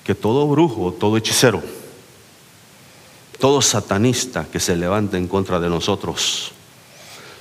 que 0.07 0.14
todo 0.14 0.46
brujo, 0.46 0.92
todo 0.92 1.16
hechicero, 1.16 1.61
todo 3.40 3.61
satanista 3.61 4.46
que 4.50 4.61
se 4.61 4.76
levante 4.76 5.16
en 5.16 5.26
contra 5.26 5.59
de 5.59 5.68
nosotros, 5.68 6.52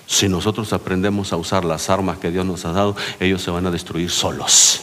si 0.07 0.27
nosotros 0.27 0.73
aprendemos 0.73 1.31
a 1.31 1.37
usar 1.37 1.63
las 1.63 1.91
armas 1.91 2.17
que 2.17 2.31
Dios 2.31 2.43
nos 2.43 2.65
ha 2.65 2.71
dado, 2.71 2.95
ellos 3.19 3.43
se 3.43 3.51
van 3.51 3.67
a 3.67 3.71
destruir 3.71 4.09
solos. 4.09 4.81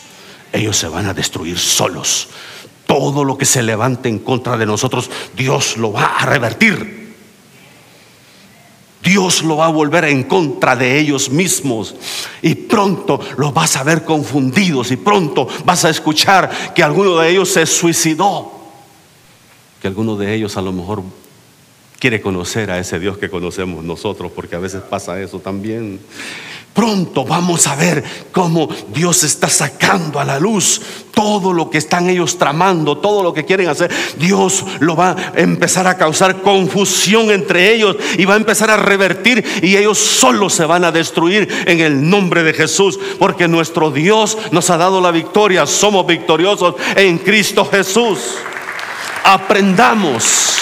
ellos 0.52 0.76
se 0.76 0.86
van 0.86 1.06
a 1.06 1.14
destruir 1.14 1.58
solos. 1.58 2.28
Todo 2.86 3.24
lo 3.24 3.36
que 3.36 3.46
se 3.46 3.62
levante 3.62 4.08
en 4.08 4.20
contra 4.20 4.56
de 4.56 4.66
nosotros, 4.66 5.10
Dios 5.34 5.76
lo 5.76 5.92
va 5.92 6.04
a 6.04 6.26
revertir. 6.26 7.01
Dios 9.02 9.42
lo 9.42 9.56
va 9.56 9.66
a 9.66 9.70
volver 9.70 10.04
en 10.04 10.24
contra 10.24 10.76
de 10.76 10.98
ellos 10.98 11.30
mismos. 11.30 11.94
Y 12.40 12.54
pronto 12.54 13.20
los 13.36 13.52
vas 13.52 13.76
a 13.76 13.82
ver 13.82 14.04
confundidos 14.04 14.90
y 14.90 14.96
pronto 14.96 15.48
vas 15.64 15.84
a 15.84 15.90
escuchar 15.90 16.72
que 16.74 16.82
alguno 16.82 17.18
de 17.18 17.30
ellos 17.30 17.50
se 17.50 17.66
suicidó. 17.66 18.52
Que 19.80 19.88
alguno 19.88 20.16
de 20.16 20.34
ellos 20.34 20.56
a 20.56 20.62
lo 20.62 20.72
mejor 20.72 21.02
quiere 21.98 22.20
conocer 22.20 22.70
a 22.70 22.78
ese 22.78 22.98
Dios 22.98 23.18
que 23.18 23.30
conocemos 23.30 23.84
nosotros, 23.84 24.32
porque 24.34 24.56
a 24.56 24.60
veces 24.60 24.82
pasa 24.82 25.20
eso 25.20 25.38
también. 25.38 26.00
Pronto 26.74 27.24
vamos 27.24 27.66
a 27.66 27.76
ver 27.76 28.02
cómo 28.32 28.68
Dios 28.94 29.24
está 29.24 29.48
sacando 29.48 30.18
a 30.18 30.24
la 30.24 30.40
luz 30.40 30.80
todo 31.12 31.52
lo 31.52 31.68
que 31.68 31.76
están 31.76 32.08
ellos 32.08 32.38
tramando, 32.38 32.96
todo 32.96 33.22
lo 33.22 33.34
que 33.34 33.44
quieren 33.44 33.68
hacer. 33.68 33.90
Dios 34.16 34.64
lo 34.80 34.96
va 34.96 35.10
a 35.10 35.38
empezar 35.38 35.86
a 35.86 35.98
causar 35.98 36.40
confusión 36.40 37.30
entre 37.30 37.74
ellos 37.74 37.96
y 38.16 38.24
va 38.24 38.34
a 38.34 38.38
empezar 38.38 38.70
a 38.70 38.78
revertir 38.78 39.44
y 39.62 39.76
ellos 39.76 39.98
solo 39.98 40.48
se 40.48 40.64
van 40.64 40.84
a 40.84 40.92
destruir 40.92 41.46
en 41.66 41.80
el 41.80 42.08
nombre 42.08 42.42
de 42.42 42.54
Jesús, 42.54 42.98
porque 43.18 43.48
nuestro 43.48 43.90
Dios 43.90 44.38
nos 44.50 44.70
ha 44.70 44.78
dado 44.78 45.00
la 45.02 45.10
victoria. 45.10 45.66
Somos 45.66 46.06
victoriosos 46.06 46.76
en 46.96 47.18
Cristo 47.18 47.68
Jesús. 47.70 48.18
Aprendamos 49.24 50.56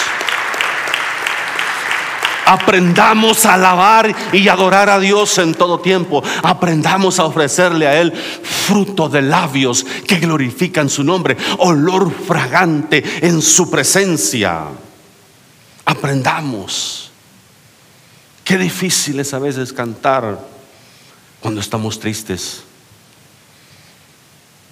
Aprendamos 2.51 3.47
a 3.47 3.55
alabar 3.55 4.13
y 4.33 4.49
adorar 4.49 4.91
a 4.91 4.99
Dios 4.99 5.39
en 5.39 5.55
todo 5.55 5.79
tiempo. 5.79 6.21
Aprendamos 6.43 7.21
a 7.21 7.25
ofrecerle 7.25 7.87
a 7.87 8.01
Él 8.01 8.13
fruto 8.13 9.09
de 9.09 9.23
labios 9.23 9.87
que 10.05 10.17
glorifican 10.17 10.89
su 10.89 11.05
nombre, 11.05 11.37
olor 11.59 12.13
fragante 12.13 13.05
en 13.25 13.41
su 13.41 13.71
presencia. 13.71 14.65
Aprendamos. 15.85 17.13
Qué 18.43 18.59
difícil 18.59 19.21
es 19.21 19.33
a 19.33 19.39
veces 19.39 19.73
cantar 19.73 20.45
cuando 21.39 21.61
estamos 21.61 22.01
tristes. 22.01 22.65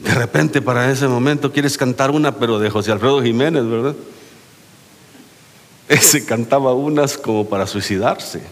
De 0.00 0.14
repente 0.14 0.60
para 0.60 0.90
ese 0.90 1.06
momento 1.06 1.52
quieres 1.52 1.78
cantar 1.78 2.10
una, 2.10 2.34
pero 2.34 2.58
de 2.58 2.70
José 2.70 2.90
Alfredo 2.90 3.22
Jiménez, 3.22 3.64
¿verdad? 3.64 3.94
Ese 5.88 6.24
cantaba 6.24 6.74
unas 6.74 7.16
como 7.16 7.48
para 7.48 7.66
suicidarse. 7.66 8.42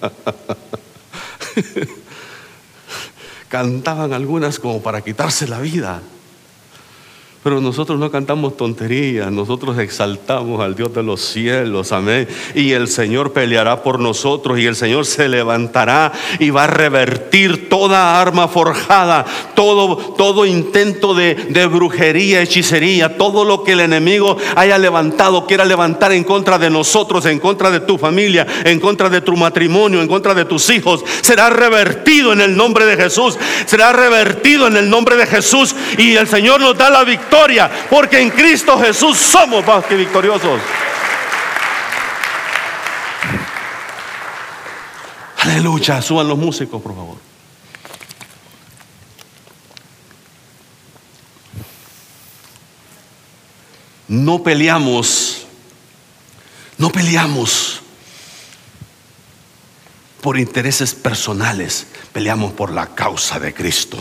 Cantaban 3.48 4.12
algunas 4.12 4.58
como 4.58 4.82
para 4.82 5.02
quitarse 5.02 5.46
la 5.46 5.60
vida. 5.60 6.00
Pero 7.44 7.60
nosotros 7.60 7.98
no 7.98 8.10
cantamos 8.10 8.56
tonterías, 8.56 9.30
nosotros 9.30 9.78
exaltamos 9.78 10.62
al 10.62 10.74
Dios 10.74 10.94
de 10.94 11.02
los 11.02 11.20
cielos, 11.20 11.92
amén. 11.92 12.26
Y 12.54 12.72
el 12.72 12.88
Señor 12.88 13.34
peleará 13.34 13.82
por 13.82 14.00
nosotros 14.00 14.58
y 14.58 14.64
el 14.64 14.74
Señor 14.74 15.04
se 15.04 15.28
levantará 15.28 16.10
y 16.38 16.48
va 16.48 16.64
a 16.64 16.68
revertir 16.68 17.68
toda 17.68 18.18
arma 18.18 18.48
forjada, 18.48 19.26
todo, 19.54 19.98
todo 20.14 20.46
intento 20.46 21.12
de, 21.12 21.34
de 21.34 21.66
brujería, 21.66 22.40
hechicería, 22.40 23.18
todo 23.18 23.44
lo 23.44 23.62
que 23.62 23.72
el 23.72 23.80
enemigo 23.80 24.38
haya 24.56 24.78
levantado, 24.78 25.46
quiera 25.46 25.66
levantar 25.66 26.12
en 26.12 26.24
contra 26.24 26.56
de 26.56 26.70
nosotros, 26.70 27.26
en 27.26 27.40
contra 27.40 27.70
de 27.70 27.80
tu 27.80 27.98
familia, 27.98 28.46
en 28.64 28.80
contra 28.80 29.10
de 29.10 29.20
tu 29.20 29.36
matrimonio, 29.36 30.00
en 30.00 30.08
contra 30.08 30.32
de 30.32 30.46
tus 30.46 30.70
hijos, 30.70 31.04
será 31.20 31.50
revertido 31.50 32.32
en 32.32 32.40
el 32.40 32.56
nombre 32.56 32.86
de 32.86 32.96
Jesús, 32.96 33.36
será 33.66 33.92
revertido 33.92 34.66
en 34.66 34.78
el 34.78 34.88
nombre 34.88 35.18
de 35.18 35.26
Jesús 35.26 35.76
y 35.98 36.14
el 36.14 36.26
Señor 36.26 36.62
nos 36.62 36.78
da 36.78 36.88
la 36.88 37.04
victoria 37.04 37.33
porque 37.90 38.20
en 38.20 38.30
Cristo 38.30 38.78
Jesús 38.78 39.18
somos 39.18 39.66
más 39.66 39.84
que 39.84 39.96
victoriosos. 39.96 40.60
Aleluya, 45.38 46.00
suban 46.00 46.28
los 46.28 46.38
músicos, 46.38 46.80
por 46.80 46.94
favor. 46.94 47.16
No 54.08 54.42
peleamos, 54.42 55.46
no 56.78 56.90
peleamos 56.90 57.80
por 60.20 60.38
intereses 60.38 60.94
personales, 60.94 61.86
peleamos 62.12 62.52
por 62.52 62.70
la 62.72 62.94
causa 62.94 63.38
de 63.38 63.52
Cristo. 63.52 63.98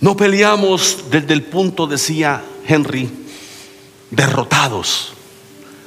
No 0.00 0.16
peleamos 0.16 1.04
desde 1.10 1.34
el 1.34 1.42
punto, 1.42 1.86
decía 1.86 2.42
Henry, 2.66 3.10
derrotados. 4.10 5.12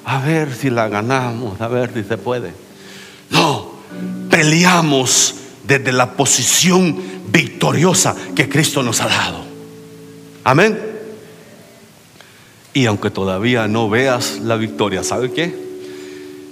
A 0.03 0.19
ver 0.19 0.53
si 0.53 0.69
la 0.69 0.89
ganamos, 0.89 1.61
a 1.61 1.67
ver 1.67 1.93
si 1.93 2.03
se 2.03 2.17
puede. 2.17 2.53
No, 3.29 3.71
peleamos 4.29 5.35
desde 5.65 5.91
la 5.93 6.13
posición 6.13 7.01
victoriosa 7.27 8.15
que 8.35 8.49
Cristo 8.49 8.83
nos 8.83 8.99
ha 8.99 9.07
dado. 9.07 9.45
Amén. 10.43 10.77
Y 12.73 12.85
aunque 12.85 13.11
todavía 13.11 13.67
no 13.67 13.89
veas 13.89 14.39
la 14.39 14.57
victoria, 14.57 15.03
¿sabe 15.03 15.31
qué? 15.31 15.71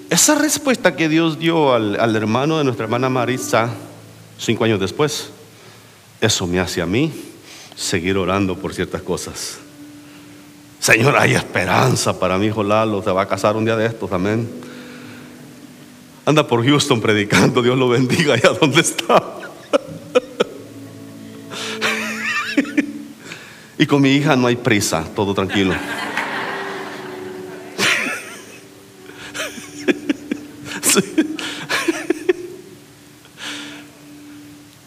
Esa 0.10 0.36
respuesta 0.36 0.96
que 0.96 1.10
Dios 1.10 1.40
dio 1.40 1.74
al, 1.74 2.00
al 2.00 2.16
hermano 2.16 2.58
de 2.58 2.64
nuestra 2.64 2.86
hermana 2.86 3.10
Marisa 3.10 3.70
cinco 4.38 4.64
años 4.64 4.80
después, 4.80 5.30
eso 6.22 6.48
me 6.48 6.60
hace 6.60 6.82
a 6.82 6.86
mí 6.86 7.29
seguir 7.80 8.18
orando 8.18 8.58
por 8.58 8.74
ciertas 8.74 9.02
cosas. 9.02 9.58
Señor, 10.80 11.16
hay 11.18 11.34
esperanza 11.34 12.20
para 12.20 12.38
mi 12.38 12.48
hijo 12.48 12.62
Lalo, 12.62 13.02
se 13.02 13.12
va 13.12 13.22
a 13.22 13.28
casar 13.28 13.56
un 13.56 13.64
día 13.64 13.78
de 13.78 13.86
estos, 13.86 14.12
amén. 14.12 14.50
Anda 16.26 16.46
por 16.46 16.66
Houston 16.66 17.00
predicando, 17.00 17.62
Dios 17.62 17.78
lo 17.78 17.88
bendiga 17.88 18.34
allá 18.34 18.50
donde 18.60 18.82
está. 18.82 19.24
y 23.78 23.86
con 23.86 24.02
mi 24.02 24.12
hija 24.12 24.36
no 24.36 24.48
hay 24.48 24.58
prisa, 24.58 25.06
todo 25.16 25.34
tranquilo. 25.34 25.74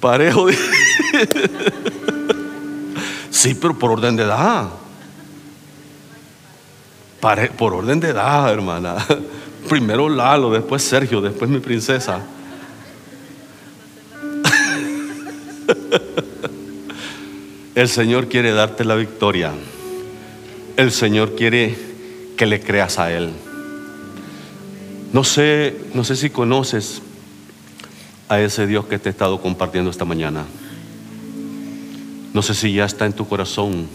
Parejo. 0.00 0.48
Sí, 3.32 3.54
pero 3.54 3.76
por 3.76 3.90
orden 3.90 4.14
de 4.14 4.22
edad. 4.24 4.68
por 7.56 7.74
orden 7.74 7.98
de 7.98 8.10
edad, 8.10 8.52
hermana. 8.52 8.96
Primero 9.68 10.08
Lalo, 10.10 10.50
después 10.50 10.82
Sergio, 10.82 11.22
después 11.22 11.50
mi 11.50 11.58
princesa. 11.58 12.20
El 17.74 17.88
Señor 17.88 18.28
quiere 18.28 18.52
darte 18.52 18.84
la 18.84 18.96
victoria. 18.96 19.50
El 20.76 20.92
Señor 20.92 21.34
quiere 21.34 21.74
que 22.36 22.44
le 22.44 22.60
creas 22.60 22.98
a 22.98 23.10
Él. 23.12 23.30
No 25.14 25.24
sé, 25.24 25.80
no 25.94 26.04
sé 26.04 26.16
si 26.16 26.28
conoces 26.28 27.00
a 28.28 28.40
ese 28.40 28.66
Dios 28.66 28.84
que 28.86 28.98
te 28.98 29.08
he 29.08 29.12
estado 29.12 29.40
compartiendo 29.40 29.90
esta 29.90 30.04
mañana. 30.04 30.44
No 32.34 32.42
sé 32.42 32.54
si 32.54 32.72
ya 32.72 32.86
está 32.86 33.04
en 33.04 33.12
tu 33.12 33.28
corazón, 33.28 33.86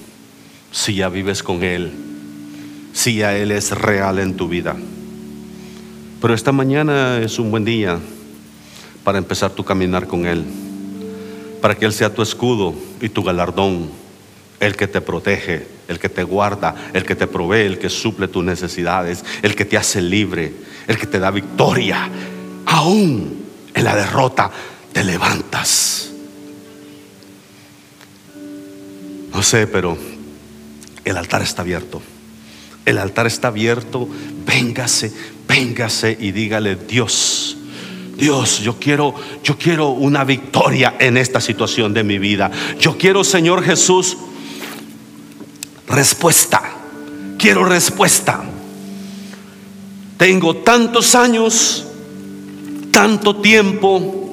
si 0.71 0.95
ya 0.95 1.09
vives 1.09 1.41
con 1.41 1.63
Él, 1.63 1.91
si 2.93 3.17
ya 3.17 3.35
Él 3.35 3.51
es 3.51 3.71
real 3.71 4.19
en 4.19 4.35
tu 4.37 4.47
vida. 4.47 4.75
Pero 6.21 6.33
esta 6.33 6.51
mañana 6.51 7.19
es 7.19 7.39
un 7.39 7.49
buen 7.49 7.65
día 7.65 7.99
para 9.03 9.17
empezar 9.17 9.51
tu 9.51 9.63
caminar 9.63 10.07
con 10.07 10.25
Él, 10.25 10.43
para 11.61 11.75
que 11.75 11.85
Él 11.85 11.93
sea 11.93 12.13
tu 12.13 12.21
escudo 12.21 12.75
y 13.01 13.09
tu 13.09 13.23
galardón, 13.23 13.89
el 14.59 14.75
que 14.75 14.87
te 14.87 15.01
protege, 15.01 15.67
el 15.87 15.99
que 15.99 16.09
te 16.09 16.23
guarda, 16.23 16.75
el 16.93 17.05
que 17.05 17.15
te 17.15 17.27
provee, 17.27 17.65
el 17.65 17.79
que 17.79 17.89
suple 17.89 18.27
tus 18.27 18.43
necesidades, 18.43 19.23
el 19.41 19.55
que 19.55 19.65
te 19.65 19.77
hace 19.77 20.01
libre, 20.01 20.53
el 20.87 20.97
que 20.97 21.07
te 21.07 21.19
da 21.19 21.31
victoria. 21.31 22.09
Aún 22.65 23.45
en 23.73 23.83
la 23.83 23.95
derrota 23.95 24.51
te 24.91 25.03
levantas. 25.03 26.06
No 29.37 29.43
sé, 29.43 29.67
pero 29.67 29.95
el 31.05 31.15
altar 31.15 31.43
está 31.43 31.61
abierto. 31.61 32.01
El 32.83 32.97
altar 32.97 33.27
está 33.27 33.49
abierto. 33.49 34.09
Véngase, 34.47 35.13
véngase 35.47 36.17
y 36.19 36.31
dígale, 36.31 36.75
Dios, 36.75 37.55
Dios, 38.17 38.61
yo 38.61 38.79
quiero, 38.79 39.13
yo 39.43 39.55
quiero 39.55 39.89
una 39.89 40.23
victoria 40.23 40.95
en 40.99 41.17
esta 41.17 41.39
situación 41.39 41.93
de 41.93 42.03
mi 42.03 42.17
vida. 42.17 42.49
Yo 42.79 42.97
quiero, 42.97 43.23
Señor 43.23 43.61
Jesús, 43.61 44.17
respuesta. 45.87 46.63
Quiero 47.37 47.63
respuesta. 47.63 48.43
Tengo 50.17 50.55
tantos 50.55 51.13
años, 51.13 51.85
tanto 52.89 53.35
tiempo 53.35 54.26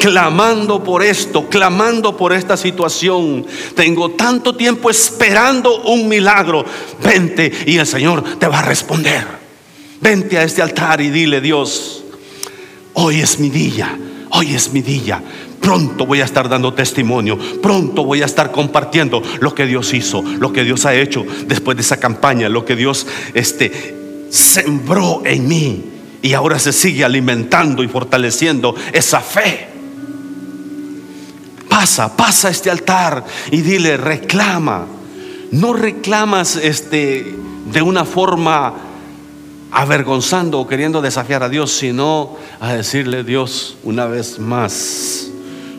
clamando 0.00 0.82
por 0.82 1.02
esto, 1.02 1.48
clamando 1.48 2.16
por 2.16 2.32
esta 2.32 2.56
situación. 2.56 3.46
Tengo 3.76 4.12
tanto 4.12 4.56
tiempo 4.56 4.90
esperando 4.90 5.82
un 5.82 6.08
milagro. 6.08 6.64
Vente 7.04 7.52
y 7.66 7.76
el 7.76 7.86
Señor 7.86 8.38
te 8.38 8.48
va 8.48 8.60
a 8.60 8.62
responder. 8.62 9.26
Vente 10.00 10.38
a 10.38 10.42
este 10.42 10.62
altar 10.62 11.00
y 11.02 11.10
dile, 11.10 11.42
Dios, 11.42 12.02
hoy 12.94 13.20
es 13.20 13.38
mi 13.38 13.50
día, 13.50 13.96
hoy 14.30 14.54
es 14.54 14.72
mi 14.72 14.80
día. 14.80 15.22
Pronto 15.60 16.06
voy 16.06 16.22
a 16.22 16.24
estar 16.24 16.48
dando 16.48 16.72
testimonio, 16.72 17.38
pronto 17.60 18.02
voy 18.02 18.22
a 18.22 18.24
estar 18.24 18.50
compartiendo 18.50 19.22
lo 19.40 19.54
que 19.54 19.66
Dios 19.66 19.92
hizo, 19.92 20.22
lo 20.22 20.54
que 20.54 20.64
Dios 20.64 20.86
ha 20.86 20.94
hecho 20.94 21.26
después 21.46 21.76
de 21.76 21.82
esa 21.82 22.00
campaña, 22.00 22.48
lo 22.48 22.64
que 22.64 22.76
Dios 22.76 23.06
este, 23.34 23.94
sembró 24.30 25.20
en 25.26 25.46
mí 25.46 25.84
y 26.22 26.32
ahora 26.32 26.58
se 26.58 26.72
sigue 26.72 27.04
alimentando 27.04 27.82
y 27.82 27.88
fortaleciendo 27.88 28.74
esa 28.94 29.20
fe. 29.20 29.69
Pasa, 31.70 32.14
pasa 32.14 32.48
a 32.48 32.50
este 32.50 32.70
altar 32.70 33.24
y 33.50 33.62
dile, 33.62 33.96
reclama. 33.96 34.86
No 35.52 35.72
reclamas 35.72 36.56
este 36.56 37.34
de 37.72 37.82
una 37.82 38.04
forma 38.04 38.74
avergonzando 39.70 40.60
o 40.60 40.66
queriendo 40.66 41.00
desafiar 41.00 41.42
a 41.42 41.48
Dios, 41.48 41.72
sino 41.72 42.36
a 42.60 42.74
decirle, 42.74 43.24
Dios, 43.24 43.76
una 43.82 44.06
vez 44.06 44.38
más, 44.38 45.29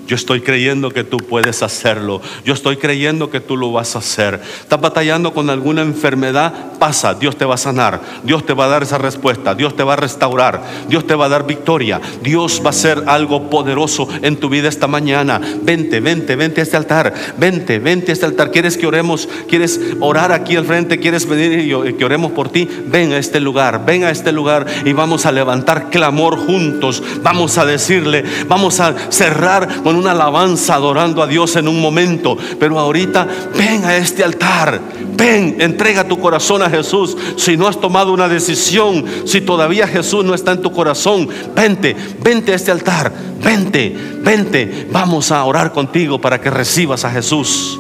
yo 0.08 0.16
estoy 0.16 0.42
creyendo 0.42 0.92
que 0.92 1.04
tú 1.04 1.18
puedes 1.18 1.64
hacerlo. 1.64 2.22
Yo 2.44 2.54
estoy 2.54 2.78
creyendo 2.78 3.30
que 3.30 3.40
tú 3.40 3.56
lo 3.56 3.72
vas 3.72 3.96
a 3.96 4.00
hacer. 4.00 4.42
Estás 4.62 4.82
batallando 4.82 5.34
con 5.34 5.50
alguna 5.50 5.82
enfermedad, 5.82 6.54
pasa, 6.80 7.14
Dios 7.14 7.38
te 7.38 7.46
va 7.46 7.56
a 7.56 7.58
sanar. 7.58 8.02
Dios 8.24 8.46
te 8.46 8.54
va 8.54 8.66
a 8.66 8.70
dar 8.70 8.84
esa 8.84 8.98
respuesta. 8.98 9.56
Dios 9.56 9.76
te 9.76 9.84
va 9.84 9.94
a 9.94 9.98
restaurar. 9.98 10.62
Dios 10.90 11.08
te 11.08 11.16
va 11.16 11.26
a 11.26 11.30
dar 11.30 11.48
victoria. 11.48 12.02
Dios 12.22 12.62
va 12.62 12.68
a 12.68 12.70
hacer 12.72 13.04
algo 13.08 13.50
poderoso 13.50 14.08
en 14.22 14.38
tu 14.38 14.50
vida 14.50 14.68
esta 14.68 14.88
mañana. 14.88 15.40
Vente, 15.62 16.00
vente, 16.00 16.36
vente 16.36 16.62
a 16.62 16.64
este 16.64 16.78
altar. 16.78 17.14
Vente, 17.38 17.80
vente 17.80 18.12
a 18.12 18.14
este 18.14 18.26
altar. 18.26 18.52
¿Quieres 18.52 18.78
que 18.78 18.88
oremos? 18.88 19.30
¿Quieres 19.48 19.80
orar 20.00 20.32
aquí 20.32 20.56
al 20.56 20.66
frente? 20.66 21.00
¿Quieres 21.00 21.28
venir 21.28 21.60
y 21.88 21.94
que 21.94 22.06
oremos 22.06 22.32
por 22.32 22.50
ti? 22.50 22.68
Ven 22.88 23.14
a 23.14 23.18
este 23.18 23.40
lugar, 23.40 23.86
ven 23.86 24.04
a 24.04 24.12
este 24.12 24.32
lugar 24.32 24.66
y 24.84 24.94
vamos 24.94 25.26
a 25.26 25.32
levantar 25.32 25.90
clamor 25.90 26.38
juntos. 26.38 27.02
Vamos 27.24 27.58
a 27.58 27.66
decirle, 27.66 28.24
vamos 28.48 28.80
a 28.80 28.96
cerrar 29.10 29.84
con 29.84 30.01
una 30.02 30.12
alabanza 30.12 30.76
adorando 30.76 31.24
a 31.24 31.28
Dios 31.28 31.56
en 31.56 31.68
un 31.68 31.80
momento, 31.80 32.38
pero 32.60 32.78
ahorita 32.78 33.28
ven 33.56 33.86
a 33.86 33.96
este 33.96 34.24
altar, 34.24 34.82
ven, 35.16 35.58
entrega 35.60 36.08
tu 36.08 36.20
corazón 36.20 36.62
a 36.62 36.70
Jesús. 36.70 37.16
Si 37.38 37.56
no 37.56 37.68
has 37.68 37.80
tomado 37.80 38.12
una 38.12 38.28
decisión, 38.28 39.06
si 39.26 39.42
todavía 39.42 39.88
Jesús 39.88 40.26
no 40.26 40.34
está 40.34 40.52
en 40.52 40.62
tu 40.62 40.72
corazón, 40.72 41.30
vente, 41.56 41.96
vente 42.22 42.52
a 42.52 42.56
este 42.56 42.72
altar, 42.72 43.12
vente, 43.44 43.96
vente, 44.24 44.88
vamos 44.92 45.32
a 45.32 45.44
orar 45.46 45.72
contigo 45.72 46.20
para 46.20 46.42
que 46.42 46.50
recibas 46.50 47.06
a 47.06 47.12
Jesús, 47.12 47.80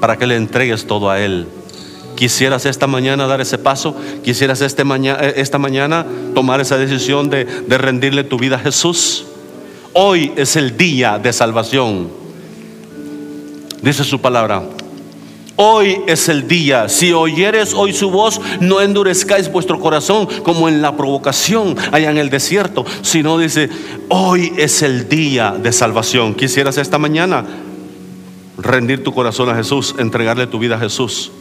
para 0.00 0.16
que 0.18 0.26
le 0.26 0.36
entregues 0.36 0.86
todo 0.86 1.10
a 1.10 1.20
Él. 1.20 1.46
Quisieras 2.16 2.66
esta 2.66 2.86
mañana 2.86 3.26
dar 3.26 3.40
ese 3.40 3.56
paso, 3.56 3.96
quisieras 4.22 4.60
este 4.60 4.84
mañana, 4.84 5.20
esta 5.20 5.56
mañana 5.56 6.04
tomar 6.34 6.60
esa 6.60 6.76
decisión 6.76 7.30
de, 7.30 7.46
de 7.46 7.78
rendirle 7.78 8.24
tu 8.24 8.38
vida 8.38 8.56
a 8.56 8.58
Jesús. 8.58 9.24
Hoy 9.92 10.32
es 10.36 10.56
el 10.56 10.76
día 10.76 11.18
de 11.18 11.32
salvación. 11.32 12.08
Dice 13.82 14.04
su 14.04 14.20
palabra. 14.20 14.62
Hoy 15.56 15.98
es 16.06 16.28
el 16.28 16.46
día. 16.46 16.88
Si 16.88 17.12
oyeres 17.12 17.74
hoy 17.74 17.92
su 17.92 18.10
voz, 18.10 18.40
no 18.60 18.80
endurezcáis 18.80 19.50
vuestro 19.50 19.80
corazón 19.80 20.26
como 20.42 20.68
en 20.68 20.80
la 20.80 20.96
provocación 20.96 21.76
allá 21.92 22.10
en 22.10 22.18
el 22.18 22.30
desierto, 22.30 22.86
sino 23.02 23.36
dice, 23.36 23.68
hoy 24.08 24.52
es 24.56 24.82
el 24.82 25.08
día 25.08 25.52
de 25.60 25.72
salvación. 25.72 26.34
Quisieras 26.34 26.78
esta 26.78 26.98
mañana 26.98 27.44
rendir 28.56 29.02
tu 29.02 29.12
corazón 29.12 29.50
a 29.50 29.54
Jesús, 29.54 29.96
entregarle 29.98 30.46
tu 30.46 30.58
vida 30.58 30.76
a 30.76 30.80
Jesús. 30.80 31.32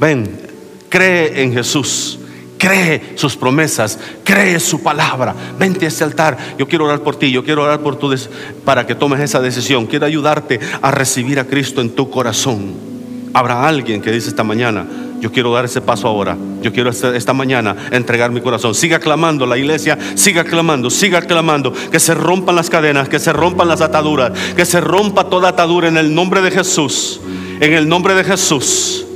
Ven, 0.00 0.40
cree 0.88 1.42
en 1.42 1.52
Jesús 1.52 2.18
cree 2.62 3.14
sus 3.16 3.36
promesas, 3.36 3.98
cree 4.22 4.60
su 4.60 4.80
palabra. 4.84 5.34
Vente 5.58 5.84
a 5.84 5.88
este 5.88 6.04
altar. 6.04 6.38
Yo 6.56 6.68
quiero 6.68 6.84
orar 6.84 7.00
por 7.00 7.16
ti, 7.16 7.32
yo 7.32 7.42
quiero 7.42 7.64
orar 7.64 7.80
por 7.80 7.96
tu 7.96 8.14
para 8.64 8.86
que 8.86 8.94
tomes 8.94 9.18
esa 9.18 9.40
decisión. 9.40 9.86
Quiero 9.86 10.06
ayudarte 10.06 10.60
a 10.80 10.92
recibir 10.92 11.40
a 11.40 11.44
Cristo 11.44 11.80
en 11.80 11.90
tu 11.90 12.08
corazón. 12.08 12.72
Habrá 13.34 13.66
alguien 13.66 14.00
que 14.00 14.12
dice 14.12 14.28
esta 14.28 14.44
mañana, 14.44 14.86
yo 15.20 15.32
quiero 15.32 15.52
dar 15.52 15.64
ese 15.64 15.80
paso 15.80 16.06
ahora. 16.06 16.36
Yo 16.62 16.72
quiero 16.72 16.90
esta, 16.90 17.32
mañana 17.32 17.74
entregar 17.90 18.30
mi 18.30 18.40
corazón. 18.40 18.76
Siga 18.76 19.00
clamando 19.00 19.44
la 19.44 19.58
iglesia, 19.58 19.98
siga 20.14 20.44
clamando, 20.44 20.88
siga 20.88 21.22
clamando. 21.22 21.72
Que 21.72 21.98
se 21.98 22.14
rompan 22.14 22.54
las 22.54 22.70
cadenas, 22.70 23.08
que 23.08 23.18
se 23.18 23.32
rompan 23.32 23.66
las 23.66 23.80
ataduras, 23.80 24.30
que 24.54 24.64
se 24.64 24.80
rompa 24.80 25.24
toda 25.24 25.48
atadura 25.48 25.88
en 25.88 25.96
el 25.96 26.14
nombre 26.14 26.40
de 26.40 26.52
Jesús. 26.52 27.20
En 27.58 27.72
el 27.72 27.88
nombre 27.88 28.14
de 28.14 28.22
Jesús. 28.22 29.06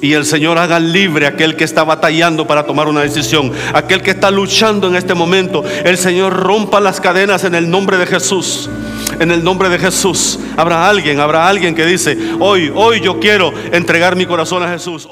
Y 0.00 0.12
el 0.12 0.24
Señor 0.24 0.58
haga 0.58 0.78
libre 0.78 1.26
a 1.26 1.30
aquel 1.30 1.56
que 1.56 1.64
está 1.64 1.82
batallando 1.82 2.46
para 2.46 2.64
tomar 2.64 2.88
una 2.88 3.00
decisión, 3.00 3.52
aquel 3.74 4.02
que 4.02 4.12
está 4.12 4.30
luchando 4.30 4.86
en 4.86 4.96
este 4.96 5.14
momento. 5.14 5.64
El 5.84 5.98
Señor 5.98 6.34
rompa 6.34 6.80
las 6.80 7.00
cadenas 7.00 7.44
en 7.44 7.54
el 7.54 7.68
nombre 7.68 7.96
de 7.96 8.06
Jesús. 8.06 8.70
En 9.18 9.32
el 9.32 9.42
nombre 9.42 9.68
de 9.68 9.78
Jesús. 9.78 10.38
Habrá 10.56 10.88
alguien, 10.88 11.18
habrá 11.18 11.48
alguien 11.48 11.74
que 11.74 11.84
dice, 11.84 12.16
hoy, 12.38 12.70
hoy 12.74 13.00
yo 13.00 13.18
quiero 13.18 13.52
entregar 13.72 14.14
mi 14.14 14.26
corazón 14.26 14.62
a 14.62 14.68
Jesús. 14.68 15.08